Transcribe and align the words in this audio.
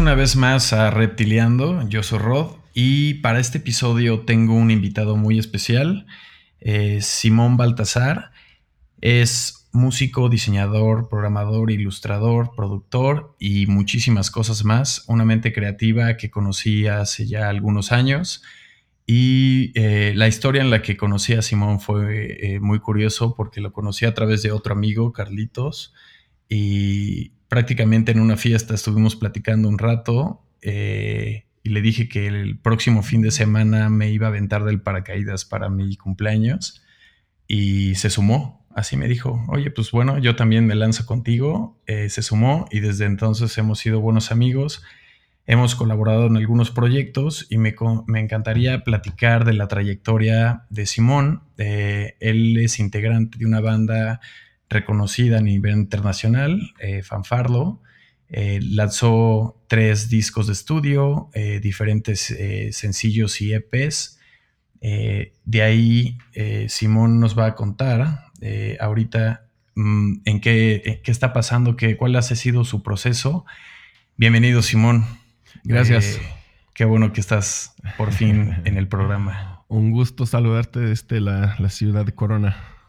una 0.00 0.14
vez 0.14 0.34
más 0.34 0.72
a 0.72 0.90
Reptiliando, 0.90 1.86
yo 1.86 2.02
soy 2.02 2.20
Rod 2.20 2.52
y 2.72 3.14
para 3.14 3.38
este 3.38 3.58
episodio 3.58 4.20
tengo 4.20 4.54
un 4.54 4.70
invitado 4.70 5.14
muy 5.14 5.38
especial, 5.38 6.06
eh, 6.58 7.00
Simón 7.02 7.58
Baltasar. 7.58 8.30
Es 9.02 9.68
músico, 9.72 10.30
diseñador, 10.30 11.10
programador, 11.10 11.70
ilustrador, 11.70 12.52
productor 12.56 13.36
y 13.38 13.66
muchísimas 13.66 14.30
cosas 14.30 14.64
más. 14.64 15.04
Una 15.06 15.26
mente 15.26 15.52
creativa 15.52 16.16
que 16.16 16.30
conocí 16.30 16.86
hace 16.86 17.26
ya 17.26 17.50
algunos 17.50 17.92
años. 17.92 18.42
Y 19.04 19.70
eh, 19.74 20.14
la 20.16 20.28
historia 20.28 20.62
en 20.62 20.70
la 20.70 20.80
que 20.80 20.96
conocí 20.96 21.34
a 21.34 21.42
Simón 21.42 21.78
fue 21.78 22.54
eh, 22.54 22.60
muy 22.60 22.78
curioso 22.78 23.34
porque 23.34 23.60
lo 23.60 23.74
conocí 23.74 24.06
a 24.06 24.14
través 24.14 24.42
de 24.42 24.50
otro 24.50 24.72
amigo, 24.72 25.12
Carlitos, 25.12 25.92
y 26.48 27.32
prácticamente 27.50 28.12
en 28.12 28.20
una 28.20 28.36
fiesta 28.36 28.74
estuvimos 28.74 29.16
platicando 29.16 29.68
un 29.68 29.76
rato 29.76 30.40
eh, 30.62 31.46
y 31.64 31.70
le 31.70 31.82
dije 31.82 32.08
que 32.08 32.28
el 32.28 32.56
próximo 32.56 33.02
fin 33.02 33.22
de 33.22 33.32
semana 33.32 33.90
me 33.90 34.08
iba 34.12 34.28
a 34.28 34.30
aventar 34.30 34.64
del 34.64 34.80
paracaídas 34.80 35.44
para 35.44 35.68
mi 35.68 35.96
cumpleaños 35.96 36.82
y 37.48 37.96
se 37.96 38.08
sumó. 38.08 38.64
Así 38.72 38.96
me 38.96 39.08
dijo, 39.08 39.44
oye, 39.48 39.72
pues 39.72 39.90
bueno, 39.90 40.18
yo 40.18 40.36
también 40.36 40.64
me 40.64 40.76
lanzo 40.76 41.04
contigo. 41.06 41.76
Eh, 41.86 42.08
se 42.08 42.22
sumó 42.22 42.66
y 42.70 42.78
desde 42.78 43.04
entonces 43.06 43.58
hemos 43.58 43.80
sido 43.80 44.00
buenos 44.00 44.30
amigos. 44.30 44.84
Hemos 45.44 45.74
colaborado 45.74 46.28
en 46.28 46.36
algunos 46.36 46.70
proyectos 46.70 47.48
y 47.50 47.58
me, 47.58 47.74
encantaría 48.14 48.84
platicar 48.84 49.44
de 49.44 49.54
la 49.54 49.66
trayectoria 49.66 50.66
de 50.70 50.86
Simón. 50.86 51.42
Eh, 51.58 52.14
él 52.20 52.58
es 52.58 52.78
integrante 52.78 53.38
de 53.38 53.46
una 53.46 53.60
banda 53.60 54.20
reconocida 54.70 55.38
a 55.38 55.42
nivel 55.42 55.74
internacional, 55.74 56.72
eh, 56.78 57.02
Fanfarlo. 57.02 57.82
Eh, 58.28 58.60
lanzó 58.62 59.60
tres 59.66 60.08
discos 60.08 60.46
de 60.46 60.52
estudio, 60.52 61.28
eh, 61.34 61.58
diferentes 61.60 62.32
sencillos 62.70 63.40
y 63.40 63.52
EPs. 63.52 64.18
de 64.80 65.62
ahí 65.62 66.16
Simón 66.68 67.20
nos 67.20 67.36
va 67.36 67.46
a 67.46 67.54
contar 67.54 68.26
ahorita 68.78 69.44
mm, 69.74 70.12
en 70.24 70.40
qué, 70.40 71.02
qué, 71.04 71.10
está 71.10 71.32
pasando, 71.32 71.76
qué, 71.76 71.96
cuál 71.96 72.14
ha 72.14 72.22
sido 72.22 72.64
su 72.64 72.82
proceso. 72.82 73.44
Bienvenido 74.16 74.62
Simón. 74.62 75.04
Gracias. 75.64 76.20
qué 76.72 76.84
bueno 76.84 77.12
que 77.12 77.20
estás 77.20 77.74
por 77.98 78.12
fin 78.12 78.54
en 78.64 78.76
el 78.76 78.86
programa. 78.86 79.64
Un 79.68 79.90
gusto 79.90 80.24
saludarte 80.24 80.78
desde 80.78 81.20
la, 81.20 81.56
la 81.58 81.68
ciudad 81.68 82.06
de 82.06 82.14
Corona. 82.14 82.79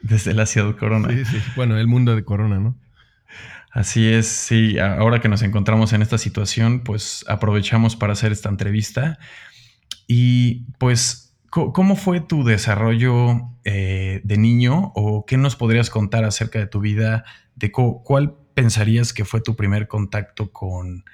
Desde 0.00 0.34
la 0.34 0.46
ciudad 0.46 0.68
de 0.68 0.76
Corona. 0.76 1.08
Sí, 1.10 1.24
sí. 1.24 1.42
Bueno, 1.56 1.78
el 1.78 1.86
mundo 1.86 2.14
de 2.14 2.24
Corona, 2.24 2.58
¿no? 2.58 2.76
Así 3.76 4.08
es, 4.08 4.26
sí. 4.26 4.78
Ahora 4.78 5.20
que 5.20 5.28
nos 5.28 5.42
encontramos 5.42 5.92
en 5.92 6.00
esta 6.00 6.16
situación, 6.16 6.80
pues 6.80 7.26
aprovechamos 7.28 7.94
para 7.94 8.14
hacer 8.14 8.32
esta 8.32 8.48
entrevista. 8.48 9.18
Y 10.06 10.64
pues, 10.78 11.36
¿cómo 11.50 11.96
fue 11.96 12.20
tu 12.20 12.42
desarrollo 12.42 13.50
eh, 13.64 14.22
de 14.24 14.38
niño 14.38 14.92
o 14.94 15.26
qué 15.26 15.36
nos 15.36 15.56
podrías 15.56 15.90
contar 15.90 16.24
acerca 16.24 16.58
de 16.58 16.66
tu 16.66 16.80
vida? 16.80 17.26
De 17.54 17.70
¿Cuál 17.70 18.34
pensarías 18.54 19.12
que 19.12 19.26
fue 19.26 19.42
tu 19.42 19.56
primer 19.56 19.88
contacto 19.88 20.52
con, 20.52 21.04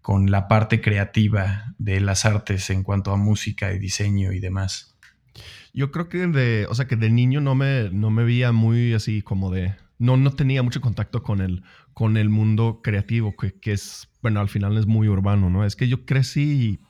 con 0.00 0.32
la 0.32 0.48
parte 0.48 0.80
creativa 0.80 1.74
de 1.78 2.00
las 2.00 2.24
artes 2.24 2.68
en 2.70 2.82
cuanto 2.82 3.12
a 3.12 3.16
música 3.16 3.72
y 3.72 3.78
diseño 3.78 4.32
y 4.32 4.40
demás? 4.40 4.97
Yo 5.74 5.90
creo 5.90 6.08
que 6.08 6.26
de, 6.26 6.66
o 6.68 6.74
sea, 6.74 6.86
que 6.86 6.96
de 6.96 7.10
niño 7.10 7.40
no 7.40 7.54
me, 7.54 7.90
no 7.90 8.10
me 8.10 8.24
veía 8.24 8.52
muy 8.52 8.94
así 8.94 9.22
como 9.22 9.50
de, 9.50 9.74
no, 9.98 10.16
no 10.16 10.32
tenía 10.32 10.62
mucho 10.62 10.80
contacto 10.80 11.22
con 11.22 11.40
el, 11.40 11.62
con 11.94 12.16
el 12.16 12.28
mundo 12.28 12.80
creativo, 12.82 13.36
que, 13.36 13.52
que 13.54 13.72
es, 13.72 14.08
bueno, 14.22 14.40
al 14.40 14.48
final 14.48 14.76
es 14.76 14.86
muy 14.86 15.08
urbano, 15.08 15.50
¿no? 15.50 15.64
Es 15.64 15.76
que 15.76 15.88
yo 15.88 16.04
crecí 16.04 16.80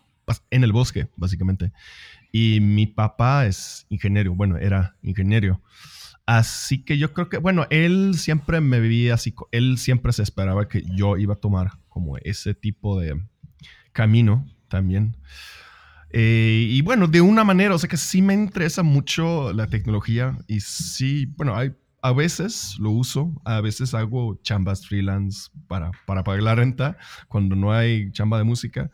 en 0.50 0.64
el 0.64 0.72
bosque, 0.72 1.08
básicamente. 1.16 1.72
Y 2.32 2.60
mi 2.60 2.86
papá 2.86 3.46
es 3.46 3.86
ingeniero, 3.88 4.34
bueno, 4.34 4.58
era 4.58 4.96
ingeniero. 5.02 5.62
Así 6.26 6.84
que 6.84 6.98
yo 6.98 7.14
creo 7.14 7.30
que, 7.30 7.38
bueno, 7.38 7.66
él 7.70 8.12
siempre 8.16 8.60
me 8.60 8.80
vivía 8.80 9.14
así, 9.14 9.34
él 9.50 9.78
siempre 9.78 10.12
se 10.12 10.22
esperaba 10.22 10.68
que 10.68 10.82
yo 10.94 11.16
iba 11.16 11.34
a 11.34 11.38
tomar 11.38 11.70
como 11.88 12.18
ese 12.18 12.54
tipo 12.54 13.00
de 13.00 13.18
camino 13.92 14.46
también. 14.68 15.16
Eh, 16.10 16.66
y 16.70 16.80
bueno, 16.82 17.06
de 17.06 17.20
una 17.20 17.44
manera, 17.44 17.74
o 17.74 17.78
sea 17.78 17.88
que 17.88 17.96
sí 17.96 18.22
me 18.22 18.34
interesa 18.34 18.82
mucho 18.82 19.52
la 19.52 19.66
tecnología 19.66 20.38
y 20.46 20.60
sí, 20.60 21.26
bueno, 21.36 21.54
hay, 21.54 21.74
a 22.00 22.12
veces 22.12 22.76
lo 22.78 22.90
uso, 22.90 23.40
a 23.44 23.60
veces 23.60 23.92
hago 23.94 24.40
chambas 24.42 24.86
freelance 24.86 25.50
para, 25.66 25.90
para 26.06 26.24
pagar 26.24 26.42
la 26.42 26.54
renta 26.54 26.96
cuando 27.28 27.56
no 27.56 27.72
hay 27.72 28.10
chamba 28.12 28.38
de 28.38 28.44
música. 28.44 28.90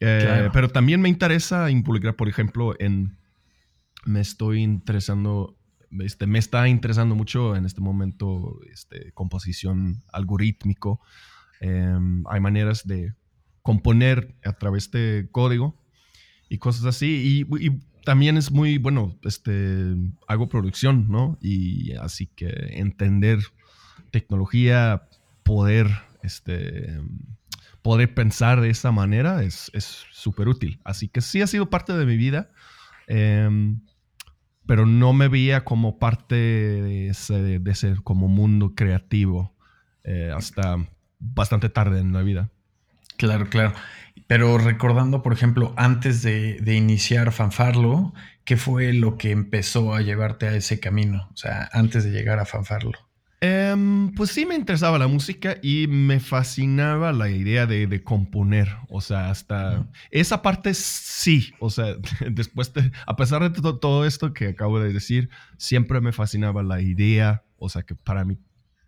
Eh, 0.00 0.50
pero 0.52 0.68
también 0.68 1.00
me 1.00 1.08
interesa 1.08 1.70
involucrar, 1.70 2.16
por 2.16 2.28
ejemplo, 2.28 2.74
en... 2.78 3.16
Me 4.06 4.20
estoy 4.20 4.62
interesando, 4.62 5.56
este, 6.00 6.26
me 6.26 6.38
está 6.38 6.68
interesando 6.68 7.14
mucho 7.14 7.56
en 7.56 7.64
este 7.64 7.80
momento 7.80 8.60
este, 8.70 9.12
composición 9.12 10.02
algorítmico. 10.12 11.00
Em, 11.60 12.22
hay 12.28 12.38
maneras 12.38 12.86
de 12.86 13.14
componer 13.62 14.36
a 14.44 14.52
través 14.52 14.90
de 14.90 15.26
código 15.32 15.82
y 16.54 16.58
cosas 16.58 16.84
así. 16.86 17.44
Y, 17.48 17.70
también 18.04 18.36
es 18.36 18.50
muy, 18.50 18.76
bueno, 18.76 19.18
este, 19.22 19.94
hago 20.28 20.50
producción, 20.50 21.06
¿no? 21.08 21.38
Y 21.40 21.92
así 21.92 22.26
que 22.26 22.50
entender 22.74 23.38
tecnología, 24.10 25.08
poder, 25.42 25.88
este, 26.22 27.00
poder 27.80 28.12
pensar 28.12 28.60
de 28.60 28.68
esa 28.68 28.92
manera 28.92 29.42
es 29.42 29.70
súper 30.12 30.48
útil. 30.48 30.80
Así 30.84 31.08
que 31.08 31.22
sí 31.22 31.40
ha 31.40 31.46
sido 31.46 31.70
parte 31.70 31.94
de 31.94 32.04
mi 32.04 32.18
vida, 32.18 32.50
em, 33.06 33.80
pero 34.66 34.84
no 34.84 35.14
me 35.14 35.28
veía 35.28 35.64
como 35.64 35.98
parte 35.98 36.34
de 36.34 37.08
ese, 37.08 37.96
como 38.02 38.28
mundo 38.28 38.74
creativo 38.74 39.54
eh, 40.04 40.30
hasta 40.34 40.76
bastante 41.18 41.70
tarde 41.70 42.00
en 42.00 42.12
la 42.12 42.22
vida. 42.22 42.50
Claro, 43.16 43.48
claro. 43.48 43.72
Pero 44.26 44.56
recordando, 44.58 45.22
por 45.22 45.32
ejemplo, 45.32 45.74
antes 45.76 46.22
de, 46.22 46.60
iniciar 46.74 47.30
Fanfarlo, 47.32 48.14
¿qué 48.44 48.56
fue 48.56 48.92
lo 48.92 49.18
que 49.18 49.30
empezó 49.30 49.94
a 49.94 50.00
llevarte 50.00 50.48
a 50.48 50.54
ese 50.54 50.80
camino? 50.80 51.28
O 51.32 51.36
sea, 51.36 51.68
antes 51.72 52.04
de 52.04 52.10
llegar 52.10 52.38
a 52.38 52.46
Fanfarlo. 52.46 52.98
Em, 53.40 54.10
pues 54.14 54.30
sí 54.30 54.46
me 54.46 54.54
interesaba 54.54 54.98
la 54.98 55.06
música 55.06 55.58
y 55.60 55.86
me 55.86 56.18
fascinaba 56.18 57.12
la 57.12 57.28
idea 57.28 57.66
de, 57.66 58.02
componer. 58.02 58.74
O 58.88 59.02
sea, 59.02 59.28
hasta 59.28 59.86
esa 60.10 60.40
parte 60.40 60.72
sí. 60.72 61.52
O 61.60 61.68
sea, 61.68 61.94
después 62.30 62.72
de, 62.72 62.90
a 63.06 63.16
pesar 63.16 63.42
de 63.52 63.60
todo, 63.60 64.06
esto 64.06 64.32
que 64.32 64.48
acabo 64.48 64.80
de 64.80 64.94
decir, 64.94 65.28
siempre 65.58 66.00
me 66.00 66.12
fascinaba 66.12 66.62
la 66.62 66.80
idea. 66.80 67.44
O 67.58 67.68
sea, 67.68 67.82
que 67.82 67.94
para 67.94 68.24
mí 68.24 68.38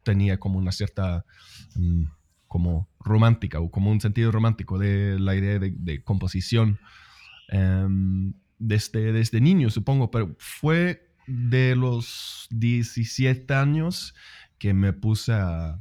tenía 0.02 0.40
como 0.40 0.58
una 0.58 0.72
cierta... 0.72 1.26
Mm, 1.74 2.04
como 2.56 2.88
romántica 3.00 3.60
o 3.60 3.70
como 3.70 3.90
un 3.90 4.00
sentido 4.00 4.32
romántico 4.32 4.78
de 4.78 5.20
la 5.20 5.34
idea 5.34 5.58
de, 5.58 6.02
composición 6.02 6.80
em, 7.48 8.32
desde, 8.58 9.12
desde 9.12 9.42
niño, 9.42 9.68
supongo, 9.68 10.10
pero 10.10 10.34
fue 10.38 11.06
de 11.26 11.76
los 11.76 12.46
17 12.48 13.52
años 13.52 14.14
que 14.56 14.72
me 14.72 14.94
puse 14.94 15.34
a, 15.34 15.78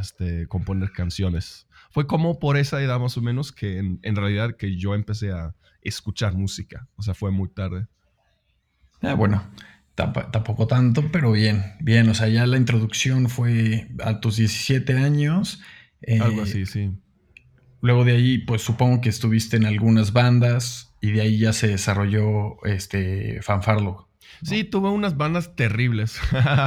este, 0.00 0.46
componer 0.46 0.92
canciones. 0.92 1.68
Fue 1.90 2.06
como 2.06 2.38
por 2.38 2.56
esa 2.56 2.80
edad 2.80 2.98
más 2.98 3.18
o 3.18 3.20
menos 3.20 3.52
que 3.52 3.76
en, 3.76 4.00
en, 4.02 4.16
realidad 4.16 4.56
que 4.56 4.78
yo 4.78 4.94
empecé 4.94 5.30
a 5.30 5.54
escuchar 5.82 6.32
música. 6.32 6.88
O 6.96 7.02
sea, 7.02 7.12
fue 7.12 7.32
muy 7.32 7.50
tarde. 7.50 7.86
Ah, 9.02 9.12
bueno, 9.12 9.44
tampoco 9.94 10.66
tanto, 10.66 11.12
pero 11.12 11.32
bien, 11.32 11.74
bien. 11.80 12.08
O 12.08 12.14
sea, 12.14 12.28
ya 12.28 12.46
la 12.46 12.56
introducción 12.56 13.28
fue 13.28 13.88
a 14.02 14.20
tus 14.20 14.38
17 14.38 14.94
años 14.94 15.60
algo 16.20 16.42
así, 16.42 16.62
eh, 16.62 16.66
sí. 16.66 16.90
Luego 17.80 18.04
de 18.04 18.12
ahí, 18.12 18.38
pues 18.38 18.62
supongo 18.62 19.00
que 19.00 19.10
estuviste 19.10 19.56
en 19.56 19.66
algunas 19.66 20.12
bandas 20.12 20.94
y 21.00 21.12
de 21.12 21.20
ahí 21.20 21.38
ya 21.38 21.52
se 21.52 21.68
desarrolló 21.68 22.64
este 22.64 23.42
Fanfarlo. 23.42 24.08
Sí, 24.42 24.64
tuve 24.64 24.88
unas 24.88 25.16
bandas 25.16 25.54
terribles, 25.54 26.18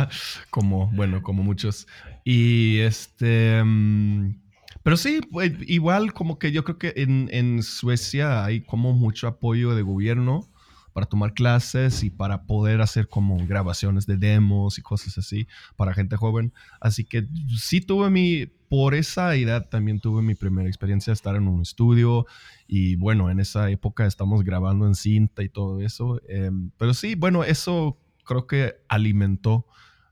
como, 0.50 0.92
bueno, 0.92 1.22
como 1.24 1.44
muchos. 1.44 1.88
Y 2.24 2.80
este... 2.80 3.64
Mm, 3.64 4.36
pero 4.84 4.96
sí, 4.96 5.22
pues, 5.32 5.52
igual 5.68 6.14
como 6.14 6.40
que 6.40 6.52
yo 6.52 6.64
creo 6.64 6.78
que 6.78 6.94
en, 6.96 7.30
en 7.32 7.62
Suecia 7.62 8.46
hay 8.46 8.62
como 8.62 8.94
mucho 8.94 9.28
apoyo 9.28 9.76
de 9.76 9.82
gobierno 9.82 10.48
para 10.94 11.06
tomar 11.06 11.34
clases 11.34 12.04
y 12.04 12.10
para 12.10 12.44
poder 12.46 12.82
hacer 12.82 13.08
como 13.08 13.38
grabaciones 13.46 14.08
de 14.08 14.18
demos 14.18 14.80
y 14.80 14.82
cosas 14.82 15.18
así 15.18 15.48
para 15.76 15.94
gente 15.94 16.16
joven. 16.16 16.54
Así 16.80 17.04
que 17.04 17.28
sí 17.56 17.82
tuve 17.82 18.10
mi, 18.10 18.50
por 18.70 18.96
esa 18.96 19.36
edad 19.36 19.70
también 19.70 20.00
tuve 20.00 20.22
mi 20.22 20.36
primera 20.36 20.68
experiencia 20.68 21.12
de 21.12 21.16
estar 21.16 21.36
en 21.36 21.48
un 21.48 21.62
estudio 21.62 22.26
y 22.68 22.96
bueno, 22.96 23.30
en 23.30 23.40
esa 23.40 23.70
época 23.70 24.06
estamos 24.06 24.44
grabando 24.44 24.86
en 24.88 24.96
cinta 24.96 25.44
y 25.44 25.50
todo 25.50 25.82
eso. 25.82 26.22
Em, 26.28 26.72
pero 26.78 26.94
sí, 26.94 27.16
bueno, 27.16 27.44
eso 27.44 27.98
creo 28.26 28.46
que 28.46 28.76
alimentó 28.90 29.66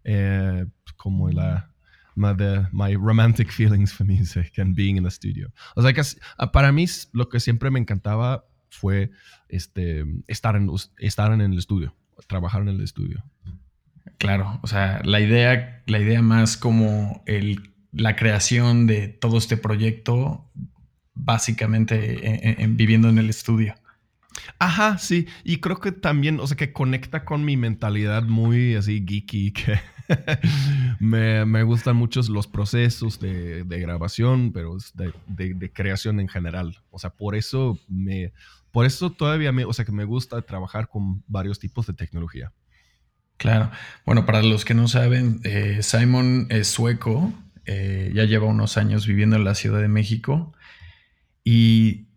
eh, 0.04 0.66
como 0.96 1.30
la, 1.30 1.72
my, 2.16 2.96
romantic 2.96 3.52
feelings 3.52 3.94
for 3.94 4.06
music 4.06 4.58
and 4.58 4.76
being 4.76 4.98
in 4.98 5.04
the 5.04 5.12
studio. 5.12 5.52
O 5.76 5.82
sea, 5.82 5.94
que 5.94 6.02
ah, 6.38 6.52
para 6.52 6.72
mí 6.72 6.86
lo 7.12 7.30
que 7.30 7.40
siempre 7.40 7.70
me 7.70 7.80
encantaba 7.80 8.46
fue 8.70 9.12
este, 9.50 10.06
estar, 10.28 10.56
en, 10.56 10.70
estar 10.98 11.32
en 11.32 11.42
el 11.42 11.58
estudio, 11.58 11.94
trabajar 12.28 12.62
en 12.62 12.70
el 12.70 12.82
estudio. 12.82 13.24
Claro, 14.18 14.60
o 14.64 14.68
sea, 14.68 15.02
la 15.04 15.20
idea, 15.20 15.84
la 15.88 16.00
idea 16.00 16.22
más 16.22 16.58
como 16.58 17.22
el, 17.26 17.75
la 17.96 18.16
creación 18.16 18.88
de 18.88 19.08
todo 19.08 19.38
este 19.38 19.58
proyecto, 19.58 20.46
básicamente 21.14 22.62
en, 22.62 22.78
viviendo 22.78 23.10
en 23.10 23.18
el 23.18 23.30
estudio. 23.30 23.76
Ajá, 24.60 24.98
sí. 24.98 25.28
Y 25.44 25.58
creo 25.58 25.80
que 25.80 25.92
también, 25.92 26.40
o 26.40 26.48
sea, 26.48 26.58
que 26.58 26.74
conecta 26.74 27.24
con 27.24 27.46
mi 27.46 27.56
mentalidad 27.56 28.24
muy 28.24 28.76
así 28.76 29.04
geeky, 29.08 29.52
que 29.54 29.80
me, 31.00 31.46
me, 31.46 31.64
gustan 31.64 31.96
muchos 31.96 32.30
los 32.30 32.48
procesos 32.48 33.20
de, 33.20 33.64
de 33.64 33.80
grabación, 33.80 34.52
pero 34.52 34.78
de, 34.94 35.14
de, 35.28 35.54
de, 35.54 35.72
creación 35.72 36.20
en 36.20 36.28
general. 36.28 36.78
O 36.92 37.00
sea, 37.00 37.12
por 37.12 37.34
eso 37.36 37.80
me, 37.88 38.34
por 38.72 38.86
eso 38.86 39.10
todavía 39.10 39.54
me, 39.54 39.64
o 39.64 39.72
sea, 39.72 39.86
que 39.86 39.94
me 39.94 40.04
gusta 40.04 40.42
trabajar 40.42 40.90
con 40.90 41.24
varios 41.28 41.60
tipos 41.60 41.88
de 41.88 41.94
tecnología. 41.94 42.52
Claro. 43.38 43.72
Bueno, 44.06 44.26
para 44.26 44.42
los 44.44 44.64
que 44.66 44.74
no 44.74 44.88
saben, 44.88 45.40
eh, 45.44 45.80
Simon 45.82 46.48
es 46.50 46.68
sueco, 46.68 47.34
eh, 47.66 48.12
ya 48.14 48.26
lleva 48.26 48.46
unos 48.46 48.78
años 48.78 49.08
viviendo 49.08 49.36
en 49.36 49.44
la 49.44 49.56
Ciudad 49.56 49.82
de 49.82 49.88
México 49.88 50.54
y 51.44 52.08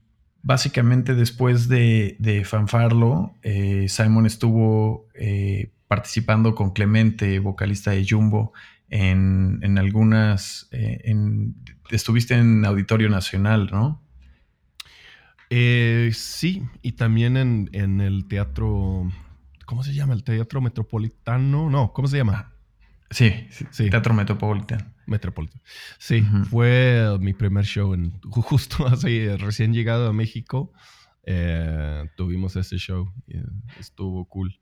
básicamente 0.42 1.14
después 1.14 1.68
de, 1.68 2.42
Fanfarlo, 2.46 3.34
eh, 3.42 3.86
Simon 3.88 4.26
estuvo 4.26 5.08
participando 5.88 6.54
con 6.54 6.72
Clemente, 6.72 7.38
vocalista 7.38 7.90
de 7.90 8.06
Jumbo, 8.08 8.52
en, 8.88 9.78
algunas, 9.78 10.70
estuviste 11.90 12.34
en 12.34 12.64
Auditorio 12.64 13.08
Nacional, 13.08 13.68
¿no? 13.70 14.02
sí, 15.50 16.62
y 16.82 16.92
también 16.92 17.36
en, 17.36 17.70
en 17.72 18.00
el 18.00 18.28
teatro 18.28 19.10
¿Cómo 19.68 19.82
se 19.82 19.92
llama? 19.92 20.14
¿El 20.14 20.24
Teatro 20.24 20.62
Metropolitano? 20.62 21.68
No, 21.68 21.92
¿cómo 21.92 22.08
se 22.08 22.16
llama? 22.16 22.52
Sí, 23.10 23.48
sí. 23.50 23.90
Teatro 23.90 24.14
Metropolitano. 24.14 24.86
Metropolitano. 25.08 25.62
Sí, 25.98 26.24
fue 26.50 27.16
mi 27.20 27.32
primer 27.32 27.64
show 27.64 27.94
en, 27.94 28.12
justo 28.20 28.86
así, 28.86 29.28
recién 29.36 29.72
llegado 29.72 30.08
a 30.08 30.12
México. 30.12 30.72
Eh, 31.24 32.08
tuvimos 32.16 32.56
ese 32.56 32.78
show 32.78 33.12
y 33.26 33.36
estuvo 33.78 34.24
cool. 34.26 34.58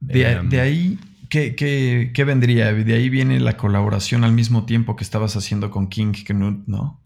De, 0.00 0.30
em, 0.30 0.50
ahí, 0.60 0.98
¿qué, 1.30 1.54
¿qué, 1.54 2.24
vendría? 2.24 2.72
De 2.72 2.94
ahí 2.94 3.08
viene 3.08 3.40
la 3.40 3.56
colaboración 3.56 4.24
al 4.24 4.32
mismo 4.32 4.66
tiempo 4.66 4.96
que 4.96 5.04
estabas 5.04 5.36
haciendo 5.36 5.70
con 5.70 5.88
King 5.88 6.12
Knut, 6.26 6.66
¿no? 6.66 7.00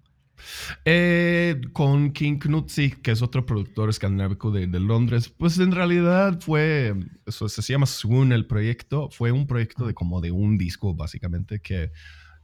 Eh, 0.84 1.60
con 1.72 2.12
King 2.12 2.38
Knutzi, 2.38 2.92
que 2.92 3.12
es 3.12 3.22
otro 3.22 3.44
productor 3.46 3.90
escandinavo 3.90 4.50
de, 4.50 4.66
Londres, 4.80 5.28
pues 5.28 5.58
en 5.58 5.72
realidad 5.72 6.40
fue, 6.40 6.94
eso 7.26 7.48
se 7.48 7.62
llama 7.72 7.86
Swoon 7.86 8.32
el 8.32 8.46
proyecto, 8.46 9.08
fue 9.10 9.32
un 9.32 9.46
proyecto 9.46 9.86
de 9.86 9.94
como 9.94 10.20
de 10.20 10.30
un 10.30 10.58
disco 10.58 10.94
básicamente 10.94 11.60
que 11.60 11.92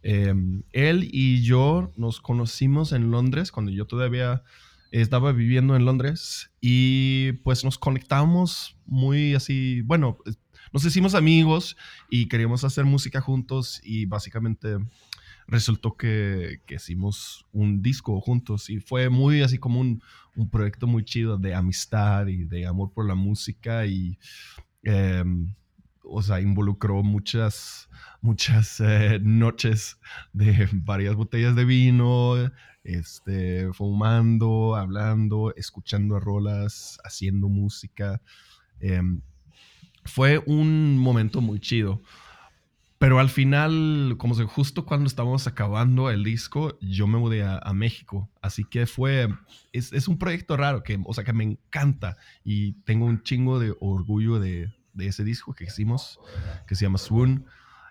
em, 0.04 0.62
él 0.72 1.08
y 1.10 1.42
yo 1.42 1.90
nos 1.96 2.20
conocimos 2.20 2.92
en 2.92 3.10
Londres 3.10 3.50
cuando 3.50 3.72
yo 3.72 3.86
todavía 3.86 4.44
estaba 4.92 5.32
viviendo 5.32 5.74
en 5.74 5.84
Londres 5.84 6.52
y 6.60 7.32
pues 7.42 7.64
nos 7.64 7.78
conectamos 7.78 8.76
muy 8.86 9.34
así, 9.34 9.80
bueno, 9.80 10.18
nos 10.72 10.84
hicimos 10.84 11.14
amigos 11.14 11.76
y 12.10 12.26
queríamos 12.26 12.62
hacer 12.62 12.84
música 12.84 13.20
juntos 13.20 13.80
y 13.82 14.06
básicamente 14.06 14.76
resultó 15.46 15.96
que, 15.96 16.60
hicimos 16.68 17.46
un 17.52 17.82
disco 17.82 18.20
juntos 18.20 18.70
y 18.70 18.80
fue 18.80 19.08
muy 19.08 19.42
así 19.42 19.58
como 19.58 19.80
un, 19.80 20.02
proyecto 20.50 20.86
muy 20.86 21.04
chido 21.04 21.38
de 21.38 21.54
amistad 21.54 22.26
y 22.26 22.44
de 22.44 22.66
amor 22.66 22.92
por 22.92 23.06
la 23.06 23.14
música 23.14 23.86
y, 23.86 24.18
em, 24.82 25.54
o 26.04 26.22
sea, 26.22 26.40
involucró 26.40 27.02
muchas, 27.02 27.88
muchas 28.20 28.80
eh, 28.80 29.18
noches 29.22 29.98
de 30.32 30.68
varias 30.72 31.14
botellas 31.14 31.56
de 31.56 31.64
vino, 31.64 32.34
este, 32.84 33.72
fumando, 33.72 34.76
hablando, 34.76 35.54
escuchando 35.56 36.20
rolas, 36.20 36.98
haciendo 37.04 37.48
música. 37.48 38.20
Em, 38.80 39.20
fue 40.04 40.42
un 40.46 40.98
momento 40.98 41.40
muy 41.40 41.60
chido. 41.60 42.02
Pero 42.98 43.18
al 43.18 43.28
final, 43.28 44.14
como 44.18 44.34
se 44.34 44.44
justo 44.44 44.86
cuando 44.86 45.06
estábamos 45.08 45.46
acabando 45.46 46.10
el 46.10 46.24
disco, 46.24 46.78
yo 46.80 47.06
me 47.06 47.18
mudé 47.18 47.42
a, 47.42 47.72
México. 47.74 48.30
Así 48.40 48.64
que 48.64 48.86
fue, 48.86 49.28
es, 49.72 49.92
es, 49.92 50.08
un 50.08 50.16
proyecto 50.16 50.56
raro, 50.56 50.82
que, 50.82 50.98
o 51.04 51.12
sea, 51.12 51.24
que 51.24 51.32
me 51.32 51.44
encanta 51.44 52.16
y 52.44 52.72
tengo 52.84 53.04
un 53.04 53.22
chingo 53.22 53.58
de 53.58 53.74
orgullo 53.80 54.38
de, 54.38 54.72
de 54.94 55.08
ese 55.08 55.24
disco 55.24 55.54
que 55.54 55.64
hicimos, 55.64 56.20
que 56.66 56.74
se 56.74 56.84
llama 56.84 56.98
Swoon. 56.98 57.46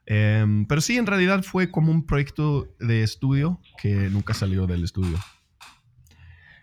Em, 0.05 0.65
pero 0.65 0.81
sí, 0.81 0.97
en 0.97 1.05
realidad 1.05 1.43
fue 1.43 1.71
como 1.71 1.91
un 1.91 2.05
proyecto 2.05 2.67
de 2.79 3.03
estudio 3.03 3.59
que 3.77 4.09
nunca 4.09 4.33
salió 4.33 4.67
del 4.67 4.83
estudio. 4.83 5.17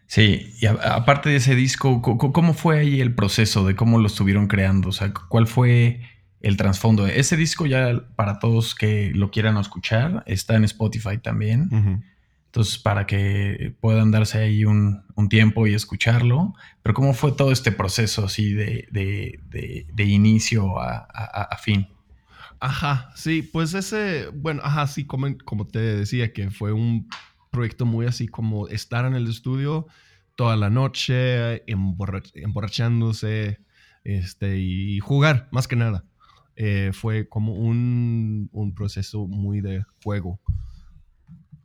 Sí, 0.06 0.54
y 0.60 0.66
aparte 0.66 1.30
de 1.30 1.36
ese 1.36 1.54
disco, 1.54 2.02
¿cómo 2.02 2.52
fue 2.52 2.80
ahí 2.80 3.00
el 3.00 3.14
proceso 3.14 3.64
de 3.64 3.76
cómo 3.76 4.00
lo 4.00 4.08
estuvieron 4.08 4.48
creando? 4.48 4.88
O 4.88 4.92
sea, 4.92 5.12
¿cuál 5.12 5.46
fue 5.46 6.00
el 6.40 6.56
trasfondo. 6.56 7.06
Ese 7.06 7.36
disco 7.36 7.66
ya 7.66 8.02
para 8.16 8.38
todos 8.38 8.74
que 8.74 9.12
lo 9.14 9.30
quieran 9.30 9.56
escuchar 9.58 10.22
está 10.26 10.56
en 10.56 10.64
Spotify 10.64 11.18
también. 11.18 12.04
Entonces, 12.50 12.78
para 12.78 13.06
que 13.06 13.76
puedan 13.80 14.10
darse 14.10 14.38
ahí 14.38 14.64
un, 14.64 15.04
tiempo 15.28 15.68
y 15.68 15.74
escucharlo. 15.74 16.52
Pero 16.82 16.94
¿cómo 16.94 17.14
fue 17.14 17.30
todo 17.30 17.52
este 17.52 17.70
proceso 17.70 18.24
así 18.24 18.54
de, 18.54 18.88
de, 18.90 20.04
inicio 20.04 20.80
a, 20.80 21.56
fin? 21.62 21.86
Ajá, 22.58 23.12
sí, 23.14 23.42
pues 23.42 23.74
ese, 23.74 24.30
bueno, 24.34 24.62
ajá, 24.64 24.88
sí, 24.88 25.06
como, 25.06 25.28
como 25.44 25.68
te 25.68 25.78
decía, 25.78 26.32
que 26.32 26.50
fue 26.50 26.72
un 26.72 27.08
proyecto 27.52 27.86
muy 27.86 28.06
así 28.06 28.26
como 28.26 28.66
estar 28.66 29.04
en 29.04 29.14
el 29.14 29.28
estudio 29.28 29.86
toda 30.34 30.56
la 30.56 30.70
noche, 30.70 31.62
emborrachándose 31.70 33.60
este, 34.02 34.58
y 34.58 34.98
jugar, 34.98 35.48
más 35.52 35.68
que 35.68 35.76
nada. 35.76 36.04
Eh, 36.56 36.90
fue 36.92 37.28
como 37.28 37.54
un, 37.54 38.48
un, 38.52 38.74
proceso 38.74 39.28
muy 39.28 39.60
de 39.60 39.84
juego. 40.02 40.40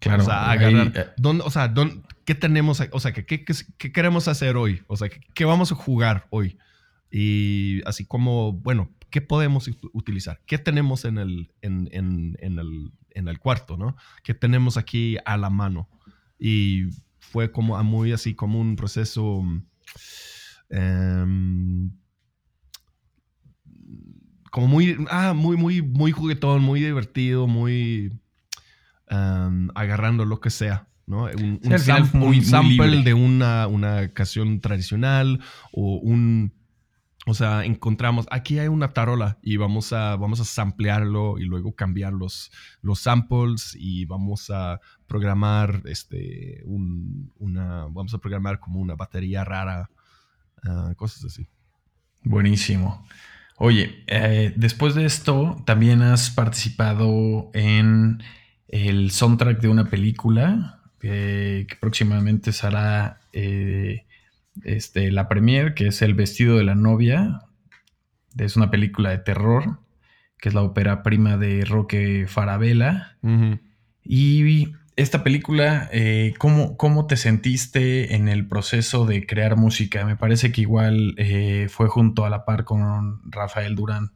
Claro. 0.06 0.22
O 0.22 0.26
sea, 0.28 0.52
agarrar, 0.52 0.92
eh, 0.96 1.06
¿dónde, 1.18 1.44
o 1.44 1.50
sea, 1.50 1.68
dónde, 1.68 2.00
¿qué 2.26 2.36
tenemos? 2.36 2.80
O 2.92 3.00
sea, 3.00 3.12
¿qué, 3.12 3.26
qué, 3.26 3.44
qué, 3.44 3.92
queremos 3.92 4.28
hacer 4.28 4.56
hoy? 4.56 4.84
O 4.86 4.96
sea, 4.96 5.10
¿qué, 5.34 5.46
vamos 5.46 5.72
a 5.72 5.76
jugar 5.76 6.28
hoy? 6.30 6.60
Y 7.10 7.82
así 7.88 8.06
como, 8.06 8.54
bueno, 8.54 8.92
¿qué 9.10 9.22
podemos 9.22 9.68
utilizar? 9.94 10.42
¿Qué 10.46 10.60
tenemos 10.60 11.06
en 11.06 11.18
el, 11.18 11.52
en, 11.64 11.90
en, 11.92 12.38
en 12.40 12.60
el, 12.60 12.92
en 13.16 13.28
el 13.28 13.40
cuarto, 13.40 13.78
no? 13.78 13.96
¿Qué 14.24 14.36
tenemos 14.36 14.78
aquí 14.78 15.18
a 15.26 15.38
la 15.38 15.50
mano? 15.50 15.90
Y 16.38 16.84
fue 17.18 17.52
como 17.52 17.84
muy 17.84 18.12
así 18.12 18.36
como 18.36 18.60
un 18.60 18.76
proceso... 18.76 19.44
Um, 20.70 21.92
como 24.52 24.68
muy, 24.68 24.98
ah, 25.10 25.34
muy, 25.34 25.58
muy, 25.58 25.82
muy 25.82 26.12
juguetón, 26.12 26.62
muy 26.62 26.80
divertido, 26.80 27.48
muy 27.48 28.14
agarrando 29.08 30.26
lo 30.26 30.40
que 30.40 30.50
sea. 30.50 30.88
¿no? 31.08 31.26
Un, 31.26 31.60
sample, 32.44 33.04
de 33.04 33.14
una, 33.14 33.68
una 33.68 34.10
canción 34.10 34.60
tradicional 34.60 35.40
o 35.72 35.98
un, 35.98 36.54
o 37.28 37.34
sea, 37.34 37.66
encontramos, 37.66 38.28
aquí 38.32 38.60
hay 38.60 38.68
una 38.68 38.94
tarola 38.94 39.38
y 39.42 39.58
vamos 39.58 39.94
a, 39.94 40.16
vamos 40.16 40.40
a 40.40 40.46
samplearlo 40.46 41.40
y 41.40 41.46
luego 41.46 41.76
cambiar 41.76 42.14
los, 42.14 42.52
los 42.82 43.00
samples 43.00 43.76
y 43.80 44.06
vamos 44.06 44.50
a 44.50 44.80
programar, 45.08 45.82
este, 45.86 46.62
un, 46.66 47.32
una, 47.38 47.86
vamos 47.86 48.14
a 48.14 48.20
programar 48.20 48.60
como 48.60 48.80
una 48.80 48.96
batería 48.96 49.44
rara, 49.44 49.90
ah, 50.64 50.94
cosas 50.96 51.26
así. 51.26 51.48
Buenísimo. 52.24 53.06
Oye, 53.58 54.04
eh, 54.08 54.54
después 54.56 54.96
de 54.96 55.06
esto, 55.06 55.56
también 55.66 56.02
has 56.02 56.30
participado 56.30 57.52
en 57.54 58.22
el 58.68 59.12
soundtrack 59.12 59.62
de 59.62 59.68
una 59.68 59.86
película 59.90 60.82
que 61.00 61.78
próximamente 61.80 62.52
será 62.52 63.20
eh, 63.34 64.06
este, 64.64 65.12
la 65.12 65.28
premier, 65.28 65.74
que 65.74 65.88
es 65.88 66.02
El 66.02 66.14
vestido 66.14 66.58
de 66.58 66.64
la 66.64 66.76
novia. 66.76 67.42
Es 68.38 68.56
una 68.56 68.72
película 68.72 69.12
de 69.12 69.20
terror, 69.20 69.80
que 70.40 70.50
es 70.50 70.56
la 70.56 70.64
ópera 70.64 71.04
prima 71.04 71.38
de 71.38 71.64
Roque 71.66 72.26
Farabella. 72.28 73.18
Y 74.04 74.74
esta 74.96 75.24
película, 75.24 75.90
eh, 75.92 76.34
¿cómo, 76.38 77.08
te 77.08 77.18
sentiste 77.18 78.16
en 78.16 78.28
el 78.28 78.48
proceso 78.48 79.06
de 79.06 79.26
crear 79.26 79.58
música? 79.58 80.06
Me 80.06 80.16
parece 80.16 80.52
que 80.52 80.62
igual 80.62 81.16
eh, 81.18 81.68
fue 81.70 81.88
junto 81.88 82.26
a 82.26 82.30
la 82.30 82.46
par 82.46 82.64
con 82.64 83.22
Rafael 83.30 83.76
Durán. 83.76 84.12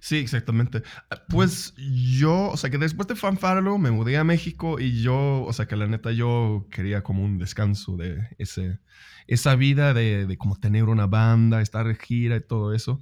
Sí, 0.00 0.16
exactamente. 0.16 0.82
Pues 1.28 1.74
yo, 1.76 2.50
o 2.50 2.56
sea, 2.56 2.70
que 2.70 2.78
después 2.78 3.06
de 3.06 3.14
Fanfarlo 3.14 3.78
me 3.78 3.90
mudé 3.90 4.16
a 4.16 4.24
México 4.24 4.80
y 4.80 5.00
yo, 5.00 5.44
o 5.44 5.52
sea, 5.52 5.66
que 5.66 5.76
la 5.76 5.86
neta 5.86 6.10
yo 6.10 6.66
quería 6.70 7.02
como 7.02 7.24
un 7.24 7.38
descanso 7.38 7.96
de 7.96 8.28
ese, 8.38 8.80
esa 9.26 9.54
vida 9.54 9.94
de, 9.94 10.26
de 10.26 10.36
como 10.36 10.56
tener 10.56 10.84
una 10.84 11.06
banda, 11.06 11.62
estar 11.62 11.86
de 11.86 11.94
gira 11.94 12.36
y 12.36 12.40
todo 12.40 12.74
eso. 12.74 13.00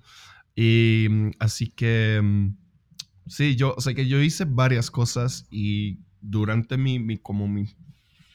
Y 0.54 1.06
mm, 1.08 1.30
así 1.38 1.68
que, 1.68 2.20
mm, 2.22 2.56
sí, 3.26 3.56
yo, 3.56 3.74
o 3.76 3.80
sea, 3.80 3.94
que 3.94 4.06
yo 4.06 4.20
hice 4.20 4.44
varias 4.44 4.90
cosas 4.90 5.46
y 5.50 6.00
durante 6.20 6.76
mi, 6.76 6.98
mi 6.98 7.16
como 7.18 7.48
mi, 7.48 7.66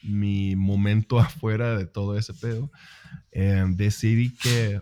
mi 0.02 0.56
momento 0.56 1.18
afuera 1.20 1.76
de 1.76 1.86
todo 1.86 2.18
ese 2.18 2.34
pedo, 2.34 2.70
eh, 3.30 3.64
decidí 3.68 4.30
que 4.30 4.80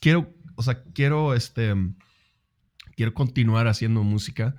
quiero 0.00 0.35
o 0.56 0.62
sea, 0.62 0.82
quiero, 0.94 1.34
este, 1.34 1.74
quiero 2.96 3.14
continuar 3.14 3.68
haciendo 3.68 4.02
música, 4.02 4.56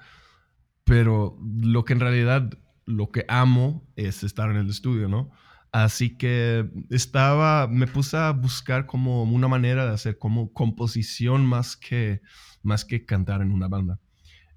pero 0.84 1.38
lo 1.62 1.84
que 1.84 1.94
en 1.94 2.00
realidad, 2.00 2.50
lo 2.86 3.12
que 3.12 3.26
amo 3.28 3.86
es 3.96 4.24
estar 4.24 4.50
en 4.50 4.58
el 4.58 4.70
estudio, 4.70 5.10
¿no? 5.10 5.32
Así 5.72 6.18
que 6.18 6.70
estaba, 6.90 7.68
me 7.68 7.88
puse 7.88 8.16
a 8.16 8.32
buscar 8.32 8.86
como 8.86 9.24
una 9.24 9.48
manera 9.48 9.86
de 9.86 9.94
hacer 9.94 10.18
como 10.18 10.54
composición 10.54 11.46
más 11.46 11.76
que, 11.76 12.22
más 12.64 12.86
que 12.86 13.06
cantar 13.06 13.42
en 13.42 13.52
una 13.52 13.68
banda. 13.68 14.00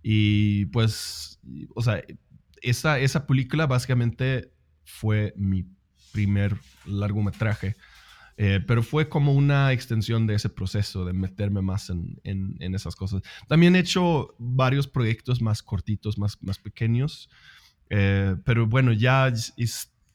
Y 0.02 0.66
pues, 0.66 1.40
o 1.74 1.82
sea, 1.82 2.02
esa, 2.62 2.98
esa 2.98 3.26
película 3.26 3.66
básicamente 3.66 4.52
fue 4.84 5.34
mi 5.36 5.66
primer 6.12 6.56
largometraje. 6.86 7.76
Eh, 8.42 8.58
pero 8.66 8.82
fue 8.82 9.10
como 9.10 9.34
una 9.34 9.70
extensión 9.70 10.26
de 10.26 10.34
ese 10.34 10.48
proceso, 10.48 11.04
de 11.04 11.12
meterme 11.12 11.60
más 11.60 11.90
en, 11.90 12.18
en, 12.24 12.74
esas 12.74 12.96
cosas. 12.96 13.20
También 13.48 13.76
he 13.76 13.80
hecho 13.80 14.34
varios 14.38 14.88
proyectos 14.88 15.42
más 15.42 15.62
cortitos, 15.62 16.16
más, 16.16 16.42
más 16.42 16.58
pequeños. 16.58 17.28
Eh, 17.90 18.34
pero 18.46 18.66
bueno, 18.66 18.94
ya 18.94 19.30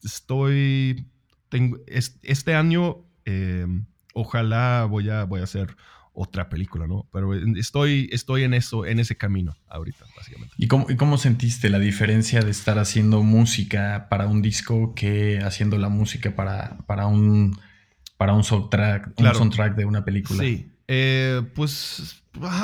estoy, 0.01 1.05
tengo, 1.49 1.77
este 1.85 2.55
año, 2.55 3.05
eh, 3.25 3.67
ojalá 4.15 4.85
voy 4.85 5.11
a, 5.11 5.25
voy 5.25 5.41
a 5.41 5.43
hacer 5.43 5.75
otra 6.11 6.49
película, 6.49 6.87
¿no? 6.87 7.07
Pero 7.13 7.31
estoy, 7.35 8.09
estoy 8.11 8.41
en 8.41 8.55
eso, 8.55 8.87
en 8.87 8.97
ese 8.97 9.15
camino 9.15 9.55
ahorita, 9.67 10.03
básicamente. 10.17 10.55
¿Y 10.57 10.65
cómo, 10.65 10.89
¿Y 10.89 10.95
cómo 10.95 11.19
sentiste 11.19 11.69
la 11.69 11.77
diferencia 11.77 12.41
de 12.41 12.49
estar 12.49 12.79
haciendo 12.79 13.21
música 13.21 14.07
para 14.09 14.25
un 14.25 14.41
disco 14.41 14.95
que 14.95 15.41
haciendo 15.43 15.77
la 15.77 15.89
música 15.89 16.35
para, 16.35 16.79
para 16.87 17.05
un 17.05 17.55
para 18.25 18.33
un 18.35 18.43
soundtrack, 18.43 19.13
un 19.19 19.33
soundtrack 19.35 19.75
de 19.75 19.85
una 19.85 20.03
película. 20.03 20.41
Sí, 20.41 20.67
eh, 20.87 21.43
pues 21.53 22.23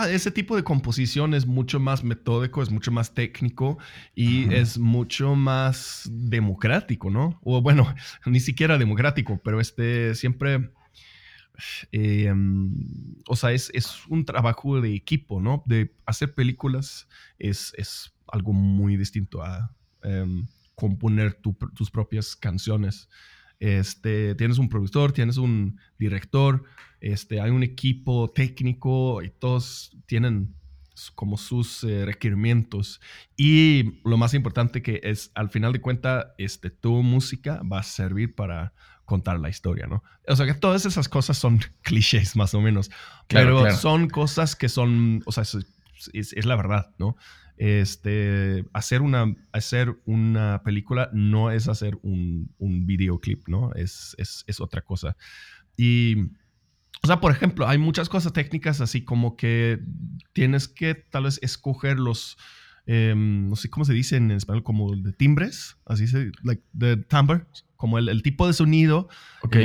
ese 0.09 0.31
tipo 0.31 0.55
de 0.55 0.63
composición 0.63 1.35
es 1.35 1.45
mucho 1.45 1.79
más 1.79 2.03
metódico, 2.03 2.63
es 2.63 2.71
mucho 2.71 2.91
más 2.91 3.13
técnico 3.13 3.77
y 4.15 4.51
es 4.51 4.79
mucho 4.79 5.35
más 5.35 6.09
democrático, 6.11 7.11
¿no? 7.11 7.39
O 7.43 7.61
bueno, 7.61 7.93
ni 8.25 8.39
siquiera 8.39 8.79
democrático, 8.79 9.39
pero 9.43 9.61
este 9.61 10.15
siempre... 10.15 10.71
Eh, 11.91 12.33
o 13.27 13.35
sea, 13.35 13.51
es, 13.51 13.69
un 14.09 14.25
trabajo 14.25 14.81
de 14.81 14.95
equipo, 14.95 15.39
¿no? 15.39 15.61
De 15.67 15.93
hacer 16.07 16.33
películas 16.33 17.07
es, 17.37 17.71
es 17.77 18.11
algo 18.25 18.51
muy 18.51 18.97
distinto 18.97 19.43
a 19.43 19.71
em, 20.01 20.47
componer 20.73 21.35
tus 21.35 21.91
propias 21.91 22.35
canciones. 22.35 23.09
Este, 23.61 24.33
tienes 24.33 24.57
un 24.57 24.69
productor, 24.69 25.11
tienes 25.11 25.37
un 25.37 25.79
director, 25.99 26.63
este, 26.99 27.39
hay 27.39 27.51
un 27.51 27.61
equipo 27.61 28.31
técnico 28.31 29.21
y 29.21 29.29
todos 29.29 29.95
tienen 30.07 30.55
como 31.13 31.37
sus 31.37 31.83
eh, 31.83 32.03
requerimientos. 32.05 32.99
Y 33.37 33.99
lo 34.03 34.17
más 34.17 34.33
importante 34.33 34.81
que 34.81 34.99
es, 35.03 35.31
al 35.35 35.51
final 35.51 35.73
de 35.73 35.81
cuentas, 35.81 36.25
este, 36.39 36.71
tu 36.71 37.03
música 37.03 37.61
va 37.71 37.81
a 37.81 37.83
servir 37.83 38.33
para 38.33 38.73
contar 39.05 39.39
la 39.39 39.49
historia, 39.49 39.85
¿no? 39.85 40.03
O 40.27 40.35
sea 40.35 40.47
que 40.47 40.55
todas 40.55 40.87
esas 40.87 41.07
cosas 41.07 41.37
son 41.37 41.59
clichés 41.83 42.35
más 42.35 42.55
o 42.55 42.61
menos, 42.61 42.89
pero 43.27 43.69
son 43.75 44.09
cosas 44.09 44.55
que 44.55 44.69
son, 44.69 45.21
o 45.27 45.31
sea, 45.31 45.43
es 46.13 46.45
la 46.45 46.55
verdad, 46.55 46.95
¿no? 46.97 47.15
Este, 47.61 48.65
hacer, 48.73 49.03
una, 49.03 49.35
hacer 49.51 49.95
una 50.05 50.63
película 50.63 51.11
no 51.13 51.51
es 51.51 51.67
hacer 51.67 51.95
un, 52.01 52.49
un 52.57 52.87
videoclip, 52.87 53.47
¿no? 53.47 53.71
Es, 53.75 54.15
es, 54.17 54.43
es, 54.47 54.59
otra 54.59 54.81
cosa. 54.81 55.15
Y, 55.77 56.21
o 57.03 57.05
sea, 57.05 57.21
por 57.21 57.31
ejemplo, 57.31 57.67
hay 57.67 57.77
muchas 57.77 58.09
cosas 58.09 58.33
técnicas 58.33 58.81
así 58.81 59.05
como 59.05 59.37
que 59.37 59.79
tienes 60.33 60.67
que 60.67 60.95
tal 60.95 61.25
vez 61.25 61.37
escoger 61.43 61.99
los, 61.99 62.35
em, 62.87 63.47
no 63.47 63.55
sé 63.55 63.69
cómo 63.69 63.85
se 63.85 63.93
dice 63.93 64.15
en 64.15 64.31
español, 64.31 64.63
como 64.63 64.95
de 64.95 65.13
timbres, 65.13 65.77
así 65.85 66.07
se, 66.07 66.31
like 66.41 66.63
the 66.75 66.97
timbre, 66.97 67.45
como 67.75 67.99
el, 67.99 68.09
el 68.09 68.23
tipo 68.23 68.47
de 68.47 68.53
sonido. 68.53 69.07
Ok, 69.43 69.57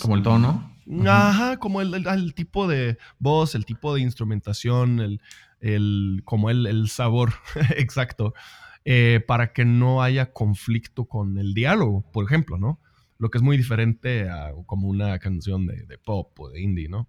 como 0.00 0.14
el 0.14 0.22
tono. 0.22 0.72
Ajá, 1.04 1.56
como 1.56 1.80
el, 1.80 2.06
el, 2.06 2.34
tipo 2.34 2.68
de 2.68 2.96
voz, 3.18 3.56
el 3.56 3.64
tipo 3.64 3.92
de 3.92 4.02
instrumentación, 4.02 5.00
el, 5.00 5.20
el, 5.64 6.22
como 6.24 6.50
el, 6.50 6.66
el 6.66 6.88
sabor 6.88 7.32
exacto, 7.76 8.34
eh, 8.84 9.24
para 9.26 9.52
que 9.52 9.64
no 9.64 10.02
haya 10.02 10.32
conflicto 10.32 11.06
con 11.06 11.38
el 11.38 11.54
diálogo, 11.54 12.04
por 12.12 12.24
ejemplo, 12.24 12.58
¿no? 12.58 12.80
Lo 13.18 13.30
que 13.30 13.38
es 13.38 13.42
muy 13.42 13.56
diferente 13.56 14.28
a 14.28 14.52
como 14.66 14.88
una 14.88 15.18
canción 15.18 15.66
de, 15.66 15.84
de 15.86 15.98
pop 15.98 16.38
o 16.38 16.50
de 16.50 16.60
indie, 16.60 16.88
¿no? 16.88 17.08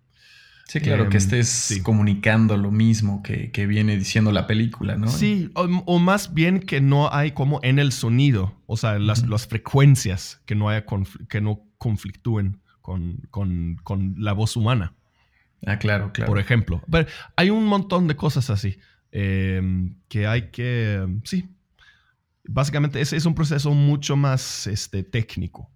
Sí, 0.67 0.79
claro, 0.79 1.09
que 1.09 1.17
em, 1.17 1.23
estés 1.23 1.79
comunicando 1.83 2.57
lo 2.57 2.71
mismo 2.71 3.21
que, 3.21 3.51
que, 3.51 3.67
viene 3.67 3.97
diciendo 3.97 4.31
la 4.31 4.47
película, 4.47 4.95
¿no? 4.95 5.09
Sí, 5.09 5.51
o, 5.53 5.99
más 5.99 6.33
bien 6.33 6.59
que 6.59 6.81
no 6.81 7.13
hay 7.13 7.33
como 7.33 7.59
en 7.61 7.77
el 7.77 7.91
sonido, 7.91 8.55
o 8.65 8.75
sea, 8.75 8.97
las, 8.97 9.27
las 9.27 9.45
frecuencias 9.45 10.41
que 10.45 10.55
no, 10.55 10.69
haya 10.69 10.85
que 11.29 11.39
no 11.39 11.61
conflictúen 11.77 12.61
con, 12.81 13.19
con, 13.29 13.75
con 13.83 14.15
la 14.17 14.33
voz 14.33 14.55
humana. 14.55 14.95
Ah, 15.65 15.77
claro, 15.77 16.11
claro. 16.13 16.31
Por 16.31 16.39
ejemplo. 16.39 16.81
Pero 16.89 17.07
hay 17.35 17.49
un 17.49 17.65
montón 17.65 18.07
de 18.07 18.15
cosas 18.15 18.49
así 18.49 18.79
em, 19.11 19.95
que 20.07 20.27
hay 20.27 20.49
que, 20.51 21.05
sí. 21.23 21.49
Básicamente 22.47 23.01
ese 23.01 23.17
es 23.17 23.25
un 23.25 23.33
proceso 23.33 23.71
mucho 23.71 24.15
más 24.15 24.67
este, 24.67 25.03
técnico. 25.03 25.71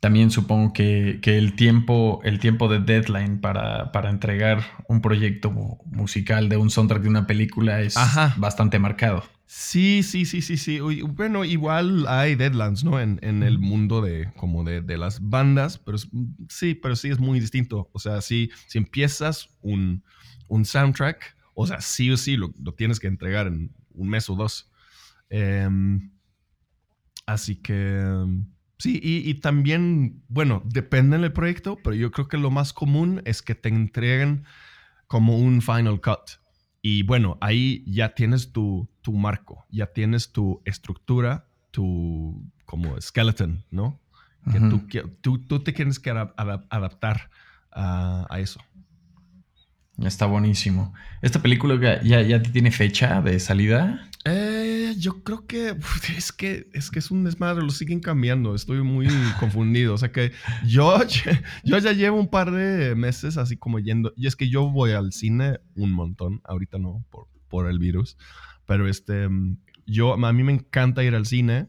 También 0.00 0.30
supongo 0.30 0.72
que, 0.72 1.20
el, 1.24 1.54
tiempo, 1.56 2.20
el 2.22 2.38
tiempo 2.38 2.68
de 2.68 2.78
deadline 2.78 3.40
para, 3.40 3.90
para, 3.90 4.10
entregar 4.10 4.62
un 4.86 5.00
proyecto 5.00 5.50
musical 5.86 6.48
de 6.48 6.56
un 6.56 6.70
soundtrack 6.70 7.02
de 7.02 7.08
una 7.08 7.26
película 7.26 7.80
es 7.80 7.96
bastante 8.36 8.78
marcado. 8.78 9.24
Sí, 9.50 10.02
sí, 10.02 10.26
sí, 10.26 10.42
sí, 10.42 10.58
sí. 10.58 10.78
Bueno, 10.78 11.42
igual 11.42 12.06
hay 12.06 12.34
deadlines, 12.36 12.84
¿no? 12.84 13.00
En, 13.00 13.18
el 13.22 13.58
mundo 13.58 14.02
de 14.02 14.30
como 14.36 14.62
de, 14.62 14.98
las 14.98 15.26
bandas, 15.26 15.78
pero 15.78 15.96
sí, 16.48 16.74
pero 16.74 16.94
sí 16.94 17.08
es 17.08 17.18
muy 17.18 17.40
distinto. 17.40 17.88
O 17.92 17.98
sea, 17.98 18.20
si, 18.20 18.50
si 18.66 18.76
empiezas 18.76 19.48
un, 19.62 20.04
soundtrack, 20.64 21.34
o 21.54 21.66
sea, 21.66 21.80
sí 21.80 22.10
o 22.10 22.16
sí 22.18 22.36
lo, 22.36 22.52
tienes 22.76 23.00
que 23.00 23.08
entregar 23.08 23.46
en 23.46 23.74
un 23.94 24.08
mes 24.10 24.28
o 24.28 24.36
dos. 24.36 24.70
Em, 25.30 26.12
así 27.24 27.56
que 27.56 28.04
sí, 28.78 29.00
y, 29.02 29.28
y, 29.28 29.34
también, 29.34 30.22
bueno, 30.28 30.62
depende 30.64 31.18
del 31.18 31.32
proyecto, 31.32 31.78
pero 31.82 31.94
yo 31.94 32.10
creo 32.10 32.28
que 32.28 32.38
lo 32.38 32.50
más 32.50 32.72
común 32.72 33.22
es 33.24 33.42
que 33.42 33.54
te 33.54 33.68
entreguen 33.68 34.44
como 35.06 35.38
un 35.38 35.62
final 35.62 36.00
cut. 36.00 36.38
Y 36.80 37.02
bueno, 37.02 37.38
ahí 37.40 37.84
ya 37.86 38.14
tienes 38.14 38.52
tu, 38.52 38.88
tu 39.02 39.12
marco, 39.12 39.66
ya 39.70 39.86
tienes 39.86 40.32
tu 40.32 40.62
estructura, 40.64 41.48
tu 41.70 42.50
como 42.64 43.00
skeleton, 43.00 43.64
¿no? 43.70 44.00
Que 44.52 44.60
tú, 45.20 45.38
tú, 45.40 45.60
te 45.60 45.72
tienes 45.72 45.98
que 45.98 46.08
adaptar 46.08 47.30
a, 47.70 48.26
eso. 48.38 48.60
Está 49.98 50.24
buenísimo. 50.24 50.94
¿Esta 51.20 51.42
película 51.42 52.00
ya, 52.02 52.22
ya 52.22 52.40
tiene 52.40 52.70
fecha 52.70 53.20
de 53.20 53.40
salida? 53.40 54.08
Eh, 54.24 54.67
yo 54.98 55.22
creo 55.22 55.46
que 55.46 55.76
es 56.16 56.32
que 56.32 56.68
es 56.72 56.90
que 56.90 56.98
es 56.98 57.10
un 57.10 57.24
desmadre, 57.24 57.62
lo 57.62 57.70
siguen 57.70 58.00
cambiando. 58.00 58.54
Estoy 58.54 58.82
muy 58.82 59.06
confundido. 59.40 59.94
O 59.94 59.98
sea 59.98 60.12
que 60.12 60.32
yo, 60.66 60.98
yo 61.64 61.78
ya 61.78 61.92
llevo 61.92 62.18
un 62.18 62.28
par 62.28 62.50
de 62.50 62.94
meses 62.94 63.36
así 63.36 63.56
como 63.56 63.78
yendo. 63.78 64.12
Y 64.16 64.26
es 64.26 64.36
que 64.36 64.48
yo 64.48 64.70
voy 64.70 64.92
al 64.92 65.12
cine 65.12 65.60
un 65.74 65.92
montón. 65.92 66.40
Ahorita 66.44 66.78
no, 66.78 67.04
por, 67.10 67.28
por 67.48 67.68
el 67.68 67.78
virus. 67.78 68.16
Pero 68.66 68.88
este, 68.88 69.28
yo, 69.86 70.14
a 70.14 70.32
mí 70.32 70.42
me 70.42 70.52
encanta 70.52 71.02
ir 71.02 71.14
al 71.14 71.26
cine 71.26 71.68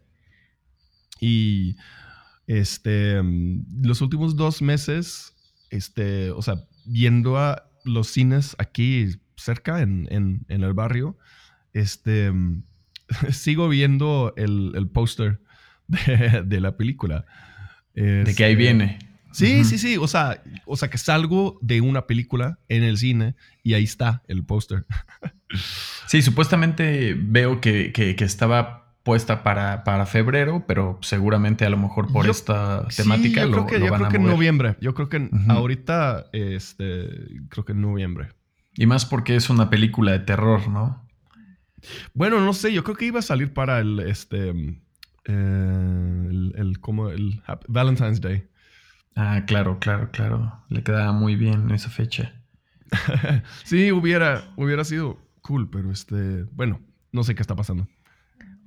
y 1.21 1.75
este, 2.47 3.21
los 3.81 4.01
últimos 4.01 4.35
dos 4.35 4.61
meses, 4.61 5.35
este, 5.69 6.31
o 6.31 6.41
sea, 6.41 6.55
viendo 6.85 7.37
a 7.37 7.69
los 7.85 8.07
cines 8.07 8.55
aquí 8.59 9.07
cerca 9.35 9.81
en, 9.81 10.07
en, 10.09 10.45
el 10.47 10.73
barrio, 10.73 11.17
este, 11.73 12.31
sigo 13.31 13.69
viendo 13.69 14.33
el, 14.37 14.73
el 14.75 14.87
póster 14.87 15.39
de, 15.87 16.61
la 16.61 16.77
película. 16.77 17.25
de 17.93 18.33
que 18.35 18.43
ahí 18.43 18.53
este, 18.53 18.55
viene. 18.55 18.99
Sí, 19.31 19.63
sí, 19.63 19.77
sí. 19.77 19.97
O 19.97 20.07
sea, 20.07 20.41
o 20.65 20.75
sea, 20.75 20.89
que 20.89 20.97
salgo 20.97 21.59
de 21.61 21.81
una 21.81 22.07
película 22.07 22.59
en 22.67 22.83
el 22.83 22.97
cine 22.97 23.35
y 23.63 23.73
ahí 23.73 23.83
está 23.83 24.23
el 24.27 24.43
póster. 24.43 24.85
sí, 26.07 26.21
supuestamente 26.21 27.15
veo 27.17 27.61
que, 27.61 27.91
estaba 28.19 28.95
puesta 29.03 29.43
para, 29.43 29.83
para, 29.83 30.05
febrero, 30.05 30.65
pero 30.67 30.99
seguramente 31.01 31.65
a 31.65 31.69
lo 31.69 31.77
mejor 31.77 32.11
por 32.11 32.29
esta 32.29 32.87
temática 32.95 33.41
yo 33.41 33.51
creo 33.51 33.65
que, 33.65 33.79
yo 33.79 33.93
creo 33.93 34.09
que 34.09 34.17
en 34.17 34.25
noviembre. 34.25 34.75
Yo 34.81 34.93
creo 34.93 35.09
que 35.09 35.29
ahorita, 35.47 36.27
este, 36.33 37.09
creo 37.49 37.65
que 37.65 37.71
en 37.71 37.81
noviembre. 37.81 38.29
Y 38.75 38.85
más 38.85 39.05
porque 39.05 39.35
es 39.35 39.49
una 39.49 39.69
película 39.69 40.11
de 40.11 40.19
terror, 40.19 40.67
¿no? 40.67 41.08
Bueno, 42.13 42.39
no 42.39 42.53
sé, 42.53 42.73
yo 42.73 42.83
creo 42.83 42.95
que 42.95 43.05
iba 43.05 43.19
a 43.19 43.23
salir 43.23 43.53
para 43.53 43.79
el, 43.79 43.99
este, 43.99 44.49
eh, 45.25 46.51
el, 46.55 46.77
como 46.79 47.09
el 47.09 47.41
Valentine's 47.67 48.21
Day. 48.21 48.47
Ah, 49.15 49.43
claro, 49.45 49.79
claro, 49.79 50.09
claro. 50.11 50.63
Le 50.69 50.83
quedaba 50.83 51.11
muy 51.11 51.35
bien 51.35 51.71
esa 51.71 51.89
fecha. 51.89 52.33
sí, 53.63 53.91
hubiera, 53.91 54.51
hubiera 54.55 54.83
sido 54.83 55.19
cool, 55.41 55.69
pero 55.69 55.91
este, 55.91 56.43
bueno, 56.51 56.81
no 57.11 57.23
sé 57.23 57.35
qué 57.35 57.41
está 57.41 57.55
pasando. 57.55 57.87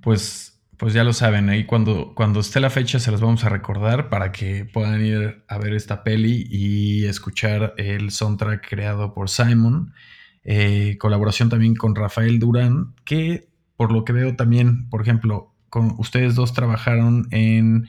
Pues, 0.02 0.60
pues 0.76 0.94
ya 0.94 1.04
lo 1.04 1.12
saben, 1.12 1.48
ahí 1.48 1.64
cuando, 1.64 2.12
cuando 2.14 2.40
esté 2.40 2.60
la 2.60 2.70
fecha 2.70 2.98
se 2.98 3.10
las 3.10 3.20
vamos 3.20 3.44
a 3.44 3.48
recordar 3.48 4.08
para 4.08 4.32
que 4.32 4.64
puedan 4.64 5.04
ir 5.04 5.44
a 5.48 5.58
ver 5.58 5.74
esta 5.74 6.02
peli 6.02 6.46
y 6.50 7.04
escuchar 7.06 7.74
el 7.76 8.10
soundtrack 8.10 8.68
creado 8.68 9.14
por 9.14 9.30
Simon. 9.30 9.94
Eh, 10.44 10.96
colaboración 10.98 11.48
también 11.48 11.74
con 11.74 11.94
Rafael 11.94 12.38
Durán, 12.38 12.94
que 13.04 13.48
por 13.76 13.92
lo 13.92 14.04
que 14.04 14.12
veo 14.12 14.36
también, 14.36 14.88
por 14.88 15.02
ejemplo, 15.02 15.54
con 15.68 15.94
ustedes 15.98 16.34
dos 16.34 16.52
trabajaron 16.52 17.28
en 17.30 17.88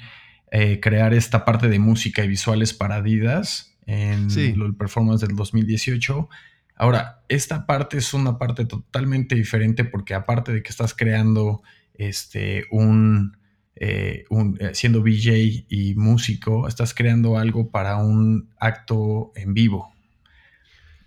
eh, 0.51 0.79
crear 0.79 1.13
esta 1.13 1.45
parte 1.45 1.67
de 1.67 1.79
música 1.79 2.23
y 2.23 2.27
visuales 2.27 2.73
para 2.73 2.95
Adidas 2.95 3.75
en 3.85 4.29
el 4.31 4.75
performance 4.75 5.21
del 5.21 5.35
2018. 5.35 6.29
Ahora, 6.75 7.23
esta 7.27 7.65
parte 7.65 7.97
es 7.97 8.13
una 8.13 8.37
parte 8.37 8.65
totalmente 8.65 9.35
diferente 9.35 9.83
porque 9.83 10.13
aparte 10.13 10.53
de 10.53 10.63
que 10.63 10.69
estás 10.69 10.93
creando 10.93 11.61
este, 11.93 12.65
un, 12.71 13.37
eh, 13.75 14.25
siendo 14.73 15.01
VJ 15.01 15.65
y 15.69 15.93
músico, 15.95 16.67
estás 16.67 16.93
creando 16.93 17.37
algo 17.37 17.69
para 17.69 17.97
un 17.97 18.49
acto 18.57 19.31
en 19.35 19.53
vivo. 19.53 19.92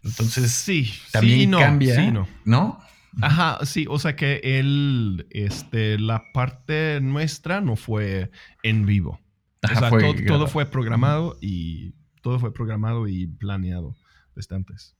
Entonces, 0.07 0.53
sí, 0.53 0.93
también 1.13 1.51
cambia, 1.51 2.13
no. 2.45 2.81
Ajá, 3.21 3.65
sí, 3.65 3.87
o 3.89 3.99
sea 3.99 4.15
que 4.15 4.41
el, 4.43 5.27
este, 5.31 5.99
la 5.99 6.25
parte 6.33 7.01
nuestra 7.01 7.61
no 7.61 7.77
fue 7.77 8.31
en 8.63 8.85
vivo. 8.85 9.21
o 9.63 9.69
sea, 9.69 9.91
todo, 10.27 10.47
fue 10.47 10.67
programado 10.67 11.39
y 11.41 11.95
todo 12.21 12.39
fue 12.39 12.53
programado 12.53 13.09
y 13.09 13.27
planeado 13.27 13.97
desde 14.35 14.55
antes. 14.55 14.95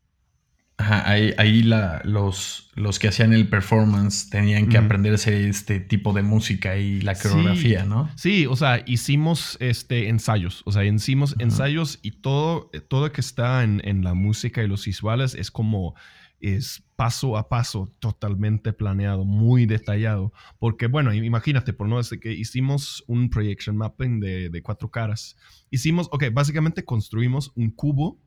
Ajá, 0.79 1.09
ahí, 1.09 1.63
los, 1.63 2.71
los 2.75 2.99
que 2.99 3.09
hacían 3.09 3.33
el 3.33 3.49
performance 3.49 4.29
tenían 4.29 4.69
que 4.69 4.77
aprenderse 4.77 5.49
este 5.49 5.81
tipo 5.81 6.13
de 6.13 6.23
música 6.23 6.77
y 6.77 7.01
la 7.01 7.15
coreografía, 7.15 7.87
¿no? 7.87 8.11
Sí, 8.15 8.45
o 8.45 8.57
sea, 8.57 8.83
hicimos 8.87 9.57
este, 9.61 10.11
ensayos, 10.11 10.63
o 10.67 10.73
sea, 10.73 10.85
hicimos 10.85 11.35
ensayos 11.39 11.99
y 12.03 12.11
todo, 12.11 12.71
todo 12.89 13.11
que 13.11 13.23
está 13.23 13.65
en, 13.65 13.81
en, 13.85 14.05
la 14.05 14.13
música 14.13 14.63
y 14.63 14.69
los 14.69 14.85
visuales 14.85 15.35
es 15.35 15.51
como, 15.51 15.95
es 16.41 16.83
paso 16.95 17.39
a 17.39 17.49
paso 17.49 17.91
totalmente 17.99 18.75
planeado, 18.75 19.25
muy 19.25 19.65
detallado, 19.65 20.35
porque 20.59 20.89
bueno, 20.89 21.15
imagínate, 21.15 21.73
por 21.73 21.89
no 21.89 21.97
decir 21.97 22.21
que 22.21 22.33
hicimos 22.33 23.03
un 23.07 23.31
projection 23.31 23.79
mapping 23.79 24.21
de, 24.21 24.51
de 24.51 24.63
cuatro 24.63 24.91
caras, 24.91 25.39
hicimos, 25.71 26.09
ok, 26.13 26.25
básicamente 26.33 26.85
construimos 26.85 27.51
un 27.55 27.71
cubo 27.71 28.19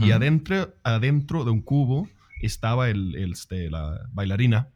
y 0.00 0.10
adentro, 0.10 0.74
adentro 0.82 1.44
de 1.44 1.50
un 1.50 1.62
cubo 1.62 2.08
estaba 2.42 2.88
el, 2.90 3.14
este, 3.14 3.70
la 3.70 4.08
bailarina, 4.12 4.68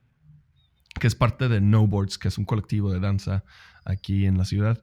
que 0.98 1.06
es 1.06 1.14
parte 1.14 1.48
de 1.48 1.60
Boards, 1.60 2.18
que 2.18 2.28
es 2.28 2.38
un 2.38 2.44
colectivo 2.44 2.92
de 2.92 3.00
danza 3.00 3.44
aquí 3.84 4.26
en 4.26 4.38
la 4.38 4.44
ciudad. 4.44 4.82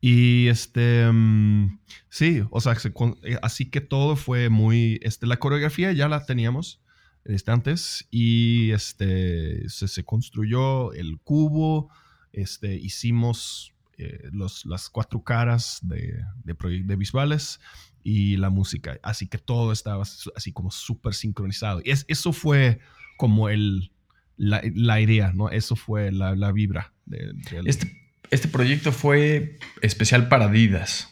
Y 0.00 0.48
este, 0.48 1.10
mm, 1.10 1.78
sí, 2.10 2.42
o 2.50 2.60
sea, 2.60 2.74
eh, 2.74 3.38
así 3.42 3.70
que 3.70 3.80
todo 3.80 4.16
fue 4.16 4.50
muy, 4.50 5.00
este, 5.02 5.26
la 5.26 5.38
coreografía 5.38 5.92
ya 5.92 6.08
la 6.08 6.26
teníamos 6.26 6.82
este, 7.24 7.50
antes 7.50 8.06
y 8.10 8.70
este, 8.72 9.66
se, 9.68 10.04
construyó 10.04 10.92
el 10.92 11.18
cubo, 11.20 11.90
este, 12.32 12.74
hicimos 12.74 13.73
eh, 13.98 14.28
los, 14.32 14.66
las 14.66 14.88
cuatro 14.88 15.22
caras 15.22 15.78
de, 15.82 16.24
de, 16.42 16.82
de, 16.84 16.96
visuales 16.96 17.60
y 18.02 18.36
la 18.36 18.50
música. 18.50 18.98
Así 19.02 19.28
que 19.28 19.38
todo 19.38 19.72
estaba 19.72 20.02
así 20.02 20.52
como 20.52 20.70
súper 20.70 21.14
sincronizado. 21.14 21.80
Y 21.84 21.90
es, 21.90 22.04
eso 22.08 22.32
fue 22.32 22.80
como 23.16 23.48
el, 23.48 23.92
la, 24.36 25.00
idea, 25.00 25.32
¿no? 25.32 25.50
Eso 25.50 25.76
fue 25.76 26.12
la, 26.12 26.52
vibra. 26.52 26.92
De, 27.06 27.34
este, 27.64 27.96
este, 28.30 28.48
proyecto 28.48 28.92
fue 28.92 29.58
especial 29.80 30.28
para 30.28 30.46
Adidas. 30.46 31.08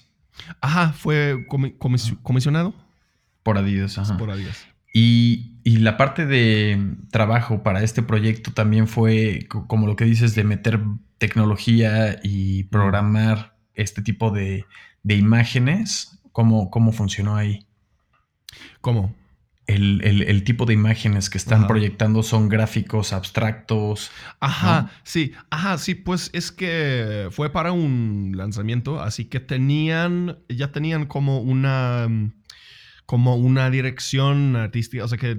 Ajá, 0.61 0.92
fue 0.92 1.47
comisionado. 2.23 2.75
Por 3.42 3.59
Adidas, 3.59 3.99
ajá. 3.99 4.16
Por 4.16 4.31
Adidas. 4.31 4.66
Y, 4.95 5.51
y, 5.64 5.79
la 5.79 5.96
parte 5.96 6.27
de 6.27 6.96
trabajo 7.11 7.62
para 7.62 7.83
este 7.83 8.03
proyecto 8.03 8.53
también 8.53 8.88
fue, 8.88 9.46
como 9.48 9.87
lo 9.87 9.96
que 9.96 10.05
dices, 10.05 10.35
de 10.35 10.44
meter 10.44 10.81
tecnología 11.18 12.18
y 12.22 12.64
programar 12.64 13.57
este 13.75 14.03
tipo 14.03 14.31
de, 14.31 14.66
de 15.03 15.16
imágenes 15.16 16.18
¿Cómo, 16.33 16.70
cómo 16.70 16.92
funcionó 16.92 17.37
ahí? 17.37 17.66
¿Cómo? 18.81 19.14
El, 19.66 20.44
tipo 20.44 20.66
de 20.66 20.75
imágenes 20.75 21.31
que 21.31 21.38
están 21.38 21.66
proyectando 21.66 22.22
son 22.22 22.51
gráficos 22.51 23.14
abstractos. 23.14 24.11
Ajá, 24.38 24.90
sí, 25.03 25.33
ajá, 25.48 25.79
sí, 25.79 25.94
pues 25.94 26.29
es 26.35 26.53
que 26.53 27.29
fue 27.31 27.51
para 27.51 27.72
un 27.72 28.33
lanzamiento, 28.35 29.01
así 29.01 29.27
que 29.27 29.40
tenían, 29.40 30.38
ya 30.48 30.72
tenían 30.72 31.07
como 31.07 31.40
una, 31.40 32.07
como 33.12 33.37
una 33.37 33.68
dirección 33.68 34.57
artística, 34.57 35.05
o 35.05 35.09
sea, 35.09 35.18
que, 35.18 35.37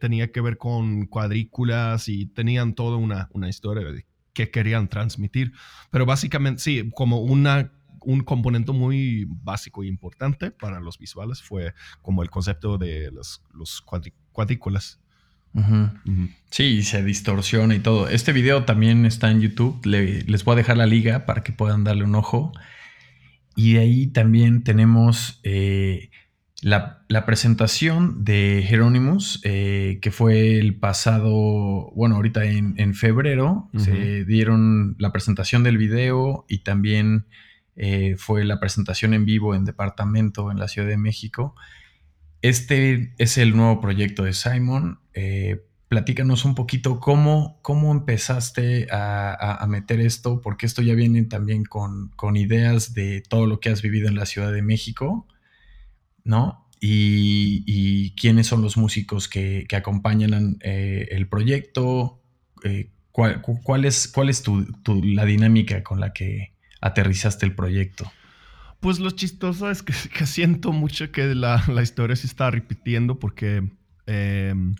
tenía 0.00 0.32
que 0.32 0.40
ver 0.40 0.56
con 0.56 1.04
cuadrículas 1.04 2.08
y 2.08 2.24
tenían 2.24 2.74
toda 2.74 2.96
una, 2.96 3.28
una 3.34 3.50
historia 3.50 3.84
que 4.32 4.50
querían 4.50 4.88
transmitir, 4.88 5.52
pero 5.90 6.06
básicamente, 6.06 6.62
sí, 6.62 6.90
como 6.94 7.18
una 7.18 7.70
un 8.00 8.20
componente 8.20 8.72
muy 8.72 9.26
básico 9.28 9.82
e 9.82 9.88
importante 9.88 10.50
para 10.50 10.80
los 10.80 10.96
visuales 10.96 11.42
fue 11.42 11.74
como 12.00 12.22
el 12.22 12.30
concepto 12.30 12.78
de 12.78 13.10
los, 13.12 13.42
los 13.52 13.82
cuadrículas. 14.32 14.98
Sí, 16.48 16.82
se 16.82 17.04
distorsiona 17.04 17.74
y 17.74 17.80
todo. 17.80 18.08
Este 18.08 18.32
video 18.32 18.64
también 18.64 19.04
está 19.04 19.30
en 19.30 19.42
YouTube. 19.42 19.84
les 19.84 20.44
voy 20.44 20.54
a 20.54 20.56
dejar 20.56 20.78
la 20.78 20.86
liga 20.86 21.26
para 21.26 21.42
que 21.42 21.52
puedan 21.52 21.84
darle 21.84 22.04
un 22.04 22.14
ojo. 22.14 22.52
Y 23.54 23.74
de 23.74 23.80
ahí 23.80 24.06
también 24.06 24.62
tenemos 24.62 25.40
eh, 25.42 26.10
la, 26.62 27.04
presentación 27.26 28.24
de 28.24 28.66
Hieronymus, 28.68 29.40
eh, 29.44 29.98
que 30.00 30.10
fue 30.10 30.58
el 30.58 30.78
pasado, 30.78 31.90
bueno, 31.94 32.16
ahorita 32.16 32.44
en, 32.44 32.94
febrero, 32.94 33.68
se 33.76 34.24
dieron 34.24 34.96
la 34.98 35.12
presentación 35.12 35.62
del 35.62 35.78
video 35.78 36.44
y 36.48 36.58
también 36.58 37.26
eh, 37.76 38.16
fue 38.16 38.44
la 38.44 38.58
presentación 38.58 39.12
en 39.12 39.26
vivo 39.26 39.54
en 39.54 39.66
Departamento 39.66 40.50
en 40.50 40.58
la 40.58 40.68
Ciudad 40.68 40.88
de 40.88 40.96
México. 40.96 41.54
Este 42.40 43.12
es 43.18 43.36
el 43.38 43.54
nuevo 43.54 43.80
proyecto 43.80 44.24
de 44.24 44.32
Simon. 44.32 45.00
Eh, 45.12 45.62
platícanos 45.88 46.44
un 46.46 46.54
poquito 46.54 47.00
cómo, 47.00 47.58
cómo 47.62 47.92
empezaste 47.92 48.88
a, 48.90 49.64
meter 49.68 50.00
esto, 50.00 50.40
porque 50.40 50.64
esto 50.64 50.80
ya 50.80 50.94
viene 50.94 51.22
también 51.24 51.64
con, 51.64 52.36
ideas 52.36 52.94
de 52.94 53.22
todo 53.28 53.46
lo 53.46 53.60
que 53.60 53.68
has 53.68 53.82
vivido 53.82 54.08
en 54.08 54.16
la 54.16 54.26
Ciudad 54.26 54.52
de 54.52 54.62
México, 54.62 55.26
¿no? 56.26 56.68
Y, 56.80 58.14
quiénes 58.16 58.46
son 58.46 58.60
los 58.62 58.76
músicos 58.76 59.28
que, 59.28 59.66
acompañan 59.72 60.58
eh, 60.60 61.08
el 61.10 61.28
proyecto, 61.28 62.20
cuál, 63.12 63.84
es, 63.84 64.08
cuál 64.08 64.28
es 64.28 64.44
la 65.02 65.24
dinámica 65.24 65.82
con 65.82 66.00
la 66.00 66.12
que 66.12 66.52
aterrizaste 66.80 67.46
el 67.46 67.54
proyecto? 67.54 68.10
Pues 68.80 68.98
lo 68.98 69.10
chistoso 69.10 69.70
es 69.70 69.82
que, 69.82 69.92
siento 70.26 70.72
mucho 70.72 71.10
que 71.10 71.34
la, 71.34 71.62
historia 71.82 72.16
se 72.16 72.26
está 72.26 72.50
repitiendo 72.50 73.18
porque 73.18 73.68
em, 74.06 74.76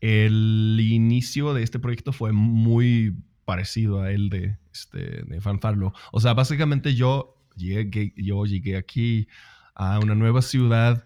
el 0.00 0.78
inicio 0.80 1.52
de 1.52 1.62
este 1.62 1.78
proyecto 1.78 2.12
fue 2.12 2.32
muy 2.32 3.16
parecido 3.44 4.00
a 4.00 4.10
el 4.10 4.30
de, 4.30 4.56
este, 4.72 5.24
de 5.24 5.40
Fanfarlo. 5.40 5.92
O 6.12 6.20
sea, 6.20 6.32
básicamente 6.32 6.94
yo 6.94 7.36
llegué, 7.54 8.14
yo 8.16 8.46
llegué 8.46 8.76
aquí 8.76 9.28
a 9.74 9.98
una 9.98 10.14
nueva 10.14 10.42
ciudad 10.42 11.04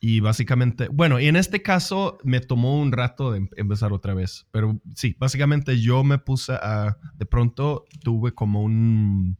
y 0.00 0.20
básicamente, 0.20 0.88
bueno, 0.88 1.20
y 1.20 1.26
en 1.26 1.36
este 1.36 1.62
caso 1.62 2.18
me 2.24 2.40
tomó 2.40 2.80
un 2.80 2.92
rato 2.92 3.32
de 3.32 3.38
em, 3.38 3.48
empezar 3.56 3.92
otra 3.92 4.14
vez, 4.14 4.46
pero 4.50 4.80
sí, 4.94 5.14
básicamente 5.18 5.78
yo 5.78 6.02
me 6.04 6.18
puse 6.18 6.52
a, 6.52 6.96
de 7.16 7.26
pronto 7.26 7.84
tuve 8.02 8.32
como 8.32 8.62
un 8.62 9.36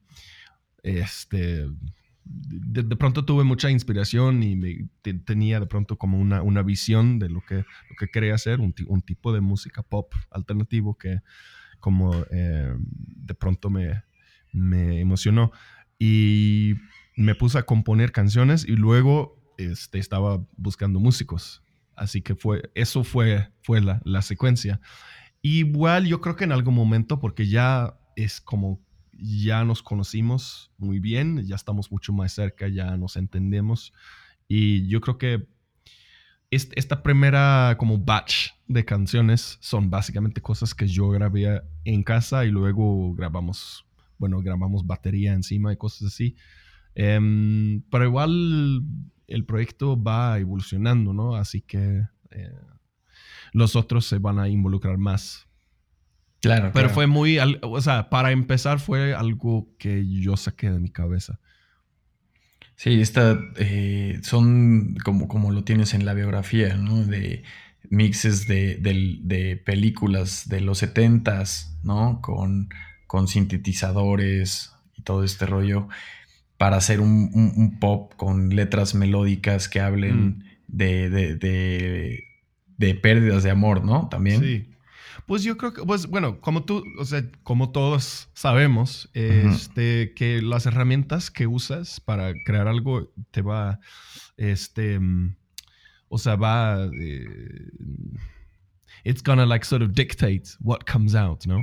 este, 0.82 1.66
de, 2.24 2.96
pronto 2.96 3.24
tuve 3.24 3.44
mucha 3.44 3.70
inspiración 3.70 4.42
y 4.42 4.56
me, 4.56 4.88
tenía 5.24 5.60
de 5.60 5.66
pronto 5.66 5.96
como 5.96 6.18
una, 6.18 6.42
una 6.42 6.62
visión 6.62 7.18
de 7.18 7.28
lo 7.28 7.40
que, 7.40 7.56
lo 7.56 7.96
que 7.98 8.08
quería 8.08 8.34
hacer, 8.34 8.60
un, 8.60 8.74
un 8.86 9.02
tipo 9.02 9.32
de 9.32 9.40
música 9.40 9.82
pop 9.82 10.12
alternativo 10.30 10.96
que 10.96 11.20
como 11.80 12.14
eh, 12.30 12.74
de 12.76 13.34
pronto 13.34 13.70
me, 13.70 14.04
me 14.52 15.00
emocionó. 15.00 15.50
Y 15.98 16.74
me 17.20 17.34
puse 17.34 17.58
a 17.58 17.64
componer 17.64 18.12
canciones 18.12 18.64
y 18.66 18.76
luego 18.76 19.38
este, 19.58 19.98
estaba 19.98 20.42
buscando 20.56 21.00
músicos. 21.00 21.62
Así 21.94 22.22
que 22.22 22.34
fue, 22.34 22.70
eso 22.74 23.04
fue, 23.04 23.50
fue 23.62 23.80
la, 23.80 24.00
la 24.04 24.22
secuencia. 24.22 24.80
Igual 25.42 26.06
yo 26.06 26.20
creo 26.20 26.36
que 26.36 26.44
en 26.44 26.52
algún 26.52 26.74
momento, 26.74 27.20
porque 27.20 27.46
ya 27.46 27.98
es 28.16 28.40
como 28.40 28.80
ya 29.12 29.64
nos 29.64 29.82
conocimos 29.82 30.72
muy 30.78 30.98
bien, 30.98 31.46
ya 31.46 31.56
estamos 31.56 31.92
mucho 31.92 32.12
más 32.14 32.32
cerca, 32.32 32.68
ya 32.68 32.96
nos 32.96 33.16
entendemos. 33.16 33.92
Y 34.48 34.88
yo 34.88 35.02
creo 35.02 35.18
que 35.18 35.46
esta 36.50 37.02
primera 37.02 37.76
como 37.78 37.98
batch 37.98 38.48
de 38.66 38.84
canciones 38.84 39.58
son 39.60 39.90
básicamente 39.90 40.40
cosas 40.40 40.74
que 40.74 40.88
yo 40.88 41.10
grabé 41.10 41.62
en 41.84 42.02
casa 42.02 42.46
y 42.46 42.50
luego 42.50 43.14
grabamos, 43.14 43.84
bueno, 44.18 44.40
grabamos 44.40 44.86
batería 44.86 45.34
encima 45.34 45.72
y 45.72 45.76
cosas 45.76 46.08
así. 46.08 46.34
Em, 46.94 47.82
pero 47.90 48.04
igual 48.04 48.82
el 49.26 49.44
proyecto 49.44 50.00
va 50.00 50.38
evolucionando, 50.38 51.12
¿no? 51.12 51.36
Así 51.36 51.60
que 51.60 52.02
eh, 52.30 52.54
los 53.52 53.76
otros 53.76 54.06
se 54.06 54.18
van 54.18 54.38
a 54.38 54.48
involucrar 54.48 54.98
más. 54.98 55.46
Claro. 56.40 56.70
Pero 56.72 56.88
fue 56.88 57.06
muy, 57.06 57.38
o 57.38 57.80
sea, 57.80 58.08
para 58.08 58.32
empezar 58.32 58.80
fue 58.80 59.14
algo 59.14 59.68
que 59.78 60.06
yo 60.08 60.36
saqué 60.36 60.70
de 60.70 60.80
mi 60.80 60.90
cabeza. 60.90 61.38
Sí, 62.76 62.98
esta, 63.00 63.38
eh, 63.56 64.20
son 64.22 64.94
como, 65.04 65.28
como 65.28 65.52
lo 65.52 65.64
tienes 65.64 65.92
en 65.92 66.06
la 66.06 66.14
biografía, 66.14 66.76
¿no? 66.76 67.04
De 67.04 67.42
mixes 67.90 68.46
de, 68.46 68.76
de, 68.76 69.56
películas 69.58 70.48
de 70.48 70.62
los 70.62 70.78
setentas, 70.78 71.76
¿no? 71.82 72.20
Con, 72.22 72.70
con 73.06 73.28
sintetizadores 73.28 74.72
y 74.96 75.02
todo 75.02 75.24
este 75.24 75.44
rollo 75.44 75.88
para 76.60 76.76
hacer 76.76 77.00
un, 77.00 77.78
pop 77.80 78.12
con 78.18 78.54
letras 78.54 78.94
melódicas 78.94 79.66
que 79.66 79.80
hablen 79.80 80.26
mm. 80.26 80.44
de, 80.66 81.08
de, 82.76 82.94
pérdidas 82.96 83.42
de 83.44 83.50
amor, 83.50 83.82
¿no? 83.82 84.10
También. 84.10 84.42
Sí. 84.42 84.68
Pues 85.24 85.42
yo 85.42 85.56
creo 85.56 85.72
que, 85.72 85.82
pues 85.84 86.06
bueno, 86.06 86.38
como 86.42 86.64
tú, 86.64 86.84
o 86.98 87.04
sea, 87.06 87.24
como 87.44 87.72
todos 87.72 88.28
sabemos, 88.34 89.08
este, 89.14 90.12
que 90.14 90.42
las 90.42 90.66
herramientas 90.66 91.30
que 91.30 91.46
usas 91.46 91.98
para 91.98 92.34
crear 92.44 92.68
algo 92.68 93.10
te 93.30 93.40
va, 93.40 93.80
este, 94.36 95.00
o 96.08 96.18
sea, 96.18 96.36
va, 96.36 96.90
eh, 97.00 97.70
it's 99.04 99.22
gonna 99.22 99.46
like 99.46 99.64
sort 99.64 99.82
of 99.82 99.92
dictate 99.94 100.42
what 100.60 100.80
comes 100.80 101.14
out, 101.14 101.46
¿no? 101.46 101.62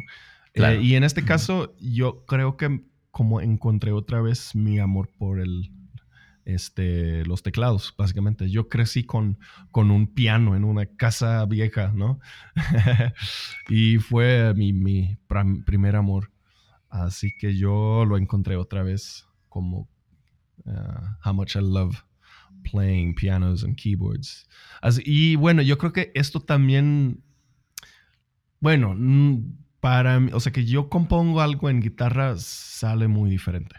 Eh, 0.55 0.79
y 0.81 0.95
en 0.95 1.03
este 1.03 1.23
caso, 1.23 1.75
yo 1.79 2.25
creo 2.25 2.57
que 2.57 2.81
como 3.11 3.41
encontré 3.41 3.91
otra 3.91 4.21
vez 4.21 4.55
mi 4.55 4.79
amor 4.79 5.09
por 5.17 5.39
el, 5.39 5.71
este, 6.45 7.25
los 7.25 7.43
teclados, 7.43 7.93
básicamente. 7.97 8.49
Yo 8.49 8.69
crecí 8.69 9.03
con, 9.03 9.37
con 9.71 9.91
un 9.91 10.07
piano 10.07 10.55
en 10.55 10.63
una 10.63 10.85
casa 10.85 11.45
vieja, 11.45 11.91
¿no? 11.93 12.19
y 13.69 13.97
fue 13.97 14.53
mi, 14.55 14.71
mi 14.71 15.17
primer 15.65 15.95
amor. 15.95 16.31
Así 16.89 17.33
que 17.37 17.57
yo 17.57 18.05
lo 18.05 18.17
encontré 18.17 18.55
otra 18.55 18.81
vez 18.81 19.27
como 19.49 19.89
uh, 20.65 21.27
how 21.27 21.33
much 21.33 21.55
I 21.55 21.59
love 21.61 22.03
playing 22.63 23.13
pianos 23.13 23.63
and 23.63 23.75
keyboards. 23.75 24.47
y 25.03 25.35
bueno, 25.35 25.61
yo 25.61 25.77
creo 25.77 25.91
que 25.91 26.11
esto 26.15 26.39
también, 26.39 27.23
bueno, 28.59 28.95
para 29.79 30.19
mí, 30.19 30.31
o 30.33 30.39
sea, 30.39 30.51
que 30.51 30.65
yo 30.65 30.89
compongo 30.89 31.41
algo 31.41 31.69
en 31.69 31.81
guitarra 31.81 32.35
sale 32.37 33.07
muy 33.07 33.29
diferente 33.29 33.75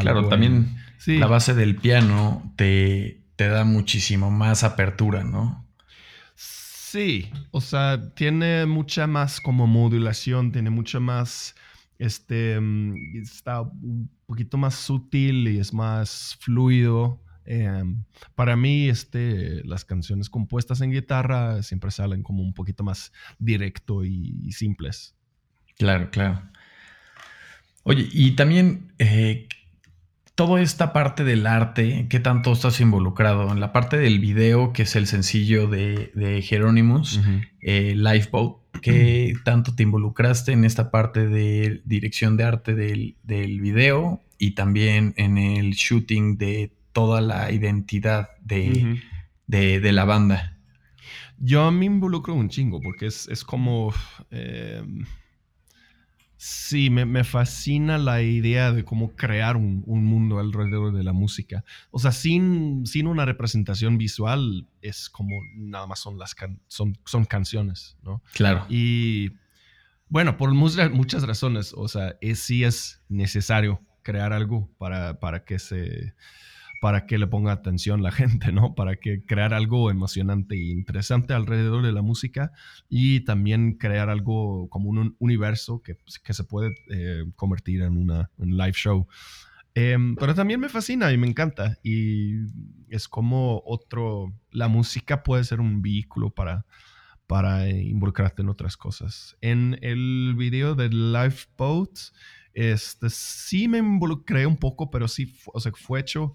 claro, 0.00 0.28
también 0.28 0.76
la 1.06 1.26
base 1.26 1.54
del 1.54 1.76
piano 1.76 2.52
te, 2.56 3.22
te 3.36 3.48
da 3.48 3.64
muchísimo 3.64 4.30
más 4.30 4.64
apertura, 4.64 5.24
¿no? 5.24 5.66
Sí, 6.34 7.30
o 7.50 7.60
sea, 7.60 8.14
tiene 8.14 8.64
mucha 8.64 9.06
más 9.06 9.40
como 9.40 9.66
modulación, 9.66 10.52
tiene 10.52 10.70
mucha 10.70 11.00
más, 11.00 11.54
este, 11.98 12.58
mm, 12.58 13.20
está 13.22 13.60
un 13.60 14.10
poquito 14.26 14.56
más 14.56 14.74
sutil 14.74 15.48
y 15.48 15.58
es 15.58 15.74
más 15.74 16.38
fluido. 16.40 17.22
Em, 17.50 18.04
para 18.34 18.56
mí, 18.56 18.90
este, 18.90 19.64
las 19.64 19.86
canciones 19.86 20.28
compuestas 20.28 20.82
en 20.82 20.90
guitarra 20.90 21.62
siempre 21.62 21.90
salen 21.90 22.22
como 22.22 22.42
un 22.42 22.52
poquito 22.52 22.84
más 22.84 23.10
directo 23.38 24.04
y, 24.04 24.52
simples. 24.52 25.14
Claro, 25.78 26.10
claro. 26.10 26.42
Oye, 27.84 28.06
y 28.12 28.32
también, 28.32 28.92
eh, 28.98 29.48
toda 30.34 30.60
esta 30.60 30.92
parte 30.92 31.24
del 31.24 31.46
arte, 31.46 32.06
¿qué 32.10 32.20
tanto 32.20 32.52
estás 32.52 32.82
involucrado? 32.82 33.50
En 33.50 33.60
la 33.60 33.72
parte 33.72 33.96
del 33.96 34.18
video, 34.18 34.74
que 34.74 34.82
es 34.82 34.94
el 34.94 35.06
sencillo 35.06 35.68
de, 35.68 36.12
de 36.14 36.42
Hieronymus, 36.42 37.18
eh, 37.62 37.94
Lifeboat, 37.96 38.58
¿qué 38.82 39.32
tanto 39.42 39.74
te 39.74 39.84
involucraste 39.84 40.52
en 40.52 40.66
esta 40.66 40.90
parte 40.90 41.26
de 41.26 41.80
dirección 41.86 42.36
de 42.36 42.44
arte 42.44 42.74
del, 42.74 43.16
del, 43.22 43.58
video 43.62 44.22
y 44.36 44.50
también 44.50 45.14
en 45.16 45.38
el 45.38 45.70
shooting 45.70 46.36
de 46.36 46.77
toda 46.98 47.20
la 47.20 47.52
identidad 47.52 48.30
de, 48.40 49.00
de, 49.46 49.92
la 49.92 50.04
banda? 50.04 50.56
Yo 51.38 51.70
me 51.70 51.86
involucro 51.86 52.34
un 52.34 52.48
chingo 52.48 52.80
porque 52.80 53.06
es, 53.06 53.28
es 53.28 53.44
como... 53.44 53.94
Eh, 54.30 54.82
Sí, 56.40 56.88
me, 56.88 57.24
fascina 57.24 57.98
la 57.98 58.22
idea 58.22 58.70
de 58.70 58.84
cómo 58.84 59.16
crear 59.16 59.56
un, 59.56 59.82
mundo 59.84 60.38
alrededor 60.38 60.94
de 60.94 61.02
la 61.02 61.12
música. 61.12 61.64
O 61.90 61.98
sea, 61.98 62.12
sin, 62.12 62.86
sin 62.86 63.08
una 63.08 63.24
representación 63.24 63.98
visual, 63.98 64.68
es 64.80 65.10
como 65.10 65.34
nada 65.56 65.88
más 65.88 65.98
son, 65.98 66.16
las 66.16 66.36
son, 66.68 66.96
son 67.06 67.24
canciones, 67.24 67.96
¿no? 68.04 68.22
Claro. 68.34 68.66
Y 68.68 69.32
bueno, 70.08 70.36
por 70.36 70.54
muchas, 70.54 70.92
muchas 70.92 71.24
razones, 71.24 71.74
o 71.76 71.88
sea, 71.88 72.14
es, 72.20 72.38
sí 72.38 72.62
es 72.62 73.02
necesario 73.08 73.80
crear 74.02 74.32
algo 74.32 74.70
para, 74.78 75.18
para 75.18 75.44
que 75.44 75.58
se 75.58 76.14
para 76.80 77.06
que 77.06 77.18
le 77.18 77.26
ponga 77.26 77.52
atención 77.52 78.02
la 78.02 78.10
gente, 78.12 78.52
¿no? 78.52 78.74
Para 78.74 78.96
que 78.96 79.24
crear 79.24 79.54
algo 79.54 79.90
emocionante 79.90 80.54
e 80.54 80.70
interesante 80.70 81.34
alrededor 81.34 81.84
de 81.84 81.92
la 81.92 82.02
música 82.02 82.52
y 82.88 83.20
también 83.20 83.74
crear 83.74 84.10
algo 84.10 84.68
como 84.68 84.90
un 84.90 85.16
universo 85.18 85.82
que, 85.82 85.94
pues, 85.94 86.18
que 86.18 86.34
se 86.34 86.44
puede 86.44 86.74
eh, 86.90 87.24
convertir 87.36 87.82
en 87.82 87.96
una 87.96 88.30
live 88.38 88.72
show. 88.72 89.06
Em, 89.74 90.16
pero 90.16 90.34
también 90.34 90.58
me 90.58 90.68
fascina 90.68 91.12
y 91.12 91.18
me 91.18 91.28
encanta 91.28 91.78
y 91.84 92.38
es 92.88 93.06
como 93.06 93.62
otro, 93.64 94.32
la 94.50 94.66
música 94.66 95.22
puede 95.22 95.44
ser 95.44 95.60
un 95.60 95.82
vehículo 95.82 96.30
para, 96.30 96.66
para 97.28 97.68
involucrarte 97.68 98.42
en 98.42 98.48
otras 98.48 98.76
cosas. 98.76 99.36
En 99.40 99.78
el 99.82 100.34
video 100.36 100.74
de 100.74 100.88
Lifeboat, 100.88 101.90
este, 102.54 103.08
sí 103.08 103.68
me 103.68 103.78
involucré 103.78 104.46
un 104.46 104.56
poco, 104.56 104.90
pero 104.90 105.06
sí, 105.06 105.32
o 105.52 105.60
sea, 105.60 105.70
fue 105.72 106.00
hecho 106.00 106.34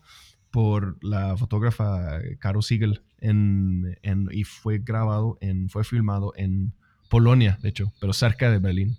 por 0.54 1.04
la 1.04 1.36
fotógrafa 1.36 2.20
Caro 2.38 2.62
Siegel 2.62 3.02
en, 3.22 3.98
y 4.30 4.44
fue 4.44 4.78
grabado, 4.78 5.40
en, 5.42 5.68
fue 5.68 5.84
filmado 5.84 6.32
en 6.36 6.76
Polonia, 7.10 7.58
de 7.64 7.70
hecho, 7.70 7.92
pero 8.00 8.14
cerca 8.14 8.52
de 8.52 8.60
Berlín. 8.60 8.96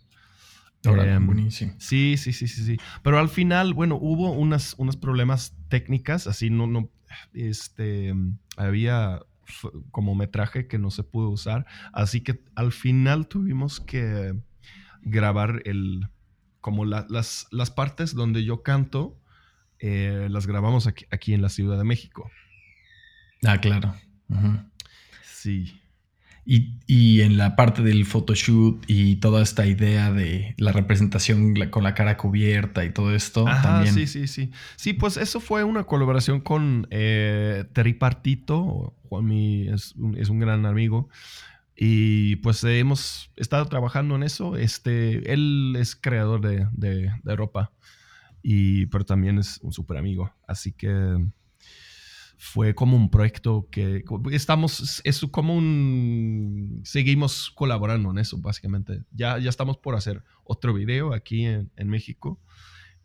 Em, 0.82 1.24
buenísimo. 1.24 1.74
Sí, 1.78 2.16
sí, 2.16 2.32
sí, 2.32 2.48
sí, 2.48 2.64
sí. 2.64 2.76
Pero 3.04 3.20
al 3.20 3.28
final, 3.28 3.72
bueno, 3.72 3.96
hubo 4.00 4.32
unas, 4.32 4.74
unos 4.78 4.96
problemas 4.96 5.56
técnicas, 5.68 6.26
así 6.26 6.50
no, 6.50 6.66
no, 6.66 6.90
este, 7.34 8.12
había 8.56 9.20
como 9.92 10.16
metraje 10.16 10.66
que 10.66 10.78
no 10.78 10.90
se 10.90 11.04
pudo 11.04 11.28
usar, 11.30 11.66
así 11.92 12.20
que 12.20 12.42
al 12.56 12.72
final 12.72 13.28
tuvimos 13.28 13.78
que 13.78 14.34
grabar 15.02 15.62
el, 15.66 16.08
como 16.60 16.84
las, 16.84 17.46
las 17.52 17.70
partes 17.70 18.12
donde 18.12 18.42
yo 18.42 18.64
canto, 18.64 19.20
eh, 19.86 20.28
las 20.30 20.46
grabamos 20.46 20.86
aquí, 20.86 21.34
en 21.34 21.42
la 21.42 21.50
Ciudad 21.50 21.76
de 21.76 21.84
México. 21.84 22.30
Ah, 23.44 23.60
claro. 23.60 23.94
Sí. 25.22 25.78
Y, 26.46 27.20
en 27.20 27.36
la 27.36 27.54
parte 27.54 27.82
del 27.82 28.06
photoshoot 28.06 28.82
y 28.86 29.16
toda 29.16 29.42
esta 29.42 29.66
idea 29.66 30.10
de 30.10 30.54
la 30.56 30.72
representación 30.72 31.54
con 31.68 31.82
la 31.82 31.92
cara 31.94 32.16
cubierta 32.16 32.82
y 32.86 32.92
todo 32.92 33.14
esto 33.14 33.44
también. 33.44 33.92
Sí, 33.92 34.06
sí, 34.06 34.26
sí. 34.26 34.50
Sí, 34.76 34.94
pues 34.94 35.18
eso 35.18 35.38
fue 35.38 35.64
una 35.64 35.84
colaboración 35.84 36.40
con 36.40 36.86
eh, 36.90 37.64
Terry 37.74 37.92
Partito. 37.92 38.94
Juanmi 39.02 39.68
es 39.68 39.94
un, 39.96 40.16
es 40.16 40.30
un 40.30 40.38
gran 40.38 40.64
amigo. 40.64 41.10
Y 41.76 42.36
pues 42.36 42.64
hemos 42.64 43.30
estado 43.36 43.66
trabajando 43.66 44.16
en 44.16 44.22
eso. 44.22 44.56
Este, 44.56 45.30
él 45.30 45.76
es 45.78 45.94
creador 45.94 46.40
de, 46.40 46.68
de, 46.72 47.10
de 47.22 47.36
ropa. 47.36 47.70
Y, 48.46 48.84
pero 48.86 49.06
también 49.06 49.38
es 49.38 49.58
un 49.62 49.72
súper 49.72 49.96
amigo. 49.96 50.30
Así 50.46 50.72
que 50.72 50.92
fue 52.36 52.74
como 52.74 52.94
un 52.94 53.10
proyecto 53.10 53.68
que 53.70 54.04
estamos, 54.32 55.00
es 55.02 55.20
como 55.30 55.56
un, 55.56 56.82
seguimos 56.84 57.50
colaborando 57.54 58.10
en 58.10 58.18
eso, 58.18 58.36
básicamente. 58.36 59.02
Ya, 59.12 59.38
ya 59.38 59.48
estamos 59.48 59.78
por 59.78 59.94
hacer 59.94 60.22
otro 60.44 60.74
video 60.74 61.14
aquí 61.14 61.46
en, 61.46 61.70
en 61.76 61.88
México 61.88 62.38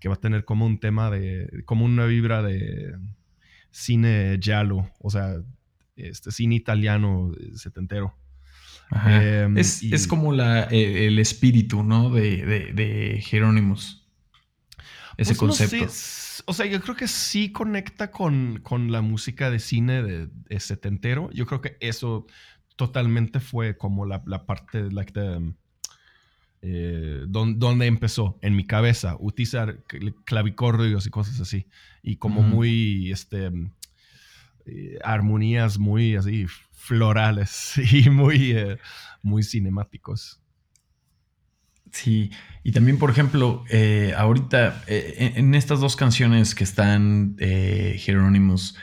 que 0.02 0.10
va 0.10 0.15
a 0.15 0.19
tener 0.19 0.43
como 0.43 0.65
un 0.65 0.78
tema 0.78 1.10
de, 1.10 1.63
como 1.65 1.86
una 1.86 2.06
vibra 2.06 2.43
de 2.43 2.97
cine 3.71 4.38
giallo, 4.41 4.89
o 4.99 5.10
sea, 5.10 5.41
este 5.95 6.32
cine 6.32 6.56
italiano 6.56 7.32
setentero. 7.56 8.13
Em, 9.06 9.58
es, 9.58 10.08
como 10.08 10.34
la, 10.34 10.63
eh, 10.63 11.08
el 11.08 11.17
espíritu, 11.19 11.84
¿no? 11.84 12.10
De, 12.10 12.45
de, 12.45 12.73
de 12.73 13.21
Jerónimos. 13.21 13.98
Ese 15.19 15.36
pues 15.36 15.38
concepto. 15.38 15.86
o 16.45 16.53
sea, 16.53 16.65
yo 16.65 16.79
creo 16.82 16.95
que 16.95 17.08
sí 17.08 17.51
conecta 17.51 18.10
con, 18.10 18.62
con 18.63 18.91
la 18.91 19.01
música 19.01 19.51
de 19.51 19.60
cine 19.60 20.01
de, 20.01 20.60
setentero. 20.60 21.29
Yo 21.32 21.45
creo 21.45 21.62
que 21.62 21.77
eso 21.82 22.25
totalmente 22.77 23.39
fue 23.39 23.77
como 23.77 24.05
la, 24.05 24.23
la 24.25 24.45
parte, 24.45 24.89
like 24.91 25.12
the, 25.12 25.53
eh, 26.62 27.25
donde, 27.27 27.86
empezó 27.86 28.38
en 28.41 28.55
mi 28.55 28.65
cabeza, 28.65 29.15
utilizar 29.19 29.84
clavicordios 30.25 31.05
y 31.05 31.10
cosas 31.10 31.39
así. 31.39 31.67
Y 32.01 32.17
como 32.17 32.41
muy, 32.41 33.12
este, 33.12 33.51
eh, 34.65 34.99
armonías 35.03 35.79
muy 35.79 36.15
así 36.15 36.47
florales 36.71 37.73
y 37.91 38.10
muy, 38.10 38.51
eh, 38.51 38.77
muy 39.21 39.43
cinemáticos. 39.43 40.38
Sí, 41.91 42.32
y 42.63 42.71
también, 42.71 42.97
por 42.97 43.10
ejemplo, 43.10 43.63
eh, 43.69 44.13
ahorita 44.15 44.84
en, 44.88 45.56
estas 45.56 45.80
dos 45.80 45.95
canciones 45.95 46.56
que 46.56 46.63
están 46.63 47.36
Jerónimos, 47.39 48.78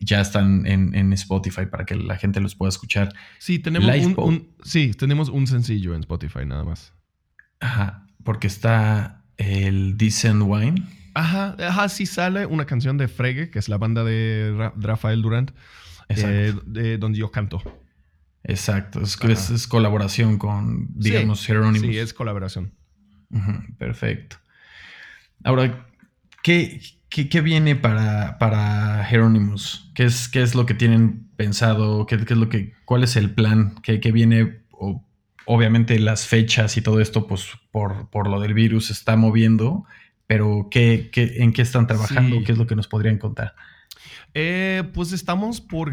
ya 0.00 0.20
están 0.20 0.66
en, 0.66 1.12
Spotify 1.12 1.66
para 1.66 1.84
que 1.84 1.96
la 1.96 2.16
gente 2.16 2.40
los 2.40 2.54
pueda 2.54 2.68
escuchar. 2.68 3.12
Sí, 3.38 3.58
tenemos 3.58 3.94
un, 4.16 4.48
sí, 4.62 4.92
tenemos 4.92 5.28
un 5.28 5.46
sencillo 5.46 5.94
en 5.94 6.00
Spotify 6.00 6.46
nada 6.46 6.64
más. 6.64 6.92
Ajá, 7.60 8.06
porque 8.24 8.46
está 8.46 9.22
el 9.36 9.96
Decent 9.96 10.42
Wine. 10.42 10.82
Ajá, 11.14 11.56
ajá, 11.58 11.88
sí 11.88 12.06
sale 12.06 12.46
una 12.46 12.66
canción 12.66 12.96
de 12.96 13.08
Frege, 13.08 13.50
que 13.50 13.58
es 13.58 13.68
la 13.68 13.78
banda 13.78 14.04
de 14.04 14.70
Rafael 14.76 15.22
Durant, 15.22 15.50
eh, 16.08 16.54
de, 16.66 16.98
donde 16.98 17.18
yo 17.18 17.30
canto. 17.30 17.62
Exacto, 18.42 19.00
es, 19.02 19.18
es, 19.50 19.66
colaboración 19.66 20.38
con, 20.38 20.88
digamos, 20.94 21.40
sí, 21.40 21.52
Sí, 21.80 21.98
es 21.98 22.14
colaboración. 22.14 22.72
perfecto. 23.78 24.36
Ahora, 25.44 25.86
¿qué, 26.42 26.80
qué, 27.08 27.40
viene 27.40 27.76
para, 27.76 28.38
para 28.38 29.08
Hieronymus? 29.08 29.90
¿Qué 29.94 30.04
es, 30.04 30.28
¿Qué 30.28 30.42
es 30.42 30.54
lo 30.54 30.66
que 30.66 30.74
tienen 30.74 31.28
pensado? 31.36 32.06
¿Qué, 32.06 32.16
es 32.16 32.30
lo 32.30 32.48
que, 32.48 32.72
¿Cuál 32.84 33.04
es 33.04 33.16
el 33.16 33.30
plan? 33.34 33.74
¿Qué, 33.82 34.00
qué 34.00 34.12
viene? 34.12 34.60
obviamente 35.46 35.98
las 35.98 36.26
fechas 36.26 36.76
y 36.76 36.82
todo 36.82 37.00
esto, 37.00 37.26
pues 37.26 37.48
por, 37.72 38.08
por 38.10 38.28
lo 38.28 38.40
del 38.40 38.54
virus, 38.54 38.90
está 38.90 39.16
moviendo 39.16 39.84
pero 40.30 40.68
¿qué, 40.70 41.10
en 41.12 41.52
qué 41.52 41.62
están 41.62 41.88
trabajando? 41.88 42.36
¿Qué 42.46 42.52
es 42.52 42.58
lo 42.58 42.68
que 42.68 42.76
nos 42.76 42.86
podrían 42.86 43.18
contar? 43.18 43.56
Eh, 44.34 44.84
pues 44.94 45.12
estamos 45.12 45.60
por, 45.60 45.92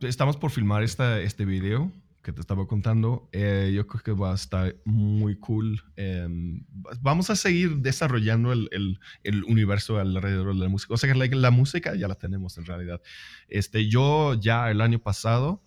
estamos 0.00 0.36
por 0.36 0.50
filmar 0.50 0.82
esta, 0.82 1.20
este 1.20 1.44
video 1.44 1.92
que 2.22 2.32
te 2.32 2.40
estaba 2.40 2.66
contando. 2.66 3.28
Eh, 3.30 3.72
yo 3.72 3.86
creo 3.86 4.02
que 4.02 4.12
va 4.12 4.32
a 4.32 4.34
estar 4.34 4.74
muy 4.84 5.36
cool. 5.36 5.80
Em, 5.94 6.64
vamos 7.00 7.30
a 7.30 7.36
seguir 7.36 7.76
desarrollando 7.76 8.52
el, 8.52 8.98
el, 9.22 9.44
universo 9.44 9.98
alrededor 9.98 10.52
de 10.54 10.60
la 10.64 10.68
música. 10.68 10.94
O 10.94 10.96
sea, 10.96 11.12
que 11.12 11.36
la, 11.36 11.50
música 11.52 11.94
ya 11.94 12.08
la 12.08 12.16
tenemos 12.16 12.58
en 12.58 12.66
realidad. 12.66 13.00
Este, 13.46 13.88
yo 13.88 14.34
ya 14.34 14.72
el 14.72 14.80
año 14.80 14.98
pasado 14.98 15.62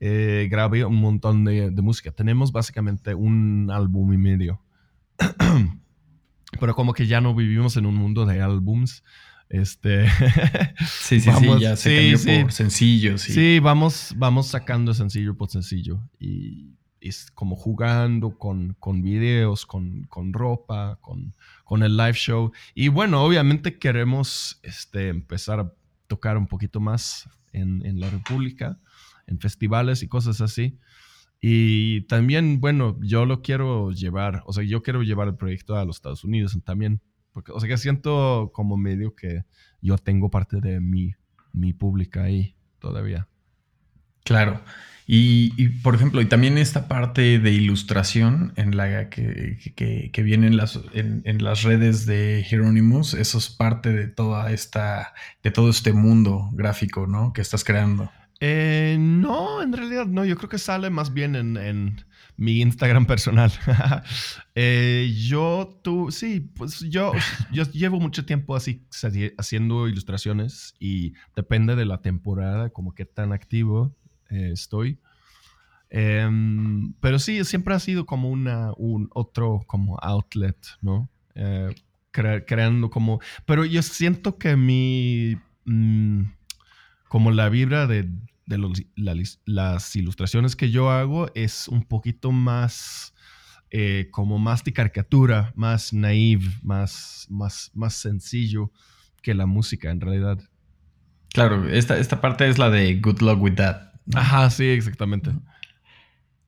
eh, 0.00 0.48
grabé 0.50 0.84
un 0.84 0.96
montón 0.96 1.44
de, 1.44 1.70
de 1.70 1.82
música. 1.82 2.10
Tenemos 2.10 2.50
básicamente 2.50 3.14
un 3.14 3.70
álbum 3.72 4.12
y 4.12 4.18
medio. 4.18 4.60
pero 6.58 6.74
como 6.74 6.94
que 6.94 7.06
ya 7.06 7.20
no 7.20 7.32
vivimos 7.32 7.76
en 7.76 7.86
un 7.86 7.94
mundo 7.94 8.26
de 8.26 8.40
álbums. 8.40 9.04
Este. 9.52 10.08
sí, 10.78 11.20
sí, 11.20 11.30
sí, 11.30 11.60
ya 11.60 11.76
se 11.76 11.94
cambió 11.94 12.42
por 12.44 12.52
sencillo, 12.52 13.18
sí. 13.18 13.32
Sí, 13.34 13.58
vamos, 13.60 14.14
vamos 14.16 14.46
sacando 14.46 14.94
sencillo 14.94 15.36
por 15.36 15.50
sencillo. 15.50 16.00
Y 16.18 16.70
es 17.02 17.30
como 17.32 17.54
jugando 17.54 18.38
con, 18.38 18.74
con 18.80 19.02
videos, 19.02 19.66
con, 19.66 20.04
con 20.04 20.32
ropa, 20.32 20.98
con, 21.02 21.34
con, 21.64 21.82
el 21.82 21.98
live 21.98 22.14
show. 22.14 22.50
Y 22.74 22.88
bueno, 22.88 23.22
obviamente 23.22 23.78
queremos 23.78 24.58
este, 24.62 25.08
empezar 25.08 25.60
a 25.60 25.70
tocar 26.06 26.38
un 26.38 26.46
poquito 26.46 26.80
más 26.80 27.28
en, 27.52 27.84
en 27.84 28.00
la 28.00 28.08
República, 28.08 28.78
en 29.26 29.38
festivales 29.38 30.02
y 30.02 30.08
cosas 30.08 30.40
así. 30.40 30.78
Y 31.42 32.02
también, 32.02 32.58
bueno, 32.58 32.98
yo 33.02 33.26
lo 33.26 33.42
quiero 33.42 33.90
llevar, 33.90 34.44
o 34.46 34.54
sea, 34.54 34.64
yo 34.64 34.82
quiero 34.82 35.02
llevar 35.02 35.28
el 35.28 35.36
proyecto 35.36 35.76
a 35.76 35.84
los 35.84 35.96
Estados 35.96 36.24
Unidos 36.24 36.56
también, 36.64 37.02
porque, 37.32 37.52
o 37.52 37.60
sea, 37.60 37.68
que 37.68 37.76
siento 37.76 38.50
como 38.52 38.76
medio 38.76 39.14
que 39.14 39.44
yo 39.80 39.98
tengo 39.98 40.30
parte 40.30 40.60
de 40.60 40.80
mi, 40.80 41.14
mi 41.52 41.72
pública 41.72 42.24
ahí 42.24 42.54
todavía. 42.78 43.28
Claro. 44.24 44.62
Y, 45.14 45.68
por 45.82 45.94
ejemplo, 45.94 46.22
y 46.22 46.26
también 46.26 46.56
esta 46.56 46.88
parte 46.88 47.38
de 47.38 47.50
ilustración 47.50 48.52
en 48.56 48.76
la 48.76 49.10
que, 49.10 49.58
que, 49.74 50.22
viene 50.22 50.46
en 50.46 50.56
las, 50.56 50.80
en, 50.94 51.22
en, 51.24 51.42
las 51.42 51.64
redes 51.64 52.06
de 52.06 52.46
Hieronymus, 52.48 53.14
eso 53.14 53.36
es 53.36 53.50
parte 53.50 53.92
de 53.92 54.06
toda 54.06 54.52
esta, 54.52 55.12
de 55.42 55.50
todo 55.50 55.68
este 55.68 55.92
mundo 55.92 56.48
gráfico, 56.52 57.06
¿no? 57.06 57.32
Que 57.32 57.42
estás 57.42 57.64
creando. 57.64 58.10
Eh, 58.44 58.96
no, 58.98 59.62
en 59.62 59.72
realidad 59.72 60.06
no. 60.06 60.24
Yo 60.24 60.36
creo 60.36 60.48
que 60.48 60.58
sale 60.58 60.90
más 60.90 61.14
bien 61.14 61.36
en, 61.36 62.04
mi 62.42 62.60
Instagram 62.60 63.06
personal. 63.06 63.52
Eh, 64.54 65.14
yo, 65.16 65.80
tú, 65.82 66.10
sí, 66.10 66.40
pues 66.40 66.80
yo, 66.80 67.12
yo 67.50 67.64
llevo 67.72 67.98
mucho 67.98 68.26
tiempo 68.26 68.54
así 68.54 68.86
haciendo 69.38 69.88
ilustraciones 69.88 70.74
y 70.78 71.14
depende 71.34 71.74
de 71.74 71.86
la 71.86 72.02
temporada, 72.02 72.68
como 72.68 72.94
qué 72.94 73.06
tan 73.06 73.32
activo 73.32 73.96
eh, 74.28 74.50
estoy. 74.52 74.98
Em, 75.88 76.92
pero 77.00 77.18
sí, 77.18 77.42
siempre 77.46 77.74
ha 77.74 77.78
sido 77.78 78.04
como 78.04 78.28
una, 78.28 78.72
un 78.76 79.08
otro 79.14 79.62
como 79.66 79.98
outlet, 80.02 80.58
¿no? 80.82 81.08
creando 82.12 82.90
como, 82.90 83.20
pero 83.46 83.64
yo 83.64 83.80
siento 83.80 84.36
que 84.36 84.54
mi, 84.54 85.38
mm, 85.64 86.24
como 87.08 87.30
la 87.30 87.48
vibra 87.48 87.86
de 87.86 88.06
de 88.46 88.58
las 89.46 89.96
ilustraciones 89.96 90.56
que 90.56 90.70
yo 90.70 90.90
hago 90.90 91.30
es 91.34 91.68
un 91.68 91.82
poquito 91.84 92.32
más 92.32 93.14
eh, 93.70 94.08
como 94.10 94.38
más 94.38 94.62
de 94.64 94.72
caricatura, 94.74 95.52
más 95.56 95.94
naive, 95.94 96.46
más, 96.62 97.26
más, 97.30 97.70
más 97.72 97.94
sencillo 97.94 98.70
que 99.22 99.32
la 99.32 99.46
música 99.46 99.90
en 99.90 100.00
realidad. 100.00 100.38
Claro, 101.32 101.66
esta, 101.68 101.96
esta 101.96 102.20
parte 102.20 102.46
es 102.48 102.58
la 102.58 102.68
de 102.68 102.96
Good 102.96 103.22
Luck 103.22 103.40
With 103.40 103.54
That. 103.54 103.92
Ajá, 104.14 104.50
sí, 104.50 104.66
exactamente. 104.66 105.30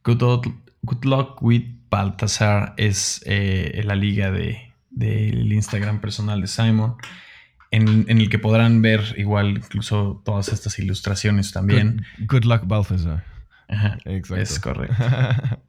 Good, 0.04 0.48
good 0.82 1.04
Luck 1.04 1.42
With 1.42 1.64
Baltasar 1.88 2.74
es 2.76 3.22
eh, 3.24 3.80
la 3.84 3.94
liga 3.94 4.30
del 4.30 4.74
de, 4.90 5.28
Instagram 5.54 6.02
personal 6.02 6.42
de 6.42 6.46
Simon 6.46 6.96
en, 7.74 8.06
el 8.08 8.28
que 8.28 8.38
podrán 8.38 8.82
ver 8.82 9.14
igual 9.16 9.58
incluso 9.58 10.22
todas 10.24 10.48
estas 10.48 10.78
ilustraciones 10.78 11.52
también. 11.52 12.04
Good, 12.18 12.44
luck, 12.44 12.62
Balthazar. 12.66 13.24
Ajá, 13.68 13.98
Exacto. 14.04 14.42
Es 14.42 14.60
correcto. 14.60 14.94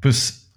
pues, 0.00 0.52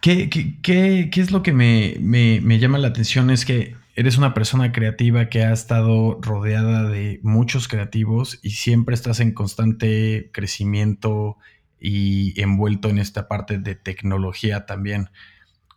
¿qué, 0.00 0.28
qué, 0.30 1.10
es 1.14 1.30
lo 1.30 1.42
que 1.42 1.52
me, 1.52 1.96
me, 2.00 2.58
llama 2.58 2.78
la 2.78 2.88
atención? 2.88 3.30
Es 3.30 3.44
que 3.44 3.76
eres 3.94 4.16
una 4.16 4.32
persona 4.32 4.72
creativa 4.72 5.28
que 5.28 5.42
ha 5.42 5.52
estado 5.52 6.18
rodeada 6.22 6.88
de 6.88 7.20
muchos 7.22 7.68
creativos 7.68 8.38
y 8.42 8.50
siempre 8.50 8.94
estás 8.94 9.20
en 9.20 9.32
constante 9.32 10.30
crecimiento 10.32 11.36
y 11.80 12.40
envuelto 12.40 12.88
en 12.88 12.98
esta 12.98 13.28
parte 13.28 13.58
de 13.58 13.74
tecnología 13.74 14.66
también. 14.66 15.10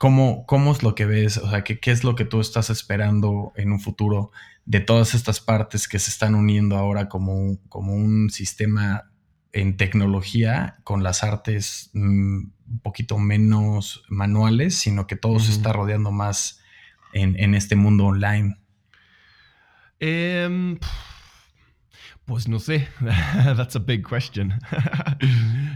¿Cómo, 0.02 0.48
¿Cómo 0.48 0.72
es 0.72 0.82
lo 0.82 0.96
que 0.96 1.06
ves? 1.06 1.38
O 1.38 1.48
sea, 1.48 1.64
¿qué, 1.64 1.80
¿qué 1.80 1.92
es 1.92 2.04
lo 2.04 2.16
que 2.16 2.26
tú 2.26 2.42
estás 2.42 2.72
esperando 2.72 3.54
en 3.56 3.72
un 3.72 3.80
futuro 3.80 4.32
de 4.66 4.80
todas 4.80 5.14
estas 5.14 5.40
partes 5.40 5.88
que 5.88 6.00
se 6.00 6.10
están 6.10 6.34
uniendo 6.34 6.76
ahora 6.76 7.08
como 7.08 7.36
un, 7.36 7.58
como 7.70 7.94
un 7.94 8.32
sistema 8.32 9.12
en 9.52 9.78
tecnología 9.78 10.80
con 10.84 11.04
las 11.04 11.24
artes 11.24 11.92
mm, 11.94 12.38
un 12.72 12.80
poquito 12.82 13.20
menos 13.20 14.04
manuales, 14.10 14.74
sino 14.74 15.06
que 15.06 15.18
todo 15.18 15.40
se 15.40 15.52
está 15.52 15.72
rodeando 15.72 16.12
más 16.12 16.64
en, 17.14 17.54
este 17.54 17.76
mundo 17.76 18.06
online? 18.06 18.58
Em, 20.00 20.80
pues 22.26 22.48
no 22.48 22.58
sé, 22.58 22.88
that's 23.56 23.76
a 23.76 23.80
big 23.80 24.04
question. 24.04 24.60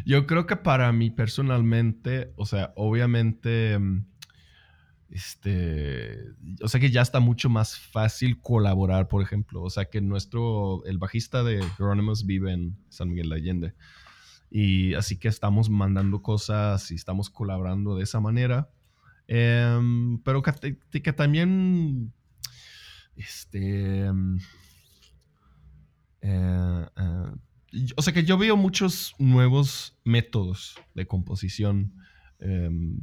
Yo 0.04 0.26
creo 0.26 0.48
que 0.48 0.56
para 0.56 0.92
mí 0.92 1.12
personalmente, 1.12 2.34
o 2.38 2.48
sea, 2.48 2.74
obviamente 2.76 3.74
em, 3.74 4.06
este, 5.16 6.20
o 6.62 6.68
sea 6.68 6.82
que 6.82 6.92
ya 6.92 7.02
está 7.02 7.22
mucho 7.22 7.50
más 7.50 7.80
fácil 7.80 8.42
colaborar, 8.42 9.08
por 9.08 9.24
ejemplo. 9.24 9.62
O 9.62 9.70
sea 9.70 9.86
que 9.86 10.02
nuestro, 10.02 10.84
el 10.84 10.98
bajista 10.98 11.42
de 11.42 11.62
Hieronymus 11.80 12.26
vive 12.26 12.52
en 12.52 12.78
San 12.90 13.08
Miguel 13.08 13.30
de 13.30 13.36
Allende. 13.36 13.74
Y 14.52 14.94
así 14.96 15.18
que 15.18 15.30
estamos 15.30 15.70
mandando 15.70 16.22
cosas 16.22 16.92
y 16.92 16.96
estamos 16.96 17.30
colaborando 17.30 17.96
de 17.96 18.04
esa 18.04 18.20
manera. 18.20 18.70
Em, 19.30 20.20
pero 20.20 20.42
que, 20.42 20.78
que, 21.02 21.14
también, 21.14 22.12
este, 23.16 24.08
em, 24.08 24.38
eh, 26.20 26.88
eh, 26.98 27.92
o 27.96 28.02
sea 28.02 28.14
que 28.14 28.26
yo 28.26 28.38
veo 28.38 28.58
muchos 28.58 29.16
nuevos 29.18 29.98
métodos 30.04 30.76
de 30.94 31.08
composición. 31.08 31.94
Em, 32.40 33.00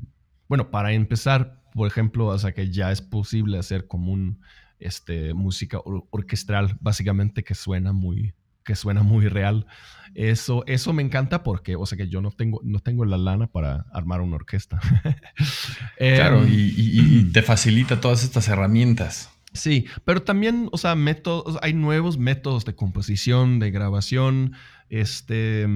bueno, 0.46 0.70
para 0.70 0.92
empezar, 0.92 1.61
por 1.72 1.86
ejemplo, 1.86 2.26
o 2.26 2.38
sea 2.38 2.52
que 2.52 2.70
ya 2.70 2.92
es 2.92 3.00
posible 3.00 3.58
hacer 3.58 3.86
como 3.86 4.12
un 4.12 4.40
este, 4.78 5.32
música 5.34 5.80
orquestral, 6.10 6.76
básicamente 6.80 7.44
que 7.44 7.54
suena 7.54 7.92
muy, 7.92 8.34
que 8.64 8.76
suena 8.76 9.02
muy 9.02 9.28
real. 9.28 9.66
Eso, 10.14 10.64
eso 10.66 10.92
me 10.92 11.02
encanta 11.02 11.42
porque, 11.42 11.76
o 11.76 11.86
sea, 11.86 11.96
que 11.96 12.08
yo 12.08 12.20
no 12.20 12.30
tengo, 12.30 12.60
no 12.64 12.80
tengo 12.80 13.04
la 13.04 13.16
lana 13.16 13.46
para 13.46 13.86
armar 13.92 14.20
una 14.20 14.36
orquesta. 14.36 14.80
claro, 15.98 16.42
em, 16.42 16.48
y, 16.50 17.24
te 17.32 17.42
facilita 17.42 18.00
todas 18.00 18.24
estas 18.24 18.48
herramientas. 18.48 19.30
Sí, 19.54 19.86
pero 20.04 20.22
también, 20.22 20.68
o 20.72 20.78
sea, 20.78 20.94
métodos, 20.94 21.58
hay 21.62 21.74
nuevos 21.74 22.18
métodos 22.18 22.64
de 22.64 22.74
composición, 22.74 23.58
de 23.58 23.70
grabación. 23.70 24.54
Este, 24.88 25.66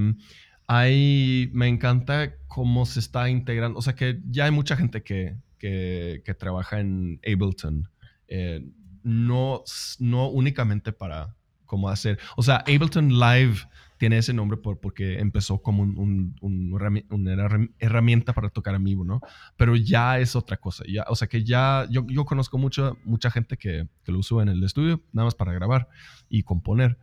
hay, 0.66 1.50
me 1.52 1.68
encanta 1.68 2.34
cómo 2.48 2.86
se 2.86 3.00
está 3.00 3.28
integrando, 3.28 3.78
o 3.78 3.82
sea, 3.82 3.94
que 3.94 4.20
ya 4.28 4.46
hay 4.46 4.50
mucha 4.50 4.76
gente 4.76 5.02
que, 5.02 5.36
que, 5.58 6.22
trabaja 6.38 6.80
en 6.80 7.20
Ableton. 7.26 7.88
Eh, 8.28 8.64
no, 9.02 9.62
no 10.00 10.28
únicamente 10.28 10.92
para 10.92 11.36
cómo 11.64 11.88
hacer, 11.88 12.18
o 12.36 12.42
sea, 12.42 12.64
Ableton 12.66 13.08
Live 13.18 13.58
tiene 13.98 14.18
ese 14.18 14.32
nombre 14.32 14.58
por, 14.58 14.78
porque 14.78 15.18
empezó 15.18 15.62
como 15.62 15.82
un, 15.82 16.36
una 16.40 17.64
herramienta 17.78 18.32
para 18.32 18.50
tocar 18.50 18.74
en 18.74 18.84
vivo, 18.84 19.04
¿no? 19.04 19.20
Pero 19.56 19.74
ya 19.76 20.18
es 20.18 20.36
otra 20.36 20.58
cosa. 20.58 20.84
Ya, 20.86 21.04
o 21.08 21.16
sea 21.16 21.28
que 21.28 21.44
ya 21.44 21.86
yo, 21.90 22.06
yo 22.08 22.24
conozco 22.24 22.58
mucho, 22.58 22.98
mucha 23.04 23.30
gente 23.30 23.56
que, 23.56 23.88
que, 24.04 24.12
lo 24.12 24.18
usa 24.18 24.42
en 24.42 24.48
el 24.48 24.62
estudio, 24.62 25.02
nada 25.12 25.26
más 25.26 25.34
para 25.34 25.52
grabar 25.52 25.88
y 26.28 26.42
componer. 26.42 26.98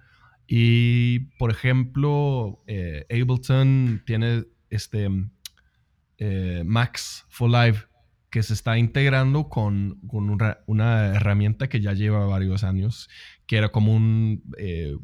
Y, 0.48 1.20
por 1.40 1.52
ejemplo, 1.52 2.62
eh, 2.68 3.06
Ableton 3.10 4.04
tiene 4.06 4.46
este 4.70 5.10
eh, 6.18 6.64
Max 6.66 7.26
for 7.30 7.50
Live 7.50 7.88
que 8.34 8.42
se 8.42 8.56
está 8.56 8.80
integrando 8.80 9.48
con, 9.48 10.00
una, 10.66 11.06
herramienta 11.14 11.70
que 11.70 11.82
ya 11.82 11.94
lleva 11.94 12.26
varios 12.26 12.64
años, 12.64 13.08
que 13.46 13.58
era 13.58 13.70
como 13.70 13.94
un, 13.94 14.42
eh, 14.58 14.98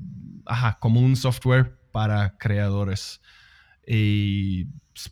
como 0.79 0.99
un 0.99 1.15
software 1.15 1.77
para 1.91 2.39
creadores. 2.39 3.21
Y 3.85 4.65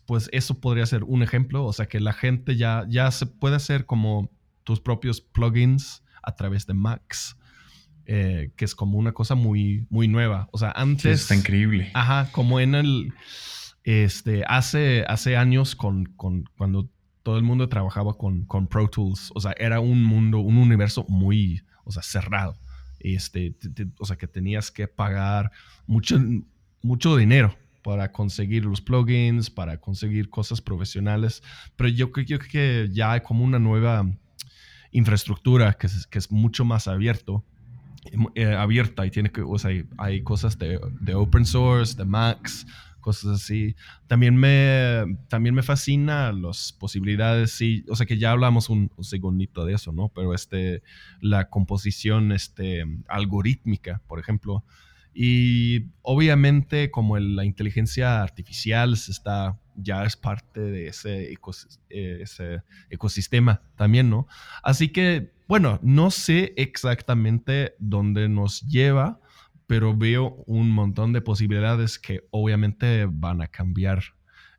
pues 0.08 0.32
eso 0.34 0.60
podría 0.60 0.88
ser 0.88 1.04
un 1.04 1.22
ejemplo, 1.22 1.64
o 1.64 1.72
sea 1.74 1.86
que 1.86 2.00
la 2.00 2.12
gente 2.12 2.56
ya, 2.56 2.88
ya 2.90 3.12
se 3.12 3.28
puede 3.28 3.56
hacer 3.56 3.86
como 3.86 4.32
tus 4.64 4.80
propios 4.80 5.22
plugins 5.22 6.02
a 6.24 6.36
través 6.36 6.66
de 6.66 6.74
Max. 6.74 7.38
Eh, 8.08 8.52
que 8.56 8.66
es 8.66 8.74
como 8.74 8.98
una 8.98 9.12
cosa 9.12 9.36
muy, 9.36 9.86
muy 9.92 10.08
nueva. 10.08 10.50
O 10.52 10.58
sea, 10.58 10.72
antes. 10.72 11.22
está 11.22 11.36
increíble. 11.36 11.92
Ajá, 11.94 12.32
como 12.32 12.60
en 12.60 12.74
el. 12.74 13.14
Este, 13.84 14.44
hace, 14.48 15.06
hace 15.08 15.38
años, 15.38 15.76
con, 15.76 16.06
con, 16.06 16.46
cuando 16.58 16.90
todo 17.28 17.36
el 17.36 17.44
mundo 17.44 17.68
trabajaba 17.68 18.14
con, 18.14 18.46
con 18.46 18.68
Pro 18.68 18.90
Tools. 18.90 19.34
O 19.36 19.42
sea, 19.42 19.54
era 19.58 19.82
un 19.82 20.02
mundo, 20.02 20.40
un 20.40 20.58
universo 20.58 21.06
muy, 21.10 21.62
o 21.84 21.92
sea, 21.92 22.02
cerrado. 22.02 22.58
Este, 23.02 23.54
o 24.00 24.06
sea, 24.06 24.16
que 24.16 24.28
tenías 24.28 24.72
que 24.72 24.88
pagar 24.88 25.52
mucho, 25.88 26.18
mucho 26.82 27.18
dinero 27.18 27.54
para 27.84 28.14
conseguir 28.14 28.64
los 28.64 28.80
plugins, 28.80 29.50
para 29.50 29.78
conseguir 29.78 30.30
cosas 30.30 30.62
profesionales. 30.62 31.44
Pero 31.76 31.90
yo 31.90 32.14
creo 32.14 32.40
que 32.40 32.88
ya 32.94 33.12
hay 33.12 33.20
como 33.20 33.44
una 33.44 33.60
nueva 33.60 34.10
infraestructura 34.92 35.74
que 35.74 35.88
es, 35.88 36.08
que 36.08 36.20
es 36.20 36.32
mucho 36.32 36.64
más 36.64 36.88
abierto, 36.88 37.44
eh, 38.36 38.54
abierta 38.54 39.06
y 39.06 39.12
tiene 39.12 39.34
que, 39.34 39.42
o 39.42 39.60
sea, 39.60 39.72
hay, 39.72 39.86
hay 39.98 40.24
cosas 40.24 40.58
de, 40.58 40.80
de, 41.02 41.14
open 41.14 41.46
source, 41.46 41.94
de 41.98 42.06
Max, 42.06 42.66
cosas 43.08 43.42
así. 43.42 43.74
También 44.08 44.36
me, 44.36 45.18
también 45.30 45.56
me 45.56 45.64
fascina 45.64 46.34
las 46.34 46.74
posibilidades, 46.74 47.52
sí, 47.52 47.86
o 47.88 47.96
sea 47.96 48.06
que 48.06 48.18
ya 48.18 48.32
hablamos 48.32 48.70
un, 48.70 48.92
segundito 49.00 49.64
de 49.64 49.76
eso, 49.76 49.94
¿no? 49.94 50.10
Pero 50.10 50.34
este, 50.34 50.84
la 51.22 51.50
composición 51.50 52.34
este, 52.34 52.84
algorítmica, 53.08 54.02
por 54.08 54.20
ejemplo. 54.20 54.66
Y 55.14 55.86
obviamente 56.02 56.92
como 56.92 57.18
la 57.18 57.46
inteligencia 57.46 58.22
artificial 58.22 58.98
se 58.98 59.14
está, 59.14 59.58
ya 59.78 60.04
es 60.04 60.18
parte 60.18 60.60
de 60.60 60.88
ese, 60.90 61.34
ese 61.88 62.62
ecosistema 62.90 63.62
también, 63.78 64.10
¿no? 64.10 64.28
Así 64.64 64.90
que, 64.90 65.32
bueno, 65.48 65.80
no 65.82 66.12
sé 66.12 66.54
exactamente 66.58 67.74
dónde 67.80 68.28
nos 68.28 68.68
lleva, 68.68 69.22
pero 69.68 69.96
veo 69.96 70.44
un 70.48 70.72
montón 70.72 71.14
de 71.14 71.22
posibilidades 71.22 72.00
que 72.00 72.26
obviamente 72.32 73.06
van 73.10 73.42
a 73.42 73.48
cambiar 73.48 74.02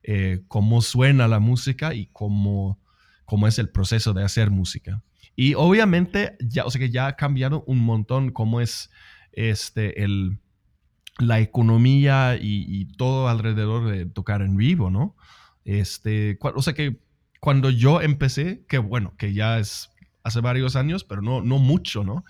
eh, 0.02 0.42
cómo 0.48 0.82
suena 0.82 1.26
la 1.26 1.40
música 1.40 1.94
y 1.94 2.06
cómo, 2.12 2.78
cómo 3.24 3.48
es 3.48 3.58
el 3.58 3.70
proceso 3.70 4.12
de 4.12 4.22
hacer 4.22 4.50
música. 4.50 5.02
Y 5.34 5.54
obviamente, 5.54 6.36
ya, 6.40 6.64
o 6.64 6.70
sea 6.70 6.78
que 6.78 6.90
ya 6.90 7.06
ha 7.06 7.16
cambiado 7.16 7.64
un 7.66 7.78
montón 7.78 8.30
cómo 8.30 8.60
es 8.60 8.90
este, 9.32 10.02
el, 10.04 10.40
la 11.18 11.40
economía 11.40 12.36
y, 12.40 12.86
todo 12.96 13.28
alrededor 13.28 13.88
de 13.90 14.06
tocar 14.06 14.42
en 14.42 14.56
vivo, 14.56 14.90
¿no? 14.90 15.16
Este, 15.64 16.38
o 16.40 16.62
sea 16.62 16.74
que 16.74 17.00
cuando 17.40 17.70
yo 17.70 18.00
empecé, 18.00 18.64
que 18.68 18.78
bueno, 18.78 19.14
que 19.16 19.32
ya 19.32 19.58
es 19.58 19.90
hace 20.22 20.40
varios 20.40 20.76
años, 20.76 21.04
pero 21.04 21.22
no, 21.22 21.40
no 21.40 21.58
mucho, 21.58 22.04
¿no? 22.04 22.24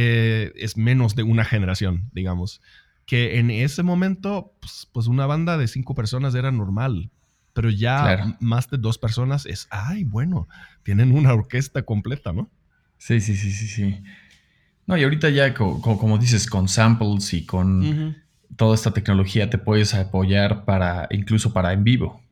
Eh, 0.00 0.52
es 0.54 0.76
menos 0.76 1.16
de 1.16 1.24
una 1.24 1.44
generación, 1.44 2.08
digamos. 2.12 2.60
Que 3.04 3.40
en 3.40 3.50
ese 3.50 3.82
momento, 3.82 4.54
pues, 4.60 4.88
pues 4.92 5.08
una 5.08 5.26
banda 5.26 5.58
de 5.58 5.66
cinco 5.66 5.96
personas 5.96 6.36
era 6.36 6.52
normal, 6.52 7.10
pero 7.52 7.68
ya 7.68 8.36
más 8.38 8.70
de 8.70 8.78
dos 8.78 8.96
personas 8.96 9.44
es, 9.44 9.66
ay, 9.70 10.04
bueno, 10.04 10.46
tienen 10.84 11.10
una 11.10 11.34
orquesta 11.34 11.82
completa, 11.82 12.32
¿no? 12.32 12.48
Sí, 12.98 13.20
sí, 13.20 13.34
sí, 13.34 13.50
sí, 13.50 13.66
sí. 13.66 14.00
No, 14.86 14.96
y 14.96 15.02
ahorita 15.02 15.30
ya, 15.30 15.52
como, 15.52 16.16
dices, 16.18 16.46
con 16.46 16.68
samples 16.68 17.34
y 17.34 17.44
con 17.44 18.14
toda 18.54 18.76
esta 18.76 18.92
tecnología 18.92 19.50
te 19.50 19.58
puedes 19.58 19.94
apoyar 19.94 20.64
para, 20.64 21.08
incluso 21.10 21.52
para 21.52 21.72
en 21.72 21.82
vivo. 21.82 22.22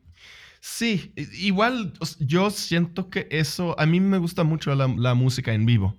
Sí, 0.60 1.12
igual 1.16 1.94
yo 2.20 2.50
siento 2.50 3.10
que 3.10 3.26
eso, 3.32 3.74
a 3.80 3.86
mí 3.86 3.98
me 3.98 4.18
gusta 4.18 4.44
mucho 4.44 4.72
la 4.72 5.14
música 5.14 5.52
en 5.52 5.66
vivo. 5.66 5.98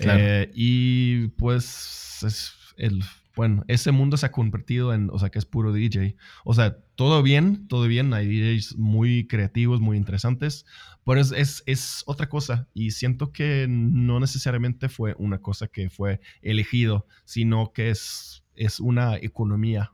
Eh, 0.00 0.50
y 0.54 1.28
pues 1.28 2.20
es 2.22 2.54
el, 2.76 3.02
bueno, 3.34 3.64
ese 3.68 3.92
mundo 3.92 4.16
se 4.16 4.26
ha 4.26 4.32
convertido 4.32 4.92
en, 4.92 5.08
o 5.10 5.18
sea, 5.18 5.30
que 5.30 5.38
es 5.38 5.46
puro 5.46 5.72
DJ. 5.72 6.16
O 6.44 6.54
sea, 6.54 6.76
todo 6.96 7.22
bien, 7.22 7.66
todo 7.68 7.86
bien, 7.86 8.12
hay 8.12 8.26
DJs 8.26 8.76
muy 8.76 9.26
creativos, 9.26 9.80
muy 9.80 9.96
interesantes, 9.96 10.66
pero 11.04 11.20
es, 11.20 11.32
es, 11.32 11.62
es 11.66 12.02
otra 12.06 12.28
cosa 12.28 12.68
y 12.74 12.90
siento 12.92 13.32
que 13.32 13.66
no 13.68 14.20
necesariamente 14.20 14.88
fue 14.88 15.14
una 15.18 15.38
cosa 15.38 15.68
que 15.68 15.90
fue 15.90 16.20
elegido, 16.42 17.06
sino 17.24 17.72
que 17.72 17.90
es, 17.90 18.44
es 18.54 18.80
una 18.80 19.16
economía. 19.16 19.92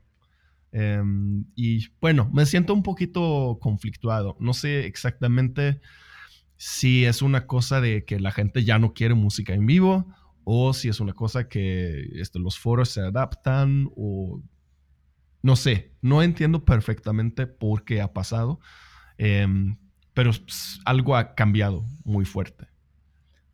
Em, 0.72 1.46
y 1.54 1.88
bueno, 2.00 2.30
me 2.32 2.44
siento 2.44 2.74
un 2.74 2.82
poquito 2.82 3.58
conflictuado. 3.60 4.36
No 4.40 4.52
sé 4.52 4.86
exactamente 4.86 5.80
si 6.58 7.04
es 7.04 7.22
una 7.22 7.46
cosa 7.46 7.80
de 7.80 8.04
que 8.04 8.18
la 8.18 8.32
gente 8.32 8.64
ya 8.64 8.78
no 8.78 8.92
quiere 8.92 9.14
música 9.14 9.54
en 9.54 9.64
vivo 9.64 10.06
o 10.44 10.74
si 10.74 10.88
es 10.88 10.98
una 10.98 11.12
cosa 11.12 11.48
que 11.48 12.10
este, 12.14 12.40
los 12.40 12.58
foros 12.58 12.90
se 12.90 13.00
adaptan 13.00 13.88
o 13.96 14.42
no 15.40 15.54
sé, 15.54 15.92
no 16.02 16.20
entiendo 16.22 16.64
perfectamente 16.64 17.46
por 17.46 17.84
qué 17.84 18.00
ha 18.00 18.12
pasado, 18.12 18.58
em, 19.18 19.76
pero 20.14 20.32
algo 20.84 21.16
ha 21.16 21.36
cambiado 21.36 21.86
muy 22.04 22.24
fuerte. 22.24 22.66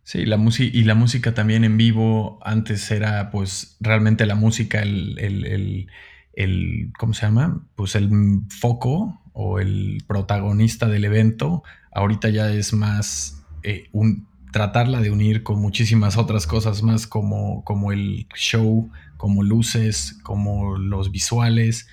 Sí, 0.03 0.25
la 0.25 0.39
y 0.59 0.85
la 0.85 0.95
música 0.95 1.35
también 1.35 1.65
en 1.65 1.77
vivo 1.77 2.39
antes 2.43 2.91
era 2.91 3.31
pues 3.31 3.77
realmente 3.81 4.25
la 4.27 4.35
música 4.35 4.83
el, 4.83 5.19
el, 5.19 5.89
el 6.33 6.93
¿cómo 6.99 7.13
se 7.15 7.27
llama? 7.27 7.67
Pues 7.75 7.95
el 7.97 8.11
foco 8.49 9.24
o 9.35 9.59
el 9.59 10.03
protagonista 10.07 10.87
del 10.89 11.05
evento 11.05 11.63
ahorita 11.93 12.29
ya 12.29 12.51
es 12.51 12.73
más 12.73 13.45
eh, 13.63 13.89
un, 13.93 14.27
tratarla 14.53 15.01
de 15.01 15.11
unir 15.11 15.43
con 15.43 15.61
muchísimas 15.61 16.17
otras 16.17 16.47
cosas 16.47 16.83
más 16.83 17.07
como, 17.07 17.65
como 17.65 17.93
el 17.93 18.29
show, 18.35 18.91
como 19.17 19.43
luces, 19.43 20.19
como 20.23 20.77
los 20.79 21.11
visuales. 21.11 21.89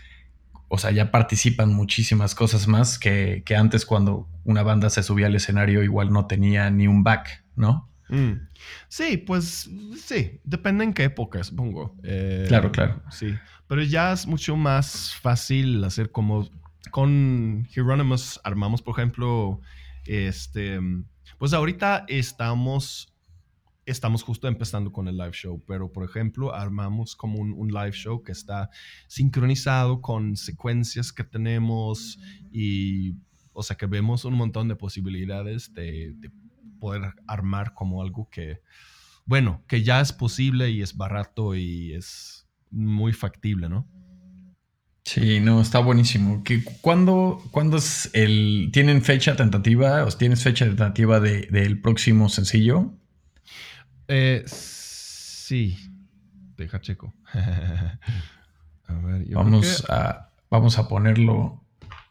o 0.68 0.78
sea, 0.78 0.92
ya 0.92 1.12
participan 1.12 1.74
muchísimas 1.74 2.36
cosas 2.36 2.68
más 2.68 3.00
que, 3.00 3.44
antes 3.58 3.86
cuando 3.86 4.28
una 4.44 4.64
banda 4.64 4.90
se 4.90 5.04
subía 5.04 5.28
al 5.28 5.36
escenario 5.36 5.84
igual 5.84 6.12
no 6.12 6.28
tenía 6.28 6.70
ni 6.70 6.88
un 6.88 7.04
back, 7.04 7.44
¿no? 7.56 7.90
Mm. 8.10 8.48
Sí, 8.88 9.18
pues 9.18 9.70
sí, 9.98 10.40
depende 10.44 10.84
en 10.84 10.94
qué 10.94 11.06
época, 11.06 11.44
supongo. 11.44 11.96
Eh, 12.04 12.46
claro, 12.48 12.72
claro. 12.72 13.02
Sí, 13.10 13.34
pero 13.68 13.82
ya 13.82 14.14
es 14.14 14.28
mucho 14.28 14.56
más 14.56 15.16
fácil 15.16 15.84
hacer 15.84 16.12
como 16.12 16.48
con 16.90 17.68
Hieronymus 17.74 18.40
armamos, 18.44 18.82
por 18.82 18.98
ejemplo, 18.98 19.62
este, 20.06 20.80
pues 21.38 21.54
ahorita 21.54 22.06
estamos 22.08 23.12
estamos 23.86 24.24
justo 24.24 24.48
empezando 24.48 24.92
con 24.92 25.08
el 25.08 25.18
live 25.18 25.34
show, 25.34 25.62
pero 25.68 25.92
por 25.92 26.04
ejemplo, 26.04 26.54
armamos 26.54 27.16
como 27.16 27.40
un, 27.40 27.68
live 27.72 27.92
show 27.92 28.24
que 28.24 28.32
está 28.32 28.70
sincronizado 29.08 30.02
con 30.02 30.36
secuencias 30.36 31.12
que 31.12 31.24
tenemos 31.24 32.20
y, 32.52 33.16
o 33.54 33.64
sea, 33.64 33.76
que 33.76 33.86
vemos 33.86 34.26
un 34.26 34.36
montón 34.36 34.68
de 34.68 34.76
posibilidades 34.76 35.74
de, 35.74 36.16
poder 36.80 37.14
armar 37.28 37.76
como 37.76 38.02
algo 38.02 38.28
que, 38.32 38.60
bueno, 39.26 39.64
que 39.68 39.84
ya 39.84 40.02
es 40.02 40.12
posible 40.12 40.72
y 40.72 40.82
es 40.82 40.98
barato 40.98 41.54
y 41.54 41.94
es 41.94 42.48
muy 42.72 43.14
factible, 43.14 43.70
¿no? 43.70 43.88
Sí, 45.04 45.40
no, 45.40 45.62
está 45.62 45.80
buenísimo. 45.80 46.44
¿Qué, 46.44 46.64
¿cuándo, 46.82 47.44
¿Cuándo 47.52 47.78
es 47.78 48.10
el... 48.14 48.70
¿Tienen 48.72 49.02
fecha 49.02 49.36
tentativa? 49.36 50.06
¿O 50.06 50.10
tienes 50.10 50.44
fecha 50.44 50.66
tentativa 50.66 51.20
del 51.20 51.82
próximo 51.82 52.30
sencillo? 52.30 52.94
Eh, 54.08 54.44
sí. 54.46 55.78
Deja 56.56 56.80
checo. 56.82 57.14
a 57.34 58.94
ver, 58.94 59.26
vamos, 59.34 59.86
a, 59.90 60.30
vamos 60.50 60.78
a 60.78 60.88
ponerlo. 60.88 61.64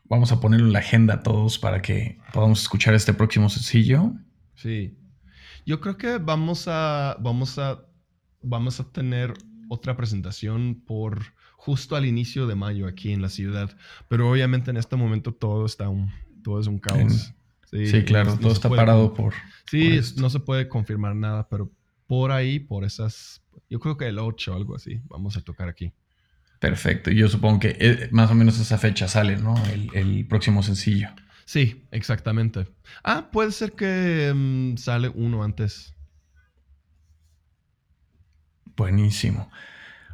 Vamos 0.05 0.33
a 0.33 0.41
ponerlo 0.41 0.67
en 0.67 0.73
la 0.73 0.81
agenda 0.81 1.15
a 1.15 1.23
todos 1.23 1.61
para 1.61 1.83
que 1.83 2.19
podamos 2.33 2.63
escuchar 2.63 2.95
este 2.95 3.15
próximo 3.15 3.49
sencillo. 3.49 4.13
Sí. 4.57 4.99
Yo 5.65 5.81
creo 5.81 5.97
que 5.97 6.19
vamos 6.19 6.67
a. 6.67 7.17
Vamos 7.21 7.59
a. 7.59 7.87
Vamos 8.43 8.81
a 8.81 8.91
tener 8.91 9.35
otra 9.69 9.97
presentación 9.97 10.83
por 10.85 11.35
justo 11.61 11.95
al 11.95 12.07
inicio 12.07 12.47
de 12.47 12.55
mayo 12.55 12.87
aquí 12.87 13.13
en 13.13 13.21
la 13.21 13.29
ciudad. 13.29 13.71
Pero 14.09 14.31
obviamente 14.31 14.71
en 14.71 14.79
este 14.79 14.97
momento 14.97 15.33
todo 15.33 15.67
está 15.67 15.91
un, 15.91 16.11
todo 16.43 16.59
es 16.59 16.67
un 16.67 16.79
caos. 16.79 17.35
sí, 17.71 18.03
claro, 18.05 18.39
todo 18.39 18.53
está 18.53 18.71
parado 18.71 19.13
por. 19.13 19.35
Sí, 19.67 20.01
no 20.17 20.31
se 20.31 20.41
puede 20.41 20.69
confirmar 20.69 21.15
nada, 21.15 21.49
pero 21.49 21.71
por 22.07 22.33
ahí, 22.33 22.59
por 22.59 22.85
esas, 22.85 23.43
yo 23.69 23.79
creo 23.79 23.99
que 23.99 24.07
el 24.07 24.19
8, 24.19 24.55
algo 24.55 24.75
así, 24.75 25.01
vamos 25.05 25.37
a 25.37 25.43
tocar 25.43 25.69
aquí. 25.69 25.93
Perfecto, 26.59 27.11
yo 27.11 27.29
supongo 27.29 27.61
que 27.61 27.77
eh, 27.79 28.09
más 28.11 28.31
o 28.31 28.35
menos 28.35 28.59
esa 28.59 28.79
fecha 28.79 29.07
sale, 29.07 29.37
¿no? 29.37 29.55
El, 29.95 30.27
próximo 30.27 30.63
sencillo. 30.63 31.11
Sí, 31.45 31.87
exactamente. 31.91 32.67
Ah, 33.05 33.29
puede 33.31 33.53
ser 33.53 33.73
que 33.73 34.33
mm, 34.35 34.77
sale 34.77 35.09
uno 35.09 35.43
antes. 35.43 35.95
Buenísimo. 38.77 39.51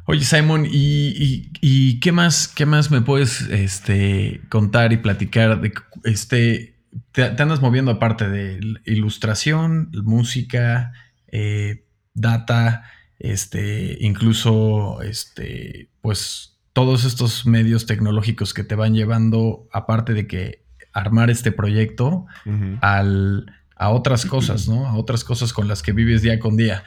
Oye, 0.09 0.23
Simon, 0.23 0.65
¿y, 0.65 1.99
qué, 1.99 2.11
más, 2.13 2.47
qué 2.47 2.65
más 2.65 2.89
me 2.91 3.01
puedes 3.01 3.41
este, 3.41 4.39
contar 4.47 4.93
y 4.93 4.97
platicar? 4.97 5.59
De, 5.59 5.73
este, 6.05 6.77
te, 7.11 7.23
andas 7.23 7.61
moviendo 7.61 7.91
aparte 7.91 8.29
de 8.29 8.57
ilustración, 8.85 9.91
música, 10.05 10.93
eh, 11.27 11.83
data, 12.13 12.83
este, 13.19 13.97
incluso, 13.99 15.01
este, 15.01 15.89
pues 15.99 16.57
todos 16.71 17.03
estos 17.03 17.45
medios 17.45 17.85
tecnológicos 17.85 18.53
que 18.53 18.63
te 18.63 18.75
van 18.75 18.93
llevando, 18.93 19.67
aparte 19.73 20.13
de 20.13 20.25
que 20.25 20.63
armar 20.93 21.29
este 21.29 21.51
proyecto, 21.51 22.27
al, 22.79 23.53
a 23.75 23.89
otras 23.89 24.25
cosas, 24.25 24.69
¿no? 24.69 24.87
A 24.87 24.95
otras 24.95 25.25
cosas 25.25 25.51
con 25.51 25.67
las 25.67 25.83
que 25.83 25.91
vives 25.91 26.21
día 26.21 26.39
con 26.39 26.55
día. 26.55 26.85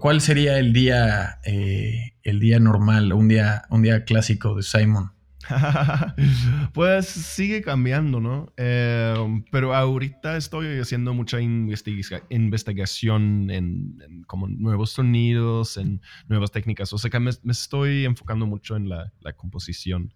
¿Cuál 0.00 0.20
sería 0.20 0.58
el 0.58 0.72
día, 0.72 1.38
eh, 1.44 2.14
el 2.22 2.40
día 2.40 2.58
normal, 2.58 3.12
un 3.12 3.28
día, 3.28 3.64
un 3.68 3.82
día 3.82 4.04
clásico 4.04 4.56
de 4.56 4.62
Simon? 4.62 5.12
pues 6.72 7.06
sigue 7.06 7.60
cambiando, 7.60 8.20
¿no? 8.20 8.50
Em, 8.56 9.44
pero 9.50 9.74
ahorita 9.74 10.38
estoy 10.38 10.80
haciendo 10.80 11.12
mucha 11.12 11.38
investigación 11.40 13.50
en, 13.50 14.24
como 14.26 14.48
nuevos 14.48 14.90
sonidos, 14.90 15.76
en 15.76 16.00
nuevas 16.28 16.50
técnicas. 16.50 16.90
O 16.92 16.98
sea 16.98 17.10
que 17.10 17.20
me, 17.20 17.30
estoy 17.50 18.06
enfocando 18.06 18.46
mucho 18.46 18.76
en 18.76 18.88
la, 18.88 19.12
composición. 19.36 20.14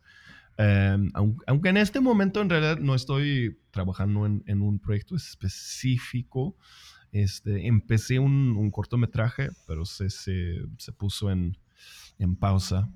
Em, 0.57 1.13
aunque, 1.47 1.69
en 1.69 1.77
este 1.77 2.01
momento 2.01 2.41
en 2.41 2.49
realidad 2.49 2.79
no 2.79 2.95
estoy 2.95 3.59
trabajando 3.71 4.25
en, 4.27 4.63
un 4.63 4.79
proyecto 4.79 5.15
específico. 5.15 6.57
Este, 7.13 7.67
empecé 7.67 8.19
un, 8.19 8.71
cortometraje, 8.71 9.49
pero 9.67 9.85
se, 9.85 10.11
se, 10.11 10.57
se 10.77 10.93
puso 10.93 11.31
en, 11.31 11.57
en 12.19 12.37
pausa 12.37 12.91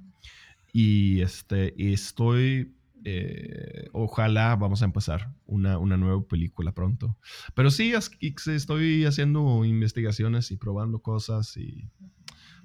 y 0.72 1.20
este, 1.20 1.92
estoy, 1.92 2.74
eh, 3.04 3.88
ojalá 3.92 4.56
vamos 4.56 4.80
a 4.82 4.86
empezar 4.86 5.30
una, 5.46 5.78
una, 5.78 5.98
nueva 5.98 6.22
película 6.26 6.72
pronto. 6.72 7.16
Pero 7.54 7.70
sí, 7.70 7.92
estoy 7.92 9.04
haciendo 9.04 9.64
investigaciones 9.64 10.50
y 10.50 10.56
probando 10.56 11.00
cosas 11.00 11.56
y 11.58 11.90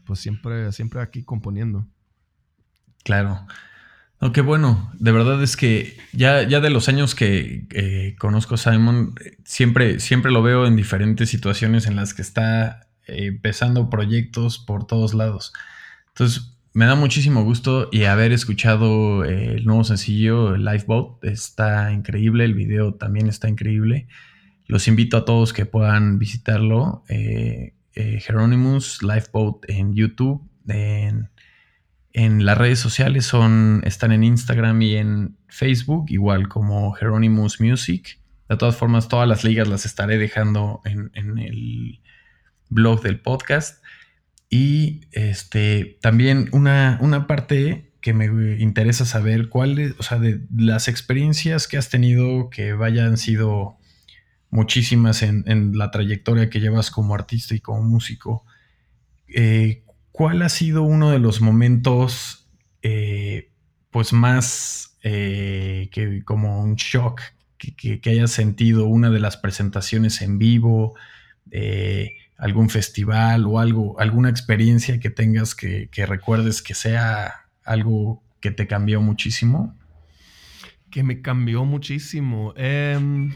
pues 0.06 0.20
siempre, 0.20 0.72
siempre 0.72 1.02
aquí 1.02 1.24
componiendo. 1.24 1.86
Claro. 3.04 3.46
Aunque 4.20 4.42
bueno, 4.42 4.92
de 4.98 5.12
verdad 5.12 5.42
es 5.44 5.56
que 5.56 5.98
ya, 6.12 6.42
ya 6.44 6.60
de 6.60 6.72
los 6.72 6.90
años 6.90 7.14
que 7.14 7.68
eh, 7.72 8.16
conozco 8.18 8.56
a 8.56 8.58
Simon, 8.58 9.14
siempre, 9.44 10.00
siempre 10.00 10.32
lo 10.32 10.42
veo 10.42 10.66
en 10.66 10.76
diferentes 10.76 11.30
situaciones 11.30 11.86
en 11.86 11.96
las 11.96 12.14
que 12.14 12.24
está 12.24 12.88
eh, 13.06 13.28
empezando 13.28 13.90
proyectos 13.90 14.58
por 14.58 14.88
todos 14.88 15.14
lados. 15.14 15.54
Entonces, 16.08 16.58
me 16.74 16.86
da 16.86 16.96
muchísimo 16.96 17.44
gusto 17.44 17.90
y 17.92 18.04
haber 18.06 18.32
escuchado 18.32 19.24
eh, 19.24 19.56
el 19.58 19.66
nuevo 19.66 19.84
sencillo 19.84 20.58
Lifeboat. 20.58 21.24
Está 21.24 21.92
increíble, 21.92 22.46
el 22.46 22.56
video 22.56 22.96
también 22.96 23.28
está 23.28 23.50
increíble. 23.50 24.08
Los 24.66 24.88
invito 24.88 25.18
a 25.18 25.26
todos 25.26 25.54
que 25.54 25.66
puedan 25.66 26.20
visitarlo. 26.20 27.04
Eh 27.08 27.74
Lifeboat 29.02 29.70
en 29.70 29.96
YouTube. 29.96 30.48
En, 30.68 31.30
las 32.14 32.58
redes 32.58 32.80
sociales 32.80 33.26
son, 33.26 33.82
están 33.86 34.12
en 34.12 34.24
Instagram 34.24 34.82
y 34.82 34.96
en 34.96 35.38
Facebook, 35.48 36.06
igual 36.10 36.48
como 36.48 36.96
Hieronymus 36.96 37.62
Music. 37.62 38.20
De 38.50 38.58
todas 38.58 38.76
formas, 38.76 39.08
todas 39.08 39.28
las 39.28 39.44
ligas 39.44 39.68
las 39.68 39.86
estaré 39.86 40.18
dejando 40.18 40.82
en, 40.86 41.12
en 41.14 41.38
el 41.38 42.02
blog 42.70 43.02
del 43.02 43.20
podcast. 43.20 43.84
Y 44.50 45.02
este, 45.12 45.98
también 46.02 46.50
una, 46.54 46.98
una 47.02 47.28
parte 47.28 47.92
que 48.02 48.14
me 48.14 48.26
interesa 48.62 49.06
saber, 49.06 49.50
cuáles, 49.50 49.94
o 50.00 50.04
sea, 50.04 50.20
de 50.20 50.42
las 50.56 50.88
experiencias 50.88 51.68
que 51.68 51.78
has 51.78 51.90
tenido 51.90 52.50
que 52.50 52.74
vayan 52.74 53.18
sido 53.18 53.78
muchísimas 54.50 55.24
en, 55.24 55.78
la 55.78 55.92
trayectoria 55.92 56.50
que 56.50 56.62
llevas 56.62 56.90
como 56.90 57.16
artista 57.16 57.54
y 57.54 57.60
como 57.60 57.84
músico, 57.84 58.46
eh, 59.28 59.84
¿cuál 60.18 60.42
ha 60.42 60.50
sido 60.50 60.82
uno 60.82 61.12
de 61.12 61.20
los 61.20 61.42
momentos 61.42 62.50
eh, 62.82 63.52
pues 63.92 64.14
más 64.14 64.98
eh, 65.04 65.90
que 65.92 66.24
como 66.24 66.62
un 66.62 66.76
shock 66.76 67.22
que, 67.58 68.02
que, 68.02 68.10
hayas 68.10 68.32
sentido 68.32 68.88
una 68.88 69.12
de 69.12 69.20
las 69.20 69.38
presentaciones 69.38 70.22
en 70.22 70.40
vivo? 70.40 70.96
algún 72.38 72.70
festival 72.70 73.46
o 73.46 73.60
algo, 73.60 74.00
alguna 74.00 74.30
experiencia 74.30 75.00
que 75.00 75.10
tengas 75.10 75.56
que, 75.56 75.90
recuerdes 76.08 76.62
que 76.62 76.74
sea 76.74 77.48
algo 77.64 78.24
que 78.40 78.52
te 78.52 78.68
cambió 78.68 79.02
muchísimo? 79.02 79.76
Que 80.92 81.04
me 81.04 81.22
cambió 81.22 81.66
muchísimo. 81.66 82.54
Em, 82.56 83.34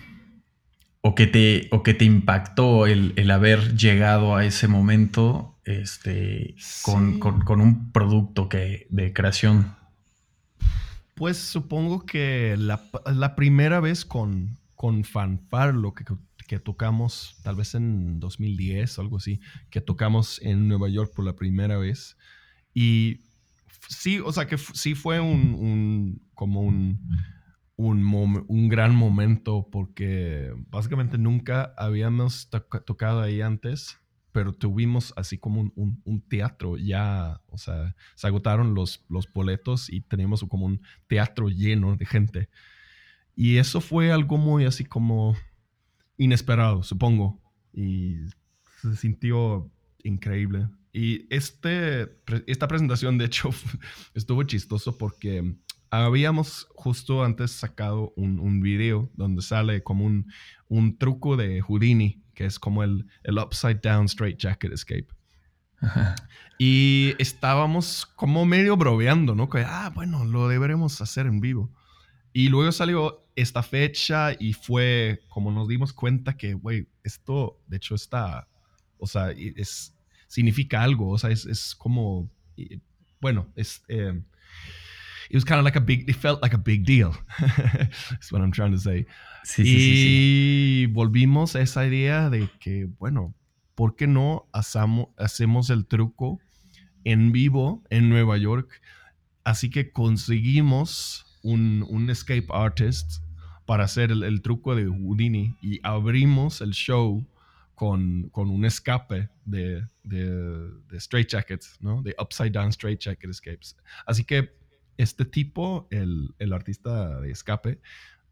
o, 1.01 1.15
que 1.15 1.27
te, 1.27 1.67
o 1.71 1.83
que 1.83 1.93
te 1.93 2.05
impactó 2.05 2.85
el, 2.85 3.29
haber 3.31 3.75
llegado 3.75 4.35
a 4.35 4.45
ese 4.45 4.67
momento 4.67 5.50
este, 5.65 6.55
con, 6.83 7.61
un 7.61 7.91
producto 7.91 8.49
que, 8.49 8.87
de 8.89 9.13
creación. 9.13 9.75
Pues 11.15 11.37
supongo 11.37 12.05
que 12.05 12.55
la, 12.57 13.35
primera 13.35 13.79
vez 13.79 14.05
con, 14.05 14.57
con 14.75 15.03
Fanfar, 15.03 15.75
lo 15.75 15.93
que 15.93 16.03
que 16.51 16.59
tocamos, 16.59 17.37
tal 17.43 17.55
vez 17.55 17.75
en 17.75 18.19
2010 18.19 18.97
o 18.97 19.01
algo 19.01 19.15
así, 19.15 19.39
que 19.69 19.79
tocamos 19.79 20.41
en 20.43 20.67
Nueva 20.67 20.89
York 20.89 21.13
por 21.15 21.23
la 21.23 21.37
primera 21.37 21.77
vez. 21.77 22.17
Y 22.73 23.21
sí, 23.87 24.19
o 24.19 24.33
sea 24.33 24.47
que 24.47 24.57
sí 24.57 24.93
fue 24.93 25.21
un, 25.21 26.21
como 26.33 26.59
un, 26.59 26.99
un, 27.77 28.67
gran 28.67 28.93
momento 28.93 29.69
porque 29.71 30.53
básicamente 30.67 31.17
nunca 31.17 31.73
habíamos 31.77 32.49
tocado 32.85 33.21
ahí 33.21 33.39
antes 33.39 34.00
pero 34.31 34.53
tuvimos 34.53 35.13
así 35.15 35.37
como 35.37 35.71
un, 35.75 36.21
teatro 36.29 36.77
ya, 36.77 37.41
o 37.47 37.57
sea, 37.57 37.95
se 38.15 38.27
agotaron 38.27 38.73
los, 38.73 39.03
los 39.09 39.31
boletos 39.31 39.89
y 39.89 40.01
teníamos 40.01 40.43
como 40.47 40.65
un 40.65 40.81
teatro 41.07 41.49
lleno 41.49 41.95
de 41.95 42.05
gente. 42.05 42.49
Y 43.35 43.57
eso 43.57 43.81
fue 43.81 44.11
algo 44.11 44.37
muy 44.37 44.65
así 44.65 44.85
como 44.85 45.35
inesperado, 46.17 46.83
supongo. 46.83 47.41
Y 47.73 48.17
se 48.81 48.95
sintió 48.95 49.69
increíble. 50.03 50.67
Y 50.93 51.25
este, 51.33 52.17
esta 52.47 52.67
presentación, 52.67 53.17
de 53.17 53.25
hecho, 53.25 53.49
estuvo 54.13 54.43
chistoso 54.43 54.97
porque 54.97 55.55
habíamos 55.91 56.67
justo 56.73 57.23
antes 57.23 57.51
sacado 57.51 58.13
un, 58.15 58.39
un 58.39 58.61
video 58.61 59.11
donde 59.13 59.41
sale 59.41 59.83
como 59.83 60.05
un, 60.05 60.31
un 60.69 60.97
truco 60.97 61.35
de 61.35 61.61
Houdini, 61.61 62.23
que 62.33 62.45
es 62.45 62.57
como 62.57 62.83
el, 62.83 63.05
el 63.23 63.37
Upside 63.37 63.81
Down 63.83 64.05
Straight 64.05 64.39
Jacket 64.39 64.71
Escape. 64.73 65.07
Y 66.63 67.15
estábamos 67.17 68.05
como 68.05 68.45
medio 68.45 68.77
broveando, 68.77 69.33
¿no? 69.33 69.49
Que, 69.49 69.65
ah, 69.65 69.91
bueno, 69.95 70.25
lo 70.25 70.47
deberemos 70.47 71.01
hacer 71.01 71.25
en 71.25 71.39
vivo. 71.39 71.71
Y 72.33 72.49
luego 72.49 72.71
salió 72.71 73.25
esta 73.35 73.63
fecha 73.63 74.33
y 74.39 74.53
fue 74.53 75.23
como 75.27 75.51
nos 75.51 75.67
dimos 75.67 75.91
cuenta 75.91 76.37
que, 76.37 76.53
güey, 76.53 76.87
esto 77.03 77.59
de 77.65 77.77
hecho 77.77 77.95
está, 77.95 78.47
o 78.99 79.07
sea, 79.07 79.31
es, 79.31 79.95
significa 80.27 80.83
algo, 80.83 81.09
o 81.09 81.17
sea, 81.17 81.31
es, 81.31 81.47
es 81.47 81.73
como, 81.73 82.29
bueno, 83.19 83.51
es... 83.55 83.81
Eh, 83.87 84.21
it 85.31 85.35
was 85.35 85.45
kind 85.45 85.59
of 85.59 85.63
like 85.63 85.77
a 85.77 85.81
big, 85.81 86.09
it 86.09 86.15
felt 86.17 86.41
like 86.41 86.53
a 86.53 86.57
big 86.57 86.85
deal. 86.85 87.15
That's 87.39 88.33
what 88.33 88.41
I'm 88.41 88.51
trying 88.51 88.73
to 88.73 88.77
say. 88.77 89.05
Sí, 89.45 89.61
y 89.61 89.65
sí, 89.65 89.95
sí, 89.95 90.93
volvimos 90.93 91.55
a 91.55 91.61
esa 91.61 91.85
idea 91.85 92.29
de 92.29 92.49
que, 92.59 92.89
bueno, 92.99 93.33
¿por 93.75 93.95
qué 93.95 94.07
no 94.07 94.49
hacemos, 94.51 95.07
hacemos 95.17 95.69
el 95.69 95.85
truco 95.87 96.39
en 97.05 97.31
vivo 97.31 97.81
en 97.89 98.09
Nueva 98.09 98.37
York? 98.37 98.81
Así 99.45 99.69
que 99.69 99.93
conseguimos 99.93 101.25
un, 101.43 101.85
un 101.87 102.09
escape 102.09 102.47
artist 102.49 103.23
para 103.65 103.85
hacer 103.85 104.11
el, 104.11 104.41
truco 104.41 104.75
de 104.75 104.85
Houdini 104.85 105.55
y 105.61 105.79
abrimos 105.83 106.59
el 106.59 106.71
show 106.71 107.25
con, 107.73 108.27
con 108.31 108.49
un 108.49 108.65
escape 108.65 109.29
de, 109.45 109.87
de, 110.03 110.25
de 110.89 110.97
straight 110.97 111.29
jackets, 111.29 111.77
¿no? 111.79 112.01
De 112.01 112.13
upside 112.19 112.51
down 112.51 112.67
straight 112.67 112.99
jacket 112.99 113.29
escapes. 113.29 113.77
Así 114.05 114.25
que 114.25 114.60
este 115.01 115.25
tipo, 115.25 115.87
el, 115.89 116.35
el 116.37 116.53
artista 116.53 117.19
de 117.19 117.31
escape, 117.31 117.81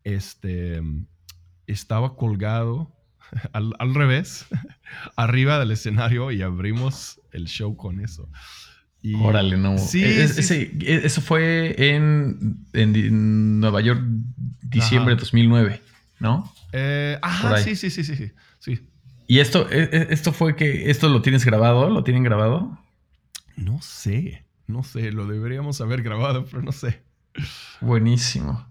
este, 0.04 0.82
estaba 1.68 2.16
colgado 2.16 2.96
al, 3.54 3.74
al, 3.80 3.96
revés, 3.96 4.46
arriba 5.16 5.60
del 5.60 5.72
escenario 5.72 6.32
y 6.32 6.42
abrimos 6.42 7.22
el 7.32 7.46
show 7.48 7.76
con 7.76 8.00
eso. 8.00 8.30
Y, 9.02 9.16
Órale, 9.16 9.58
no. 9.58 9.78
Sí, 9.78 10.04
e, 10.04 10.26
e, 10.26 11.06
eso 11.06 11.22
fue 11.22 11.96
en, 11.96 12.68
en, 12.74 13.60
Nueva 13.60 13.82
York, 13.82 14.02
diciembre 14.62 15.16
de 15.16 15.22
2009, 15.22 15.82
¿no? 16.20 16.54
Eh, 16.74 17.18
ajá, 17.22 17.58
sí, 17.58 17.76
sí, 17.76 17.90
sí, 17.90 18.04
sí, 18.04 18.32
sí. 18.60 18.80
¿Y 19.26 19.40
esto, 19.40 19.70
e, 19.72 20.08
esto 20.12 20.34
fue 20.34 20.56
que, 20.56 20.92
esto 20.92 21.08
lo 21.08 21.22
tienes 21.22 21.46
grabado? 21.46 21.90
¿Lo 21.90 22.04
tienen 22.04 22.24
grabado? 22.24 22.78
No 23.56 23.82
sé. 23.82 24.44
No 24.70 24.84
sé, 24.84 25.12
lo 25.12 25.26
deberíamos 25.26 25.82
haber 25.82 26.04
grabado, 26.04 26.46
pero 26.46 26.62
no 26.62 26.72
sé. 26.72 27.02
Buenísimo. 27.82 28.68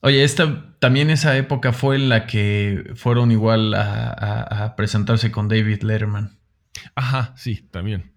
Oye, 0.00 0.22
esta 0.22 0.78
también 0.78 1.10
esa 1.10 1.36
época 1.36 1.72
fue 1.72 1.96
en 1.96 2.08
la 2.08 2.26
que 2.26 2.92
fueron 2.94 3.32
igual 3.32 3.74
a, 3.74 4.74
presentarse 4.76 5.32
con 5.32 5.48
David 5.48 5.82
Letterman. 5.82 6.38
Ajá, 6.94 7.34
sí, 7.36 7.66
también. 7.72 8.12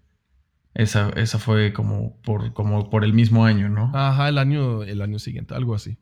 Esa, 0.72 1.10
esa 1.16 1.40
fue 1.40 1.72
como 1.72 2.20
por, 2.22 2.52
como 2.52 2.90
por 2.90 3.04
el 3.04 3.12
mismo 3.12 3.44
año, 3.44 3.68
¿no? 3.68 3.90
Ajá, 3.92 4.28
el 4.28 4.38
año, 4.38 4.84
el 4.84 5.02
año 5.02 5.18
siguiente, 5.18 5.56
algo 5.56 5.74
así. 5.74 5.98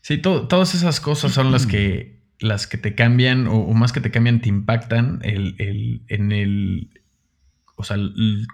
Sí, 0.00 0.16
todas 0.16 0.74
esas 0.74 0.98
cosas 0.98 1.32
son 1.32 1.52
las 1.52 1.66
que, 1.66 2.22
las 2.40 2.66
que 2.66 2.78
te 2.78 2.94
cambian, 2.94 3.48
o, 3.48 3.66
más 3.74 3.92
que 3.92 4.00
te 4.00 4.10
cambian, 4.10 4.40
te 4.40 4.48
impactan 4.48 5.20
el, 5.24 6.04
en 6.08 6.32
el 6.32 6.97
o 7.78 7.84
sea, 7.84 7.96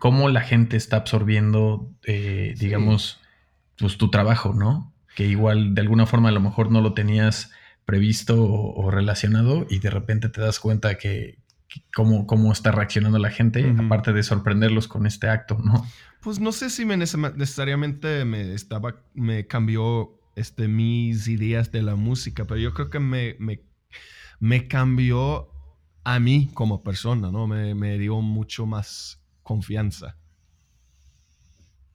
cómo 0.00 0.28
la 0.28 0.42
gente 0.42 0.76
está 0.76 0.98
absorbiendo, 0.98 1.90
eh, 2.04 2.54
digamos, 2.58 3.22
pues 3.78 3.96
tu 3.96 4.10
trabajo, 4.10 4.52
¿no? 4.52 4.92
Que 5.16 5.26
igual 5.26 5.74
de 5.74 5.80
alguna 5.80 6.04
forma 6.04 6.28
a 6.28 6.32
lo 6.32 6.40
mejor 6.40 6.70
no 6.70 6.82
lo 6.82 6.92
tenías 6.92 7.50
previsto 7.86 8.36
o, 8.44 8.90
relacionado 8.90 9.66
y 9.70 9.78
de 9.78 9.88
repente 9.88 10.28
te 10.28 10.42
das 10.42 10.60
cuenta 10.60 10.98
que, 10.98 11.38
cómo, 11.94 12.26
cómo 12.26 12.52
está 12.52 12.70
reaccionando 12.70 13.18
la 13.18 13.30
gente, 13.30 13.74
aparte 13.78 14.12
de 14.12 14.22
sorprenderlos 14.22 14.88
con 14.88 15.06
este 15.06 15.30
acto, 15.30 15.58
¿no? 15.64 15.86
Pues 16.20 16.38
no 16.38 16.52
sé 16.52 16.68
si 16.68 16.84
me 16.84 16.98
necesariamente 16.98 18.26
me 18.26 18.52
estaba, 18.52 19.02
me 19.14 19.46
cambió 19.46 20.20
este, 20.36 20.68
mis 20.68 21.28
ideas 21.28 21.72
de 21.72 21.80
la 21.80 21.94
música, 21.94 22.44
pero 22.44 22.60
yo 22.60 22.74
creo 22.74 22.90
que 22.90 23.00
me, 23.00 23.36
me, 23.38 23.62
me 24.38 24.68
cambió 24.68 25.53
a 26.04 26.20
mí 26.20 26.50
como 26.54 26.82
persona, 26.82 27.30
¿no? 27.30 27.46
Me, 27.46 27.74
me 27.74 27.98
dio 27.98 28.20
mucho 28.20 28.66
más 28.66 29.20
confianza. 29.42 30.16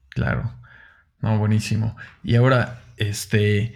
Claro. 0.09 0.51
No, 1.21 1.37
buenísimo. 1.37 1.95
Y 2.23 2.35
ahora, 2.35 2.83
este, 2.97 3.75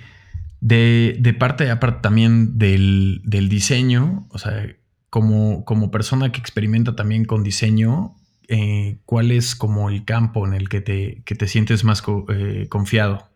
de, 0.62 1.18
de 1.20 1.34
parte 1.34 1.70
aparte 1.70 2.02
también 2.02 2.58
del, 2.58 3.22
del, 3.26 3.50
diseño, 3.50 4.28
o 4.30 4.38
sea, 4.38 4.66
como, 5.10 5.66
como 5.66 5.92
persona 5.92 6.32
que 6.32 6.40
experimenta 6.40 6.96
también 6.96 7.26
con 7.26 7.44
diseño, 7.44 8.16
eh, 8.48 9.00
¿cuál 9.06 9.32
es 9.32 9.56
como 9.56 9.90
el 9.90 10.06
campo 10.06 10.48
en 10.48 10.54
el 10.54 10.70
que 10.70 10.82
te, 10.82 11.22
que 11.26 11.36
te 11.36 11.48
sientes 11.48 11.84
más 11.84 12.02
eh, 12.30 12.68
confiado? 12.70 13.30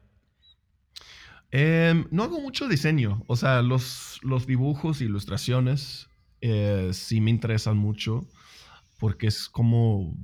Em, 1.51 2.07
no 2.11 2.23
hago 2.23 2.41
mucho 2.41 2.67
diseño, 2.67 3.23
o 3.27 3.35
sea, 3.35 3.61
los, 3.61 4.19
los 4.21 4.47
dibujos, 4.47 5.01
ilustraciones, 5.01 6.06
eh, 6.41 6.89
sí 6.93 7.21
me 7.21 7.31
interesan 7.31 7.77
mucho 7.77 8.25
porque 8.99 9.27
es 9.27 9.47
como, 9.49 10.15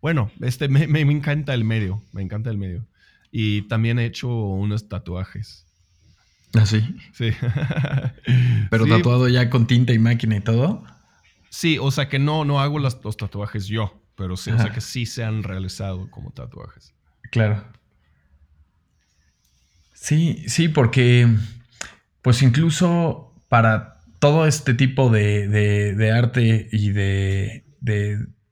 bueno, 0.00 0.30
este, 0.40 0.68
me, 0.68 0.86
me, 0.86 1.00
encanta 1.00 1.54
el 1.54 1.64
medio, 1.64 2.02
me 2.12 2.22
encanta 2.22 2.50
el 2.50 2.58
medio. 2.58 2.86
Y 3.30 3.62
también 3.62 3.98
he 3.98 4.06
hecho 4.06 4.28
unos 4.28 4.88
tatuajes. 4.88 5.66
¿Ah, 6.54 6.64
sí? 6.64 6.82
Sí. 7.12 7.30
¿Pero 8.70 8.86
tatuado 8.86 9.28
ya 9.28 9.50
con 9.50 9.66
tinta 9.66 9.92
y 9.92 9.98
máquina 9.98 10.36
y 10.36 10.40
todo? 10.40 10.84
Sí, 11.50 11.78
o 11.78 11.90
sea 11.90 12.08
que 12.08 12.18
no, 12.18 12.44
no 12.44 12.60
hago 12.60 12.78
los, 12.78 13.02
los 13.04 13.16
tatuajes 13.16 13.66
yo, 13.66 14.00
pero 14.14 14.36
sí, 14.36 14.50
o 14.50 14.58
sea 14.58 14.72
que 14.72 14.80
sí 14.80 15.06
se 15.06 15.24
han 15.24 15.42
realizado 15.42 16.10
como 16.10 16.30
tatuajes. 16.30 16.94
Claro. 17.30 17.64
Sí, 19.92 20.44
sí, 20.48 20.68
porque 20.68 21.28
pues 22.22 22.42
incluso 22.42 23.34
para 23.48 23.95
todo 24.26 24.46
este 24.48 24.74
tipo 24.74 25.08
de, 25.08 26.12
arte 26.12 26.68
y 26.72 26.90
de, 26.90 27.62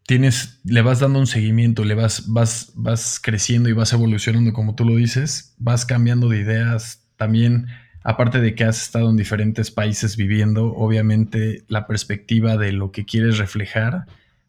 tienes, 0.07 0.61
le 0.62 0.83
vas 0.83 1.01
dando 1.01 1.18
un 1.18 1.27
seguimiento, 1.27 1.85
le 1.85 1.97
vas, 1.97 2.29
vas, 2.29 2.70
vas 2.77 3.18
creciendo 3.20 3.68
y 3.68 3.72
vas 3.72 3.93
evolucionando, 3.93 4.53
como 4.53 4.77
tú 4.77 4.85
lo 4.85 4.95
dices, 4.95 5.57
vas 5.59 5.85
cambiando 5.85 6.29
de 6.29 6.39
ideas 6.39 7.05
también. 7.16 7.66
Aparte 8.05 8.41
de 8.41 8.55
que 8.55 8.62
has 8.62 8.83
estado 8.83 9.11
en 9.11 9.16
diferentes 9.16 9.72
países 9.72 10.16
viviendo, 10.16 10.66
obviamente 10.66 11.64
la 11.66 11.89
perspectiva 11.89 12.57
de 12.57 12.70
lo 12.70 12.93
que 12.93 13.05
quieres 13.05 13.39
reflejar, 13.39 14.07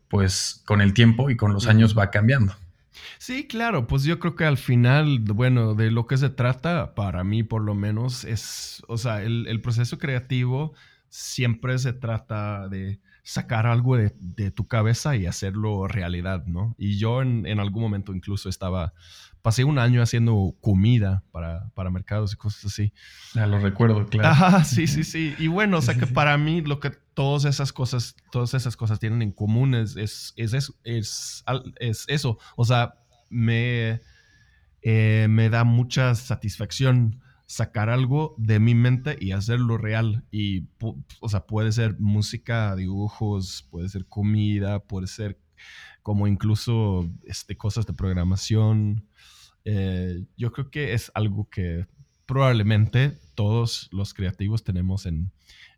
pues 0.08 0.62
con 0.66 0.80
el 0.80 0.94
tiempo 0.94 1.32
y 1.32 1.38
con 1.38 1.54
los 1.54 1.66
años 1.66 1.98
va 1.98 2.12
cambiando. 2.12 2.54
Sí, 3.18 3.48
claro, 3.48 3.88
pues 3.88 4.04
yo 4.04 4.20
creo 4.20 4.36
que 4.36 4.46
al 4.46 4.58
final, 4.58 5.22
bueno, 5.22 5.74
de 5.74 5.90
lo 5.90 6.06
que 6.06 6.18
se 6.18 6.30
trata, 6.30 6.94
para 6.94 7.24
mí 7.24 7.42
por 7.42 7.64
lo 7.64 7.74
menos, 7.74 8.26
es, 8.26 8.84
o 8.88 9.00
sea, 9.00 9.24
el, 9.24 9.48
el 9.48 9.60
proceso 9.62 9.98
creativo 9.98 10.76
siempre 11.10 11.78
se 11.80 11.94
trata 11.94 12.68
de 12.68 13.00
sacar 13.26 13.66
algo 13.66 13.98
de, 13.98 14.52
tu 14.52 14.68
cabeza 14.68 15.16
y 15.16 15.26
hacerlo 15.26 15.88
realidad, 15.88 16.46
¿no? 16.46 16.76
Y 16.78 17.00
yo 17.00 17.24
en, 17.24 17.60
algún 17.60 17.82
momento 17.82 18.14
incluso 18.14 18.50
estaba, 18.50 18.94
pasé 19.42 19.64
un 19.64 19.80
año 19.80 20.04
haciendo 20.04 20.56
comida 20.62 21.24
para, 21.32 21.72
para 21.74 21.90
mercados 21.90 22.34
y 22.34 22.36
cosas 22.36 22.66
así. 22.66 22.94
Ya 23.34 23.48
lo 23.48 23.58
recuerdo, 23.58 24.06
claro. 24.06 24.30
Ajá, 24.30 24.64
sí, 24.64 24.86
sí, 24.86 25.04
sí. 25.06 25.34
Y 25.40 25.48
bueno, 25.48 25.80
o 25.80 25.82
sea 25.82 25.96
que 25.96 26.06
para 26.06 26.38
mí 26.38 26.62
lo 26.62 26.80
que 26.80 26.92
todas 27.16 27.46
esas 27.46 27.74
cosas, 27.74 28.16
todas 28.32 28.54
esas 28.54 28.78
cosas 28.78 29.00
tienen 29.00 29.24
en 29.24 29.32
común 29.32 29.74
es, 29.74 29.98
es, 29.98 30.36
es, 30.36 30.74
es, 30.84 32.06
eso. 32.08 32.38
O 32.56 32.64
sea, 32.64 32.94
me, 33.32 34.02
eh, 34.84 35.26
me 35.32 35.50
da 35.50 35.64
mucha 35.64 36.14
satisfacción 36.14 37.24
sacar 37.46 37.90
algo 37.90 38.36
de 38.38 38.60
mi 38.60 38.76
mente 38.76 39.18
y 39.20 39.32
hacerlo 39.32 39.78
real. 39.78 40.24
Y, 40.32 40.68
o 40.80 41.30
sea, 41.30 41.46
puede 41.46 41.72
ser 41.72 42.00
música, 42.00 42.76
dibujos, 42.76 43.68
puede 43.70 43.90
ser 43.90 44.06
comida, 44.06 44.80
puede 44.80 45.08
ser 45.08 45.40
como 46.02 46.28
incluso 46.28 47.10
este, 47.24 47.58
cosas 47.58 47.86
de 47.86 47.94
programación. 47.94 49.08
Eh, 49.64 50.26
yo 50.38 50.52
creo 50.52 50.70
que 50.70 50.94
es 50.94 51.12
algo 51.16 51.50
que 51.50 51.88
probablemente 52.26 53.18
todos 53.36 53.90
los 53.92 54.14
creativos 54.14 54.64
tenemos 54.64 55.06
en, 55.06 55.32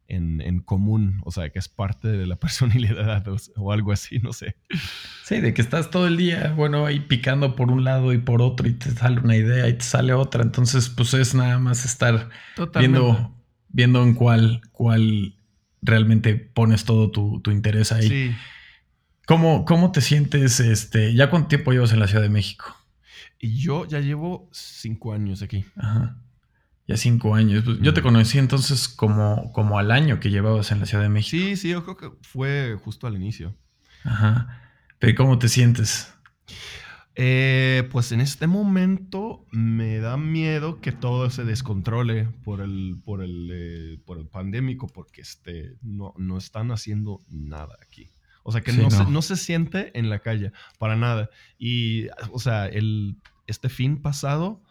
en, 0.09 0.59
común, 0.61 1.21
o 1.25 1.31
sea, 1.31 1.49
que 1.49 1.59
es 1.59 1.67
parte 1.67 2.07
de 2.07 2.25
la 2.25 2.35
personalidad 2.39 3.25
o, 3.55 3.71
algo 3.71 3.91
así, 3.91 4.19
no 4.19 4.33
sé. 4.33 4.55
Sí, 5.23 5.39
de 5.39 5.53
que 5.53 5.61
estás 5.61 5.89
todo 5.89 6.07
el 6.07 6.17
día, 6.17 6.53
bueno, 6.55 6.85
ahí 6.85 6.99
picando 6.99 7.55
por 7.55 7.71
un 7.71 7.83
lado 7.83 8.13
y 8.13 8.17
por 8.17 8.41
otro 8.41 8.67
y 8.67 8.73
te 8.73 8.91
sale 8.91 9.19
una 9.19 9.35
idea 9.35 9.67
y 9.67 9.73
te 9.73 9.83
sale 9.83 10.13
otra, 10.13 10.43
entonces 10.43 10.89
pues 10.89 11.13
es 11.13 11.35
nada 11.35 11.59
más 11.59 11.85
estar 11.85 12.29
viendo, 12.79 13.35
viendo 13.69 14.03
en 14.03 14.13
cuál, 14.13 14.61
cuál 14.71 15.35
realmente 15.81 16.35
pones 16.35 16.85
todo 16.85 17.11
tu, 17.11 17.41
interés 17.51 17.91
ahí. 17.91 18.07
Sí. 18.07 18.35
¿Cómo, 19.25 19.65
¿Cómo 19.65 19.91
te 19.91 19.99
sientes? 19.99 20.61
Este, 20.61 21.13
¿Ya 21.13 21.29
cuánto 21.29 21.49
tiempo 21.49 21.73
llevas 21.73 21.91
en 21.91 21.99
la 21.99 22.07
Ciudad 22.07 22.23
de 22.23 22.29
México? 22.29 22.77
Y 23.39 23.57
yo 23.57 23.85
ya 23.85 23.99
llevo 23.99 24.49
cinco 24.53 25.13
años 25.13 25.41
aquí. 25.41 25.65
Ajá. 25.75 26.17
Ya 26.87 26.95
cinco 26.95 27.35
años. 27.35 27.63
Pues, 27.65 27.79
yo 27.81 27.93
te 27.93 28.01
conocí 28.01 28.37
entonces 28.37 28.87
como, 28.87 29.51
como 29.51 29.77
al 29.77 29.91
año 29.91 30.19
que 30.19 30.29
llevabas 30.29 30.71
en 30.71 30.79
la 30.79 30.85
Ciudad 30.85 31.03
de 31.03 31.09
México. 31.09 31.43
Sí, 31.43 31.57
sí, 31.57 31.69
yo 31.69 31.83
creo 31.83 31.97
que 31.97 32.11
fue 32.21 32.77
justo 32.81 33.07
al 33.07 33.15
inicio. 33.15 33.55
Ajá. 34.03 34.61
Pero 34.99 35.15
¿cómo 35.15 35.37
te 35.37 35.49
sientes? 35.49 36.13
Eh, 37.19 37.89
pues 37.91 38.11
en 38.11 38.21
este 38.21 38.47
momento 38.47 39.45
me 39.51 39.97
da 39.97 40.17
miedo 40.17 40.79
que 40.81 40.91
todo 40.91 41.29
se 41.29 41.43
descontrole 41.43 42.25
por 42.43 42.61
el, 42.61 43.01
por 43.03 43.23
el, 43.23 43.49
eh, 43.51 43.99
por 44.05 44.19
el 44.19 44.27
pandémico, 44.27 44.87
porque 44.87 45.21
este, 45.21 45.75
no, 45.81 46.13
no 46.17 46.37
están 46.37 46.71
haciendo 46.71 47.23
nada 47.27 47.75
aquí. 47.81 48.11
O 48.43 48.51
sea, 48.51 48.61
que 48.61 48.71
no, 48.71 48.89
Se, 48.89 49.03
no, 49.05 49.21
Se, 49.21 49.35
siente 49.35 49.97
en 49.97 50.09
la 50.09 50.19
calle 50.19 50.53
para 50.79 50.95
nada. 50.95 51.29
Y, 51.57 52.07
o 52.31 52.39
sea, 52.39 52.67
el, 52.67 53.17
este 53.45 53.67
fin 53.67 54.01
pasado 54.01 54.61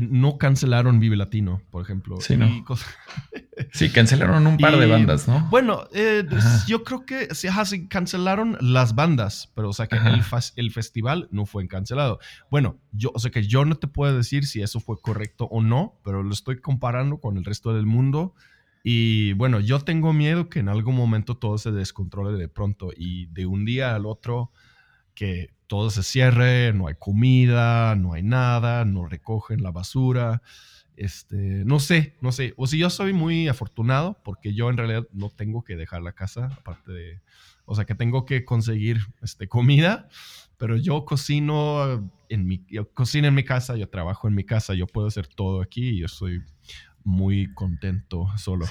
no 0.00 0.38
cancelaron 0.38 1.00
Vive 1.00 1.16
Latino, 1.16 1.62
por 1.70 1.82
ejemplo. 1.82 2.20
Sí, 2.20 2.38
sí 3.72 3.90
cancelaron 3.90 4.46
un 4.46 4.58
par 4.58 4.76
de 4.78 4.86
bandas, 4.86 5.28
¿no? 5.28 5.46
Bueno, 5.50 5.86
eh, 5.92 6.24
yo 6.66 6.84
creo 6.84 7.04
que 7.04 7.34
sí, 7.34 7.48
cancelaron 7.88 8.56
las 8.60 8.94
bandas, 8.94 9.52
pero 9.54 9.70
o 9.70 9.72
sea 9.72 9.86
que 9.86 9.96
el, 9.96 10.22
el, 10.56 10.70
festival 10.70 11.28
no 11.30 11.46
fue 11.46 11.66
cancelado. 11.68 12.18
Bueno, 12.50 12.78
yo, 12.92 13.10
o 13.14 13.18
sea 13.18 13.30
que 13.30 13.46
yo 13.46 13.64
no 13.64 13.76
te 13.76 13.88
puedo 13.88 14.16
decir 14.16 14.46
si 14.46 14.62
eso 14.62 14.80
fue 14.80 14.96
correcto 15.00 15.46
o 15.46 15.62
no, 15.62 15.98
pero 16.04 16.22
lo 16.22 16.32
estoy 16.32 16.60
comparando 16.60 17.18
con 17.18 17.36
el 17.36 17.44
resto 17.44 17.74
del 17.74 17.86
mundo. 17.86 18.34
Y 18.82 19.32
bueno, 19.32 19.58
yo 19.58 19.80
tengo 19.80 20.12
miedo 20.12 20.48
que 20.48 20.60
en 20.60 20.68
algún 20.68 20.94
momento 20.94 21.36
todo 21.36 21.58
se 21.58 21.72
descontrole 21.72 22.38
de 22.38 22.48
pronto 22.48 22.90
y 22.96 23.26
de 23.26 23.44
un 23.44 23.64
día 23.64 23.96
al 23.96 24.06
otro 24.06 24.52
que 25.12 25.55
todo 25.66 25.90
se 25.90 26.02
cierre, 26.02 26.72
no 26.72 26.88
hay 26.88 26.94
comida, 26.94 27.94
no 27.96 28.14
hay 28.14 28.22
nada, 28.22 28.84
no 28.84 29.06
recogen 29.06 29.62
la 29.62 29.70
basura. 29.70 30.42
Este, 30.96 31.64
no 31.64 31.78
sé, 31.78 32.16
no 32.20 32.32
sé. 32.32 32.54
O 32.56 32.66
si 32.66 32.78
yo 32.78 32.88
soy 32.88 33.12
muy 33.12 33.48
afortunado 33.48 34.18
porque 34.24 34.54
yo 34.54 34.70
en 34.70 34.78
realidad 34.78 35.06
no 35.12 35.28
tengo 35.30 35.62
que 35.62 35.76
dejar 35.76 36.02
la 36.02 36.12
casa, 36.12 36.46
aparte 36.46 36.92
de, 36.92 37.20
o 37.66 37.74
sea, 37.74 37.84
que 37.84 37.94
tengo 37.94 38.24
que 38.24 38.44
conseguir 38.44 39.00
este, 39.22 39.48
comida, 39.48 40.08
pero 40.56 40.76
yo 40.76 41.04
cocino 41.04 42.10
en 42.28 42.46
mi, 42.46 42.64
yo 42.70 42.88
cocino 42.92 43.28
en 43.28 43.34
mi 43.34 43.44
casa, 43.44 43.76
yo 43.76 43.88
trabajo 43.88 44.26
en 44.26 44.34
mi 44.34 44.44
casa, 44.44 44.72
yo 44.74 44.86
puedo 44.86 45.06
hacer 45.06 45.26
todo 45.26 45.60
aquí 45.60 45.90
y 45.90 46.00
yo 46.00 46.08
soy 46.08 46.40
muy 47.06 47.54
contento 47.54 48.26
solo. 48.36 48.66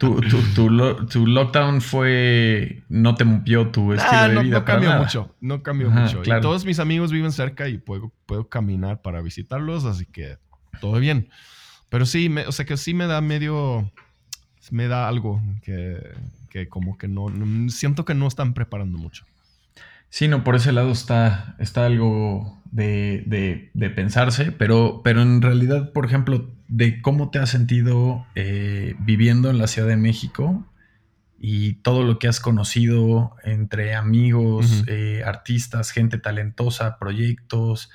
tu, 0.00 1.26
lockdown 1.26 1.82
fue. 1.82 2.82
No 2.88 3.14
te 3.14 3.24
movió 3.24 3.70
tu 3.70 3.92
estilo 3.92 4.12
ah, 4.12 4.28
de 4.28 4.42
vida. 4.42 4.58
No 4.60 4.64
cambió 4.64 4.96
mucho. 4.96 5.36
No 5.40 5.62
cambió 5.62 5.90
mucho. 5.90 6.22
Y 6.24 6.40
todos 6.40 6.64
mis 6.64 6.78
amigos 6.78 7.12
viven 7.12 7.30
cerca 7.30 7.68
y 7.68 7.76
puedo, 7.76 8.10
puedo 8.24 8.48
caminar 8.48 9.02
para 9.02 9.20
visitarlos, 9.20 9.84
así 9.84 10.06
que 10.06 10.38
todo 10.80 10.98
bien. 10.98 11.28
Pero 11.90 12.06
sí, 12.06 12.30
me, 12.30 12.46
o 12.46 12.52
sea 12.52 12.64
que 12.64 12.78
sí 12.78 12.94
me 12.94 13.06
da 13.06 13.20
medio. 13.20 13.92
Me 14.70 14.88
da 14.88 15.06
algo 15.06 15.42
que, 15.62 15.98
que 16.48 16.68
como 16.68 16.96
que 16.96 17.06
no, 17.06 17.26
Siento 17.68 18.06
que 18.06 18.14
no 18.14 18.26
están 18.28 18.54
preparando 18.54 18.96
mucho. 18.96 19.26
Sí, 20.12 20.28
no, 20.28 20.44
por 20.44 20.56
ese 20.56 20.72
lado 20.72 20.92
está, 20.92 21.56
está 21.58 21.86
algo 21.86 22.62
de, 22.70 23.70
pensarse, 23.96 24.52
pero, 24.52 25.00
pero 25.02 25.22
en 25.22 25.40
realidad, 25.40 25.90
por 25.94 26.04
ejemplo, 26.04 26.54
de 26.68 27.00
cómo 27.00 27.30
te 27.30 27.38
has 27.38 27.48
sentido 27.48 28.26
eh, 28.34 28.94
viviendo 28.98 29.48
en 29.48 29.56
la 29.56 29.68
Ciudad 29.68 29.88
de 29.88 29.96
México 29.96 30.70
y 31.38 31.76
todo 31.76 32.02
lo 32.02 32.18
que 32.18 32.28
has 32.28 32.40
conocido 32.40 33.36
entre 33.42 33.94
amigos, 33.94 34.84
eh, 34.86 35.22
artistas, 35.24 35.92
gente 35.92 36.18
talentosa, 36.18 36.98
proyectos 36.98 37.88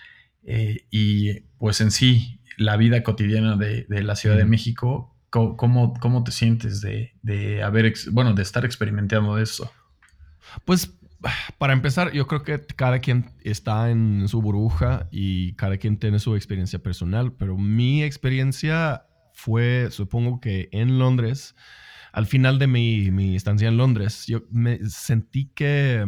eh, 0.44 0.88
y 0.90 1.42
pues 1.60 1.82
en 1.82 1.92
sí 1.92 2.42
la 2.58 2.78
vida 2.78 3.04
cotidiana 3.04 3.58
de, 3.58 3.86
la 3.90 4.16
Ciudad 4.16 4.38
de 4.38 4.46
México, 4.46 5.16
¿cómo, 5.30 5.94
cómo 6.00 6.24
te 6.24 6.32
sientes 6.32 6.82
de, 6.82 7.14
de 7.22 7.62
haber, 7.62 7.94
bueno, 8.12 8.34
de 8.34 8.42
estar 8.42 8.66
experimentando 8.66 9.38
eso? 9.38 9.72
Pues 10.66 10.97
para 11.58 11.74
empezar, 11.74 12.12
yo 12.12 12.28
creo 12.28 12.44
que 12.44 12.60
cada 12.76 13.00
quien 13.00 13.32
está 13.44 13.90
en 13.90 14.28
su 14.28 14.42
burbuja 14.42 15.08
y 15.12 15.54
cada 15.54 15.78
quien 15.78 15.98
tiene 15.98 16.20
su 16.20 16.36
experiencia 16.36 16.80
personal, 16.80 17.34
pero 17.34 17.58
mi 17.58 18.04
experiencia 18.04 19.06
fue, 19.34 19.90
supongo 19.92 20.40
que 20.40 20.70
en 20.72 21.00
Londres, 21.00 21.56
al 22.12 22.26
final 22.26 22.60
de 22.60 22.68
mi, 22.68 23.36
estancia 23.36 23.68
en 23.68 23.78
Londres, 23.78 24.26
yo 24.28 24.42
me 24.52 24.80
sentí 24.90 25.52
que 25.54 26.06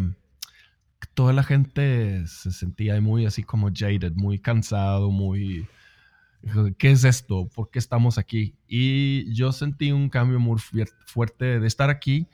toda 1.14 1.34
la 1.34 1.44
gente 1.44 2.26
se 2.28 2.52
sentía 2.52 3.00
muy 3.02 3.26
así 3.26 3.44
como 3.44 3.70
jaded, 3.74 4.14
muy 4.16 4.40
cansado, 4.40 5.12
muy... 5.12 5.68
¿Qué 6.78 6.92
es 6.92 7.04
esto? 7.04 7.50
¿Por 7.54 7.70
qué 7.70 7.80
estamos 7.80 8.18
aquí? 8.18 8.56
Y 8.66 9.34
yo 9.34 9.52
sentí 9.52 9.92
un 9.92 10.08
cambio 10.08 10.40
muy 10.40 10.58
fuerte 11.06 11.60
de 11.60 11.68
estar 11.68 11.90
aquí 11.90 12.30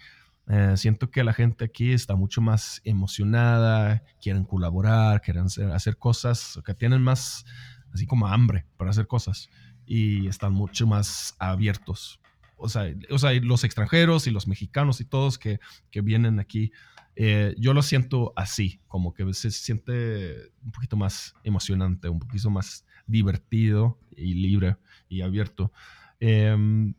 eh, 0.48 0.74
siento 0.78 1.10
que 1.10 1.24
la 1.24 1.34
gente 1.34 1.66
aquí 1.66 1.92
está 1.92 2.16
mucho 2.16 2.42
más 2.42 2.82
emocionada, 2.84 4.04
quieren 4.22 4.44
colaborar, 4.44 5.22
quieren 5.22 5.46
hacer, 5.46 5.98
cosas, 5.98 6.60
que 6.66 6.74
tienen 6.74 7.02
más, 7.02 7.46
así 7.94 8.06
como 8.06 8.28
hambre 8.28 8.66
para 8.78 8.92
hacer 8.92 9.08
cosas 9.08 9.50
y 9.86 10.28
están 10.28 10.54
mucho 10.54 10.86
más 10.86 11.36
abiertos. 11.40 12.20
O 12.58 12.70
sea, 12.70 12.84
o 13.10 13.18
sea 13.18 13.34
los 13.34 13.64
extranjeros 13.64 14.28
y 14.28 14.32
los 14.32 14.48
mexicanos 14.48 15.02
y 15.02 15.06
todos 15.06 15.38
que, 15.38 15.60
que 15.92 16.02
vienen 16.02 16.40
aquí, 16.40 16.72
eh, 17.16 17.56
yo 17.58 17.74
lo 17.74 17.82
siento 17.82 18.34
así, 18.36 18.82
como 18.88 19.14
que 19.14 19.34
se 19.34 19.50
siente 19.50 20.52
un 20.64 20.72
poquito 20.72 20.96
más 20.96 21.34
emocionante, 21.44 22.08
un 22.10 22.20
poquito 22.20 22.50
más 22.50 22.86
divertido 23.08 24.00
y 24.16 24.36
libre 24.36 24.78
y 25.10 25.22
abierto. 25.22 25.72
Eh, 26.20 26.94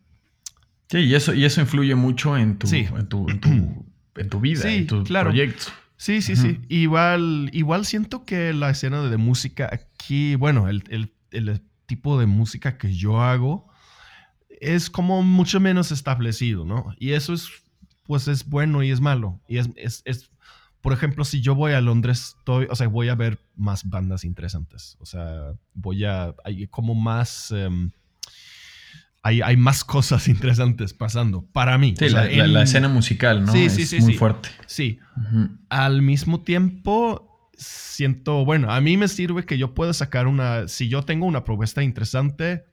Sí, 0.89 0.99
y 0.99 1.15
eso, 1.15 1.35
y 1.35 1.45
eso 1.45 1.61
influye 1.61 1.95
mucho 1.95 2.37
en 2.37 2.59
tu, 2.59 2.69
en, 2.73 3.09
tu, 3.09 3.27
en, 3.29 4.29
tu, 4.29 4.41
vida, 4.41 4.71
en 4.71 4.87
tu 4.87 5.03
proyecto. 5.05 5.65
Sí, 5.97 6.23
sí, 6.23 6.37
sí. 6.37 6.61
Igual, 6.69 7.51
igual 7.53 7.87
siento 7.87 8.25
que 8.25 8.53
la 8.53 8.71
escena 8.71 9.03
de 9.03 9.17
música 9.17 9.69
aquí, 9.73 10.35
bueno, 10.35 10.69
el, 10.69 11.13
tipo 11.87 12.19
de 12.19 12.27
música 12.27 12.79
que 12.79 12.93
yo 12.93 13.23
hago 13.23 13.69
es 14.49 14.91
como 14.91 15.23
mucho 15.23 15.61
menos 15.61 15.93
establecido, 15.93 16.65
¿no? 16.65 16.93
Y 16.99 17.13
eso 17.13 17.33
es, 17.33 17.49
pues 18.05 18.27
es 18.27 18.49
bueno 18.49 18.83
y 18.83 18.91
es 18.91 19.01
malo. 19.01 19.41
Y 19.49 19.59
es, 19.59 19.71
es, 19.77 20.31
por 20.81 20.93
ejemplo, 20.93 21.25
si 21.25 21.41
yo 21.41 21.55
voy 21.55 21.73
a 21.73 21.81
Londres, 21.81 22.35
estoy, 22.39 22.67
o 22.71 22.75
sea, 22.75 22.89
voy 22.89 23.09
a 23.09 23.15
ver 23.15 23.39
más 23.55 23.89
bandas 23.89 24.25
interesantes. 24.25 24.97
O 24.99 25.07
sea, 25.07 25.53
voy 25.75 26.05
a, 26.05 26.35
hay 26.45 26.67
como 26.69 26.95
más... 26.95 27.51
Em, 27.53 27.91
hay, 29.27 29.57
más 29.57 29.85
cosas 29.85 30.29
interesantes 30.29 30.95
pasando 30.95 31.43
para 31.53 31.79
mí. 31.79 31.95
Sí, 31.99 32.09
la, 32.09 32.63
escena 32.63 32.89
musical, 32.89 33.45
¿no? 33.45 33.53
Sí, 33.53 33.69
sí, 33.71 33.83
es 33.83 33.91
sí. 33.91 34.01
Muy 34.01 34.15
fuerte. 34.15 34.49
Sí. 34.67 34.99
Al 35.69 36.03
mismo 36.03 36.43
tiempo, 36.43 37.51
siento, 37.57 38.45
bueno, 38.45 38.71
a 38.73 38.81
mí 38.81 38.97
me 38.97 39.09
sirve 39.09 39.45
que 39.45 39.59
yo 39.59 39.75
pueda 39.75 39.93
sacar 39.93 40.27
una, 40.27 40.69
si 40.69 40.89
yo 40.89 41.03
tengo 41.03 41.27
una 41.27 41.45
propuesta 41.45 41.83
interesante, 41.83 42.67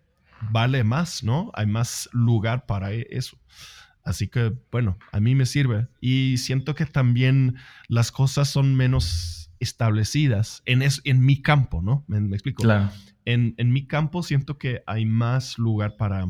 vale 0.51 0.83
más, 0.83 1.23
¿no? 1.23 1.51
Hay 1.55 1.65
más 1.65 2.09
lugar 2.11 2.65
para 2.65 2.93
e, 2.93 3.07
eso. 3.09 3.37
Así 4.03 4.27
que, 4.27 4.53
bueno, 4.71 4.97
a 5.11 5.19
mí 5.19 5.33
me 5.33 5.45
sirve. 5.45 5.87
Y 6.01 6.37
siento 6.37 6.75
que 6.75 6.85
también 6.85 7.55
las 7.87 8.11
cosas 8.11 8.49
son 8.49 8.75
menos 8.75 9.51
establecidas 9.59 10.61
en, 10.65 10.83
en 10.83 11.25
mi 11.25 11.41
campo, 11.41 11.81
¿no? 11.81 12.03
¿Me, 12.07 12.17
explico? 12.35 12.63
Claro. 12.63 12.89
En, 13.23 13.55
en 13.57 13.71
mi 13.71 13.87
campo 13.87 14.21
siento 14.21 14.57
que 14.57 14.83
hay 14.85 15.05
más 15.05 15.57
lugar 15.57 15.95
para 15.95 16.27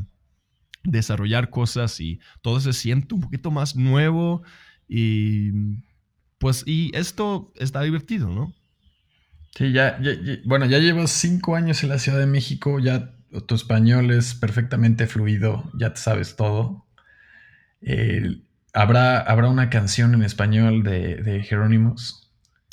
desarrollar 0.83 1.49
cosas 1.49 1.99
y 1.99 2.19
todo 2.41 2.59
se 2.59 2.73
siente 2.73 3.15
un 3.15 3.21
poquito 3.21 3.51
más 3.51 3.75
nuevo 3.75 4.43
y 4.87 5.51
pues 6.37 6.63
y 6.67 6.91
esto 6.95 7.53
está 7.55 7.81
divertido, 7.81 8.29
¿no? 8.29 8.53
Sí, 9.55 9.71
ya, 9.71 9.99
bueno, 10.45 10.65
ya 10.65 10.79
llevas 10.79 11.11
cinco 11.11 11.55
años 11.55 11.83
en 11.83 11.89
la 11.89 11.99
Ciudad 11.99 12.17
de 12.17 12.25
México, 12.25 12.79
ya 12.79 13.15
tu 13.47 13.55
español 13.55 14.11
es 14.11 14.33
perfectamente 14.33 15.07
fluido, 15.07 15.71
ya 15.77 15.93
te 15.93 16.01
sabes 16.01 16.35
todo. 16.35 16.85
¿habrá, 18.73 19.19
¿Habrá 19.19 19.49
una 19.49 19.69
canción 19.69 20.13
en 20.13 20.23
español 20.23 20.83
de, 20.83 21.15
de 21.17 21.43
Jerónimos? 21.43 22.22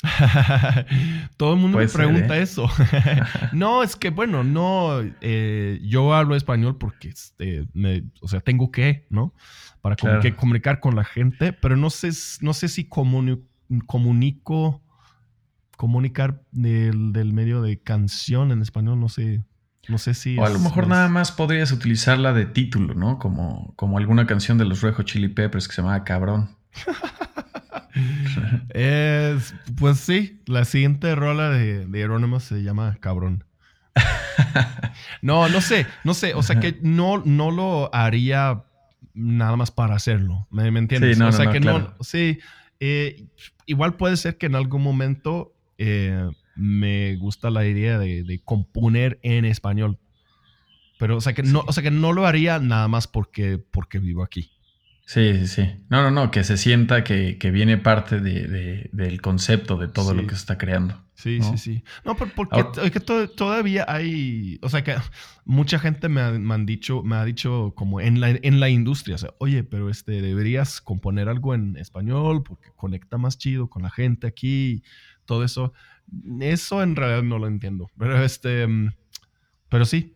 Todo 1.37 1.53
el 1.53 1.59
mundo 1.59 1.77
me 1.77 1.87
pregunta 1.87 2.37
¿eh? 2.37 2.41
eso. 2.41 2.67
no, 3.53 3.83
es 3.83 3.95
que 3.95 4.09
bueno, 4.09 4.43
no, 4.43 5.01
eh, 5.21 5.79
yo 5.83 6.13
hablo 6.13 6.35
español 6.35 6.77
porque, 6.77 7.09
este, 7.09 7.65
o 8.19 8.27
sea, 8.27 8.39
tengo 8.39 8.71
que, 8.71 9.05
¿no? 9.09 9.33
Para 9.81 9.95
comunicar 10.35 10.79
con 10.79 10.95
la 10.95 11.03
gente, 11.03 11.53
pero 11.53 11.75
no 11.75 11.89
sé, 11.89 12.09
no 12.41 12.53
sé 12.53 12.67
si 12.67 12.87
comunico, 12.87 14.81
comunicar 15.77 16.43
del, 16.51 17.13
del, 17.13 17.33
medio 17.33 17.61
de 17.61 17.79
canción 17.79 18.51
en 18.51 18.61
español, 18.61 18.99
no 18.99 19.09
sé. 19.09 19.43
No 19.87 19.97
sé 19.97 20.13
si. 20.13 20.37
O 20.37 20.45
a 20.45 20.49
lo 20.49 20.59
mejor 20.59 20.87
nada 20.87 21.09
más 21.09 21.31
podrías 21.31 21.71
utilizarla 21.71 22.33
de 22.33 22.45
título, 22.45 22.93
¿no? 22.93 23.17
Como, 23.17 23.73
como 23.75 23.97
alguna 23.97 24.27
canción 24.27 24.59
de 24.59 24.65
los 24.65 24.81
Rejo 24.81 25.01
Chili 25.01 25.27
Peppers 25.27 25.67
que 25.67 25.73
se 25.73 25.81
llama 25.81 26.03
Cabrón. 26.03 26.55
es, 28.69 29.53
pues 29.77 29.99
sí, 29.99 30.41
la 30.45 30.65
siguiente 30.65 31.15
rola 31.15 31.49
de, 31.49 31.85
de 31.85 32.39
se 32.39 32.63
llama 32.63 32.97
Cabrón. 32.99 33.43
no, 35.21 35.49
no 35.49 35.61
sé, 35.61 35.85
no 36.03 36.13
sé. 36.13 36.33
O 36.33 36.43
sea 36.43 36.59
que 36.59 36.77
no, 36.81 37.21
no 37.25 37.51
lo 37.51 37.93
haría 37.93 38.63
nada 39.13 39.55
más 39.55 39.71
para 39.71 39.95
hacerlo. 39.95 40.47
¿Me, 40.49 40.67
entiendes? 40.67 41.17
Sí, 41.17 41.23
o 41.23 41.31
sea 41.31 41.51
que 41.51 41.59
no. 41.59 41.93
Sí. 42.01 42.39
Eh, 42.79 43.27
igual 43.65 43.95
puede 43.95 44.17
ser 44.17 44.37
que 44.37 44.47
en 44.47 44.55
algún 44.55 44.81
momento 44.81 45.53
eh, 45.77 46.29
me 46.55 47.15
gusta 47.17 47.49
la 47.49 47.65
idea 47.65 47.97
de, 47.97 48.41
componer 48.43 49.19
en 49.23 49.45
español. 49.45 49.99
Pero, 50.99 51.17
o 51.17 51.21
sea, 51.21 51.33
que 51.33 51.43
no, 51.43 51.63
o 51.65 51.73
sea, 51.73 51.83
que 51.83 51.91
no 51.91 52.13
lo 52.13 52.27
haría 52.27 52.59
nada 52.59 52.87
más 52.87 53.07
porque, 53.07 53.57
porque 53.57 53.99
vivo 53.99 54.23
aquí. 54.23 54.51
Sí, 55.11 55.33
sí, 55.33 55.47
sí. 55.47 55.69
No, 55.89 56.03
no, 56.03 56.09
no, 56.09 56.31
que 56.31 56.45
se 56.45 56.55
sienta 56.55 57.03
que, 57.03 57.35
viene 57.51 57.77
parte 57.77 58.21
de, 58.21 58.89
del 58.93 59.21
concepto 59.21 59.75
de 59.75 59.89
todo 59.89 60.13
lo 60.13 60.21
que 60.21 60.29
se 60.29 60.35
está 60.35 60.57
creando. 60.57 61.03
Sí, 61.15 61.41
sí, 61.41 61.57
sí. 61.57 61.83
No, 62.05 62.15
porque 62.15 62.63
todavía 63.35 63.83
hay, 63.89 64.57
o 64.61 64.69
sea, 64.69 64.85
que 64.85 64.95
mucha 65.43 65.79
gente 65.79 66.07
me, 66.07 66.21
han 66.21 66.65
dicho, 66.65 67.03
me 67.03 67.17
ha 67.17 67.25
dicho 67.25 67.73
como 67.75 67.99
en 67.99 68.21
la, 68.21 68.29
en 68.29 68.61
la 68.61 68.69
industria, 68.69 69.15
o 69.15 69.17
sea, 69.17 69.31
oye, 69.39 69.65
pero 69.65 69.89
este, 69.89 70.21
deberías 70.21 70.79
componer 70.79 71.27
algo 71.27 71.53
en 71.55 71.75
español 71.75 72.43
porque 72.43 72.69
conecta 72.77 73.17
más 73.17 73.37
chido 73.37 73.69
con 73.69 73.81
la 73.83 73.89
gente 73.89 74.27
aquí, 74.27 74.81
todo 75.25 75.43
eso. 75.43 75.73
Eso 76.39 76.81
en 76.83 76.95
realidad 76.95 77.23
no 77.23 77.37
lo 77.37 77.47
entiendo. 77.47 77.91
Pero 77.97 78.23
este. 78.23 78.65
Mm, 78.65 78.93
pero 79.67 79.83
sí. 79.83 80.15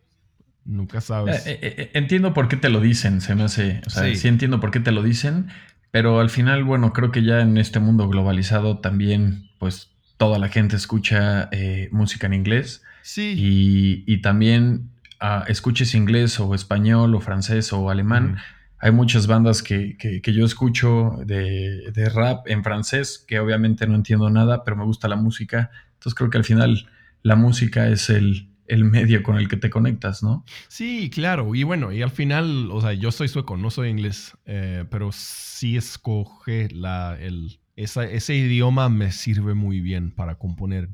Nunca 0.66 1.00
sabes. 1.00 1.46
Eh, 1.46 1.60
eh, 1.62 1.76
eh, 1.78 1.92
entiendo 1.94 2.34
por 2.34 2.48
qué 2.48 2.58
te 2.58 2.70
lo 2.70 2.82
dicen, 2.82 3.22
se 3.22 3.36
me 3.36 3.44
hace. 3.44 3.82
O 3.86 3.90
sea, 3.92 4.14
sí. 4.16 4.28
entiendo 4.28 4.60
por 4.60 4.72
qué 4.72 4.80
te 4.80 4.92
lo 4.92 5.04
dicen. 5.04 5.48
Pero 5.92 6.20
al 6.20 6.30
final, 6.30 6.64
bueno, 6.64 6.92
creo 6.92 7.12
que 7.12 7.24
ya 7.24 7.40
en 7.40 7.58
este 7.58 7.80
mundo 7.80 8.10
globalizado 8.10 8.80
también, 8.80 9.50
pues 9.60 9.92
toda 10.18 10.40
la 10.40 10.50
gente 10.50 10.76
escucha 10.76 11.50
música 11.92 12.28
en 12.28 12.34
inglés. 12.34 12.84
Sí. 13.02 14.04
Y, 14.08 14.18
también 14.22 14.90
ah, 15.22 15.46
escuches 15.48 15.96
inglés 15.96 16.40
o 16.40 16.54
español 16.54 17.16
o 17.16 17.22
francés 17.22 17.72
o 17.72 17.90
alemán. 17.90 18.40
Hay 18.80 18.92
muchas 18.92 19.28
bandas 19.28 19.64
que, 19.64 20.22
yo 20.26 20.46
escucho 20.46 21.18
de, 21.26 21.92
de, 21.94 22.10
rap 22.10 22.48
en 22.50 22.64
francés, 22.64 23.24
que 23.26 23.40
obviamente 23.40 23.88
no 23.88 23.96
entiendo 23.96 24.30
nada, 24.30 24.66
pero 24.66 24.76
me 24.76 24.84
gusta 24.84 25.08
la 25.08 25.16
música. 25.16 25.70
Entonces 25.94 26.16
creo 26.16 26.30
que 26.30 26.40
al 26.40 26.44
final 26.44 26.90
la 27.22 27.36
música 27.36 27.88
es 27.88 28.10
el, 28.10 28.50
medio 28.68 29.24
con 29.24 29.38
el 29.38 29.48
que 29.48 29.58
te 29.58 29.70
conectas, 29.70 30.24
¿no? 30.24 30.44
Sí, 30.68 31.10
claro. 31.10 31.54
Y 31.56 31.64
bueno, 31.64 31.92
y 31.92 32.02
al 32.02 32.12
final, 32.12 32.70
o 32.72 32.82
sea, 32.82 32.94
yo 32.94 33.12
soy 33.12 33.28
sueco, 33.28 33.58
no 33.58 33.70
soy 33.70 33.90
inglés, 33.90 34.34
eh, 34.46 34.86
pero 34.90 35.12
sí 35.12 35.78
escoge 35.78 36.70
la, 36.72 37.18
el, 37.20 37.60
ese 37.76 38.36
idioma 38.36 38.90
me 38.90 39.12
sirve 39.12 39.54
muy 39.54 39.82
bien 39.82 40.12
para 40.12 40.36
componer 40.36 40.90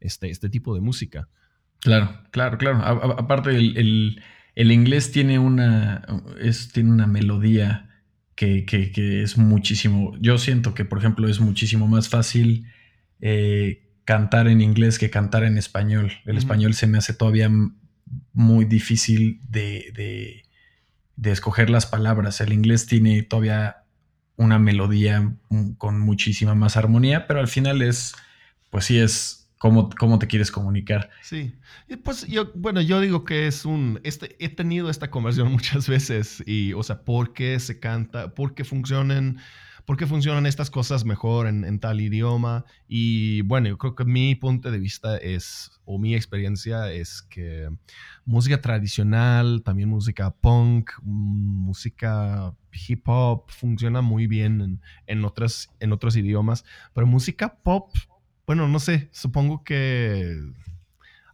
este, 0.00 0.30
este 0.30 0.48
tipo 0.48 0.74
de 0.74 0.80
música. 0.80 1.28
Claro, 1.80 2.20
claro, 2.30 2.58
claro. 2.58 2.78
aparte, 3.18 3.50
el, 3.50 4.22
el, 4.54 4.72
inglés 4.72 5.12
tiene 5.12 5.38
una, 5.38 6.04
es, 6.40 6.72
tiene 6.72 6.90
una 6.90 7.06
melodía 7.06 8.02
que, 8.34 8.64
que, 8.64 9.22
es 9.22 9.38
muchísimo. 9.38 10.16
Yo 10.20 10.38
siento 10.38 10.74
que, 10.74 10.84
por 10.84 10.98
ejemplo, 10.98 11.28
es 11.28 11.40
muchísimo 11.40 11.86
más 11.86 12.08
fácil 12.08 12.66
eh, 13.20 13.85
cantar 14.06 14.46
en 14.46 14.62
inglés 14.62 14.98
que 14.98 15.10
cantar 15.10 15.44
en 15.44 15.58
español. 15.58 16.12
El 16.24 16.38
español 16.38 16.72
se 16.72 16.86
me 16.86 16.96
hace 16.96 17.12
todavía 17.12 17.50
muy 18.32 18.64
difícil 18.64 19.40
de, 19.48 20.42
escoger 21.22 21.68
las 21.68 21.86
palabras. 21.86 22.40
El 22.40 22.52
inglés 22.52 22.86
tiene 22.86 23.22
todavía 23.22 23.84
una 24.36 24.58
melodía 24.58 25.34
con 25.76 26.00
muchísima 26.00 26.54
más 26.54 26.76
armonía, 26.76 27.26
pero 27.26 27.40
al 27.40 27.48
final 27.48 27.82
es, 27.82 28.14
pues 28.70 28.84
sí, 28.84 28.98
es 28.98 29.50
cómo, 29.58 29.90
cómo 29.90 30.20
te 30.20 30.28
quieres 30.28 30.52
comunicar. 30.52 31.10
Sí. 31.22 31.56
Y 31.88 31.96
pues 31.96 32.28
yo, 32.28 32.52
bueno, 32.54 32.80
yo 32.80 33.00
digo 33.00 33.24
que 33.24 33.48
es 33.48 33.64
un, 33.64 33.98
este, 34.04 34.36
he 34.38 34.48
tenido 34.48 34.88
esta 34.88 35.10
conversación 35.10 35.50
muchas 35.52 35.88
veces 35.88 36.44
y, 36.46 36.74
o 36.74 36.82
sea, 36.84 37.02
¿por 37.02 37.32
qué 37.32 37.58
se 37.58 37.80
canta? 37.80 38.34
¿Por 38.34 38.54
qué 38.54 38.62
funcionan? 38.62 39.38
Por 39.86 39.96
qué 39.96 40.06
funcionan 40.06 40.46
estas 40.46 40.68
cosas 40.68 41.04
mejor 41.04 41.46
en, 41.46 41.78
tal 41.78 42.00
idioma. 42.00 42.64
Y 42.88 43.42
bueno, 43.42 43.68
yo 43.68 43.78
creo 43.78 43.94
que 43.94 44.04
mi 44.04 44.34
punto 44.34 44.70
de 44.70 44.78
vista 44.78 45.16
es, 45.16 45.70
o 45.84 45.98
mi 45.98 46.14
experiencia 46.14 46.92
es 46.92 47.22
que 47.22 47.70
música 48.24 48.60
tradicional, 48.60 49.62
también 49.64 49.88
música 49.88 50.32
punk, 50.32 50.90
música 51.02 52.52
hip 52.88 53.08
hop, 53.08 53.44
funciona 53.48 54.02
muy 54.02 54.26
bien 54.26 54.60
en, 54.60 54.80
en, 55.06 55.24
en 55.80 55.92
otros 55.92 56.16
idiomas. 56.16 56.64
Pero 56.92 57.06
música 57.06 57.54
pop, 57.62 57.94
bueno, 58.44 58.68
no 58.68 58.80
sé, 58.80 59.08
supongo 59.12 59.62
que 59.62 60.36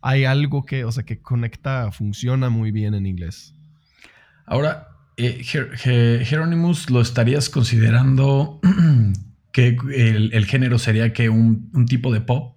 hay 0.02 0.24
algo 0.24 0.64
que, 0.64 0.84
o 0.84 0.92
sea, 0.92 1.04
que 1.04 1.22
conecta, 1.22 1.90
funciona 1.90 2.50
muy 2.50 2.70
bien 2.70 2.92
en 2.92 3.06
inglés. 3.06 3.54
Ahora, 4.44 4.91
eh, 5.16 6.24
Hieronymus, 6.28 6.90
¿lo 6.90 7.00
estarías 7.00 7.50
considerando 7.50 8.60
que 9.52 9.76
el, 9.94 10.46
género 10.46 10.78
sería 10.78 11.12
que 11.12 11.28
un, 11.28 11.86
tipo 11.86 12.12
de 12.12 12.20
pop? 12.20 12.56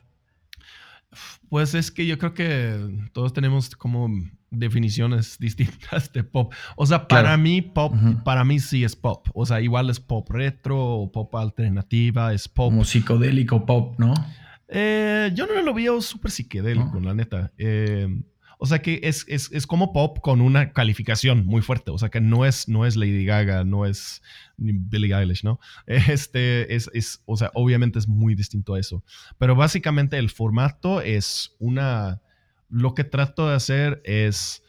Pues 1.50 1.76
es 1.76 1.92
que 1.92 2.06
yo 2.06 2.18
creo 2.18 2.34
que 2.34 3.08
todos 3.14 3.34
tenemos 3.34 3.76
como 3.76 4.10
definiciones 4.50 5.38
distintas 5.40 6.12
de 6.14 6.24
pop. 6.24 6.54
O 6.76 6.86
sea, 6.86 7.08
para 7.08 7.38
mí 7.38 7.62
pop, 7.62 7.94
para 8.24 8.44
mí 8.44 8.60
sí 8.60 8.84
es 8.84 8.96
pop. 8.96 9.28
O 9.34 9.46
sea, 9.46 9.62
igual 9.62 9.90
es 9.90 10.00
pop 10.00 10.30
retro 10.30 10.78
o 10.78 11.12
pop 11.12 11.36
alternativa, 11.36 12.34
es 12.34 12.48
pop. 12.48 12.72
Como 12.72 12.86
psicodélico 12.86 13.66
pop, 13.66 13.96
¿no? 13.98 14.14
Eh, 14.68 15.32
yo 15.36 15.46
no 15.46 15.62
lo 15.62 15.74
veo 15.74 16.02
súper 16.02 16.32
psicodélico, 16.32 17.00
la 17.00 17.14
neta. 17.14 17.52
Eh, 17.58 18.08
o 18.58 18.66
sea 18.66 18.82
que 18.82 19.00
es, 19.04 19.26
es, 19.28 19.68
como 19.68 19.94
pop 19.94 20.20
con 20.22 20.42
una 20.42 20.72
calificación 20.72 21.46
muy 21.46 21.62
fuerte. 21.62 21.92
O 21.92 21.98
sea 21.98 22.10
que 22.10 22.22
no 22.22 22.46
es, 22.46 22.68
no 22.68 22.86
es 22.86 22.96
Lady 22.96 23.26
Gaga, 23.26 23.64
no 23.64 23.86
es 23.86 24.22
Billie 24.58 25.16
Eilish, 25.16 25.44
¿no? 25.44 25.60
Este 25.88 26.76
es, 26.76 26.90
es, 26.94 27.22
o 27.26 27.38
sea, 27.38 27.52
obviamente 27.54 28.00
es 28.00 28.08
muy 28.08 28.36
distinto 28.36 28.76
a 28.76 28.80
eso. 28.80 29.04
Pero 29.38 29.56
básicamente 29.56 30.18
el 30.18 30.30
formato 30.30 31.02
es 31.02 31.56
una. 31.60 32.22
Lo 32.70 32.96
que 32.96 33.04
trato 33.04 33.48
de 33.48 33.56
hacer 33.56 34.02
es 34.06 34.64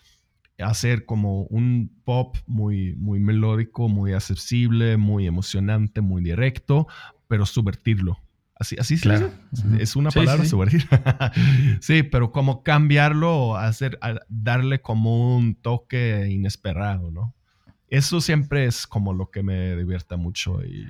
hacer 0.58 1.04
como 1.04 1.42
un 1.44 1.90
pop 2.04 2.36
muy, 2.46 2.94
muy 2.96 3.20
melódico, 3.20 3.88
muy 3.88 4.12
accesible, 4.12 4.96
muy 4.96 5.26
emocionante, 5.26 6.00
muy 6.00 6.22
directo, 6.22 6.86
pero 7.28 7.46
subvertirlo. 7.46 8.18
Así, 8.58 8.76
así 8.78 8.98
claro. 8.98 9.30
Es 9.78 9.96
una 9.96 10.10
palabra 10.10 10.44
subvertir. 10.46 10.88
sí, 11.80 12.02
pero 12.02 12.32
como 12.32 12.62
cambiarlo, 12.62 13.56
hacer, 13.56 13.98
darle 14.28 14.80
como 14.80 15.36
un 15.36 15.56
toque 15.56 16.26
inesperado, 16.30 17.10
¿no? 17.10 17.34
Eso 17.88 18.20
siempre 18.20 18.64
es 18.64 18.86
como 18.86 19.12
lo 19.12 19.30
que 19.30 19.42
me 19.42 19.76
divierta 19.76 20.16
mucho 20.16 20.64
y 20.64 20.88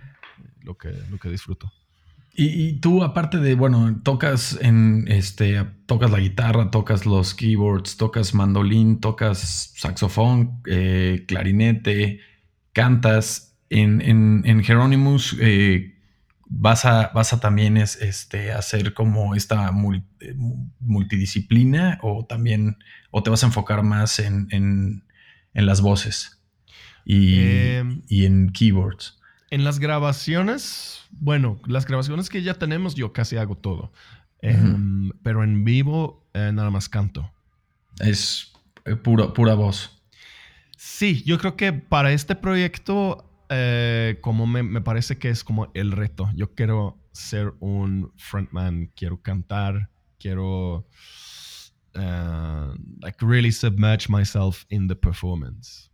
lo 0.62 0.78
que, 0.78 0.92
lo 1.10 1.18
que 1.18 1.28
disfruto. 1.28 1.70
Y, 2.38 2.74
tú, 2.80 3.02
aparte 3.02 3.38
de, 3.38 3.54
bueno, 3.54 3.98
tocas 4.02 4.58
en 4.60 5.06
este, 5.08 5.64
tocas 5.86 6.10
la 6.10 6.20
guitarra, 6.20 6.70
tocas 6.70 7.06
los 7.06 7.34
keyboards, 7.34 7.96
tocas 7.96 8.34
mandolín, 8.34 9.00
tocas 9.00 9.72
saxofón, 9.74 10.60
eh, 10.66 11.24
clarinete, 11.26 12.20
cantas. 12.72 13.54
En, 13.68 14.00
en, 14.00 14.42
en 14.44 14.62
Hieronymus, 14.62 15.36
eh, 15.40 15.95
vas 16.49 16.84
a, 16.84 17.11
vas 17.14 17.32
a 17.32 17.40
también 17.40 17.76
es, 17.76 17.97
este, 17.97 18.53
hacer 18.53 18.94
como 18.94 19.34
esta 19.34 19.70
eh, 20.20 20.34
multidisciplina 20.80 21.99
o 22.03 22.24
también, 22.24 22.78
o 23.11 23.22
te 23.22 23.30
vas 23.30 23.42
a 23.42 23.47
enfocar 23.47 23.82
más 23.82 24.18
en, 24.18 25.03
las 25.53 25.80
voces 25.80 26.40
y, 27.05 27.40
em, 27.40 28.03
y, 28.09 28.26
en 28.26 28.51
keyboards? 28.51 29.18
En 29.51 29.64
las 29.64 29.78
grabaciones, 29.78 31.01
bueno, 31.11 31.61
las 31.66 31.86
grabaciones 31.86 32.28
que 32.28 32.42
ya 32.42 32.55
tenemos 32.55 32.94
yo 32.94 33.12
casi 33.12 33.36
hago 33.36 33.57
todo, 33.57 33.92
em, 34.42 35.11
pero 35.22 35.42
en 35.44 35.64
vivo 35.64 36.28
eh, 36.34 36.51
nada 36.53 36.70
más 36.70 36.88
canto. 36.88 37.30
Es 38.01 38.53
eh, 38.84 38.97
pura 38.97 39.55
voz. 39.55 39.97
Sí, 40.76 41.22
yo 41.24 41.38
creo 41.38 41.57
que 41.57 41.72
para 41.72 42.12
este 42.12 42.36
proyecto 42.36 43.26
eh, 43.49 44.18
como 44.20 44.47
me, 44.47 44.80
parece 44.80 45.18
que 45.18 45.30
es 45.30 45.44
como 45.44 45.70
el 45.74 45.92
reto. 45.92 46.30
Yo 46.34 46.55
quiero 46.55 46.99
ser 47.12 47.55
un 47.61 48.12
frontman, 48.16 48.90
quiero 48.94 49.20
cantar, 49.22 49.90
quiero 50.18 50.86
uh, 51.94 52.74
like 53.01 53.24
really 53.24 53.53
submerge 53.53 54.09
myself 54.09 54.64
in 54.68 54.88
the 54.88 54.97
performance. 54.97 55.90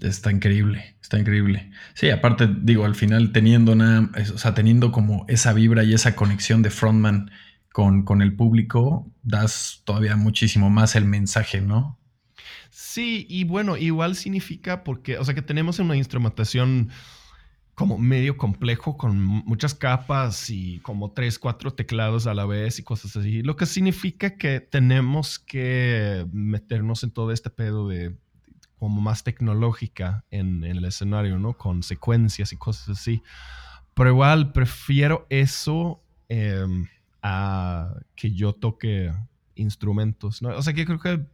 Está 0.00 0.30
increíble, 0.30 0.96
está 1.00 1.18
increíble. 1.18 1.70
Sí, 1.94 2.10
aparte, 2.10 2.48
digo, 2.60 2.84
al 2.84 2.94
final 2.94 3.32
teniendo 3.32 3.72
una, 3.72 4.10
o 4.34 4.38
sea, 4.38 4.54
teniendo 4.54 4.92
como 4.92 5.24
esa 5.28 5.54
vibra 5.54 5.84
y 5.84 5.94
esa 5.94 6.14
conexión 6.14 6.60
de 6.62 6.70
frontman 6.70 7.30
con, 7.72 8.02
con 8.02 8.20
el 8.20 8.34
público, 8.34 9.10
das 9.22 9.82
todavía 9.84 10.16
muchísimo 10.16 10.68
más 10.68 10.96
el 10.96 11.06
mensaje, 11.06 11.60
¿no? 11.62 11.98
Sí, 12.78 13.24
y 13.30 13.44
bueno, 13.44 13.78
igual 13.78 14.16
significa 14.16 14.84
porque, 14.84 15.16
o 15.16 15.24
sea, 15.24 15.34
que 15.34 15.40
tenemos 15.40 15.78
una 15.78 15.96
instrumentación 15.96 16.90
como 17.74 17.96
medio 17.96 18.36
complejo 18.36 18.98
con 18.98 19.18
muchas 19.18 19.74
capas 19.74 20.50
y 20.50 20.80
como 20.80 21.10
tres, 21.12 21.38
cuatro 21.38 21.72
teclados 21.72 22.26
a 22.26 22.34
la 22.34 22.44
vez 22.44 22.78
y 22.78 22.82
cosas 22.82 23.16
así. 23.16 23.40
Lo 23.40 23.56
que 23.56 23.64
significa 23.64 24.36
que 24.36 24.60
tenemos 24.60 25.38
que 25.38 26.26
meternos 26.32 27.02
en 27.02 27.12
todo 27.12 27.32
este 27.32 27.48
pedo 27.48 27.88
de 27.88 28.14
como 28.78 29.00
más 29.00 29.24
tecnológica 29.24 30.26
en, 30.30 30.62
el 30.62 30.84
escenario, 30.84 31.38
¿no? 31.38 31.54
Con 31.54 31.82
secuencias 31.82 32.52
y 32.52 32.58
cosas 32.58 32.90
así. 32.90 33.22
Pero 33.94 34.10
igual 34.10 34.52
prefiero 34.52 35.26
eso 35.30 36.02
em, 36.28 36.88
a 37.22 37.94
que 38.14 38.32
yo 38.32 38.52
toque 38.52 39.14
instrumentos, 39.54 40.42
¿no? 40.42 40.50
O 40.50 40.60
sea 40.60 40.74
que 40.74 40.84
creo 40.84 41.00
que 41.00 41.24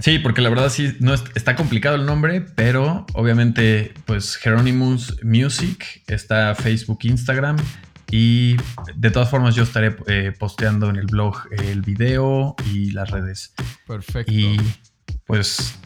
sí, 0.00 0.20
porque 0.20 0.40
la 0.40 0.48
verdad 0.48 0.68
sí, 0.68 0.96
no 1.00 1.12
está 1.12 1.56
complicado 1.56 1.96
el 1.96 2.06
nombre, 2.06 2.40
pero 2.40 3.04
obviamente, 3.14 3.94
pues 4.04 4.38
Hieronymus 4.42 5.24
Music 5.24 6.04
está 6.06 6.54
Facebook, 6.54 7.00
Instagram. 7.02 7.56
Y 8.10 8.56
de 8.94 9.10
todas 9.10 9.28
formas, 9.28 9.56
yo 9.56 9.64
estaré 9.64 9.96
eh, 10.06 10.32
posteando 10.38 10.88
en 10.88 10.96
el 10.96 11.06
blog 11.06 11.36
el 11.50 11.82
video 11.82 12.54
y 12.72 12.92
las 12.92 13.10
redes. 13.10 13.54
Perfecto. 13.88 14.30
Y 14.30 14.60
pues, 15.26 15.76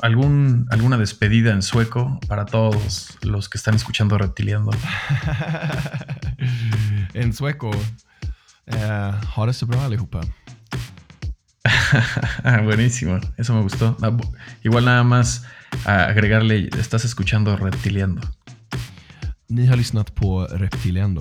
algún, 0.00 0.66
alguna 0.70 0.96
despedida 0.96 1.52
en 1.52 1.60
sueco 1.60 2.18
para 2.26 2.46
todos 2.46 3.18
los 3.20 3.50
que 3.50 3.58
están 3.58 3.74
escuchando 3.74 4.16
Reptiliando. 4.16 4.70
en 7.12 7.34
sueco. 7.34 7.70
Eh, 8.72 9.14
ha 9.36 9.46
det 9.46 9.52
så 9.52 9.66
bra 9.66 9.84
allihopa. 9.84 10.20
Buenísimo, 12.64 13.20
eso 13.36 13.54
me 13.54 13.62
gustó. 13.62 13.96
Ah, 14.02 14.16
igual 14.62 14.84
nada 14.84 15.02
más 15.02 15.44
agregarle, 15.84 16.70
estás 16.78 17.04
escuchando 17.04 17.56
Reptiliando. 17.56 18.20
Ni 19.48 19.66
har 19.66 19.76
lyssnat 19.76 20.10
på 20.10 20.46
Reptiliando. 20.46 21.20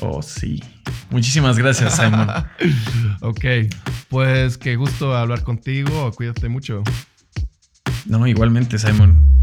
Oh, 0.00 0.22
sí. 0.22 0.62
Muchísimas 1.10 1.58
gracias, 1.58 1.96
Simon. 1.96 2.28
ok, 3.20 3.44
pues 4.08 4.58
qué 4.58 4.76
gusto 4.76 5.16
hablar 5.16 5.42
contigo. 5.42 6.12
Cuídate 6.12 6.48
mucho. 6.48 6.82
No, 8.06 8.26
igualmente, 8.26 8.78
Simon. 8.78 9.33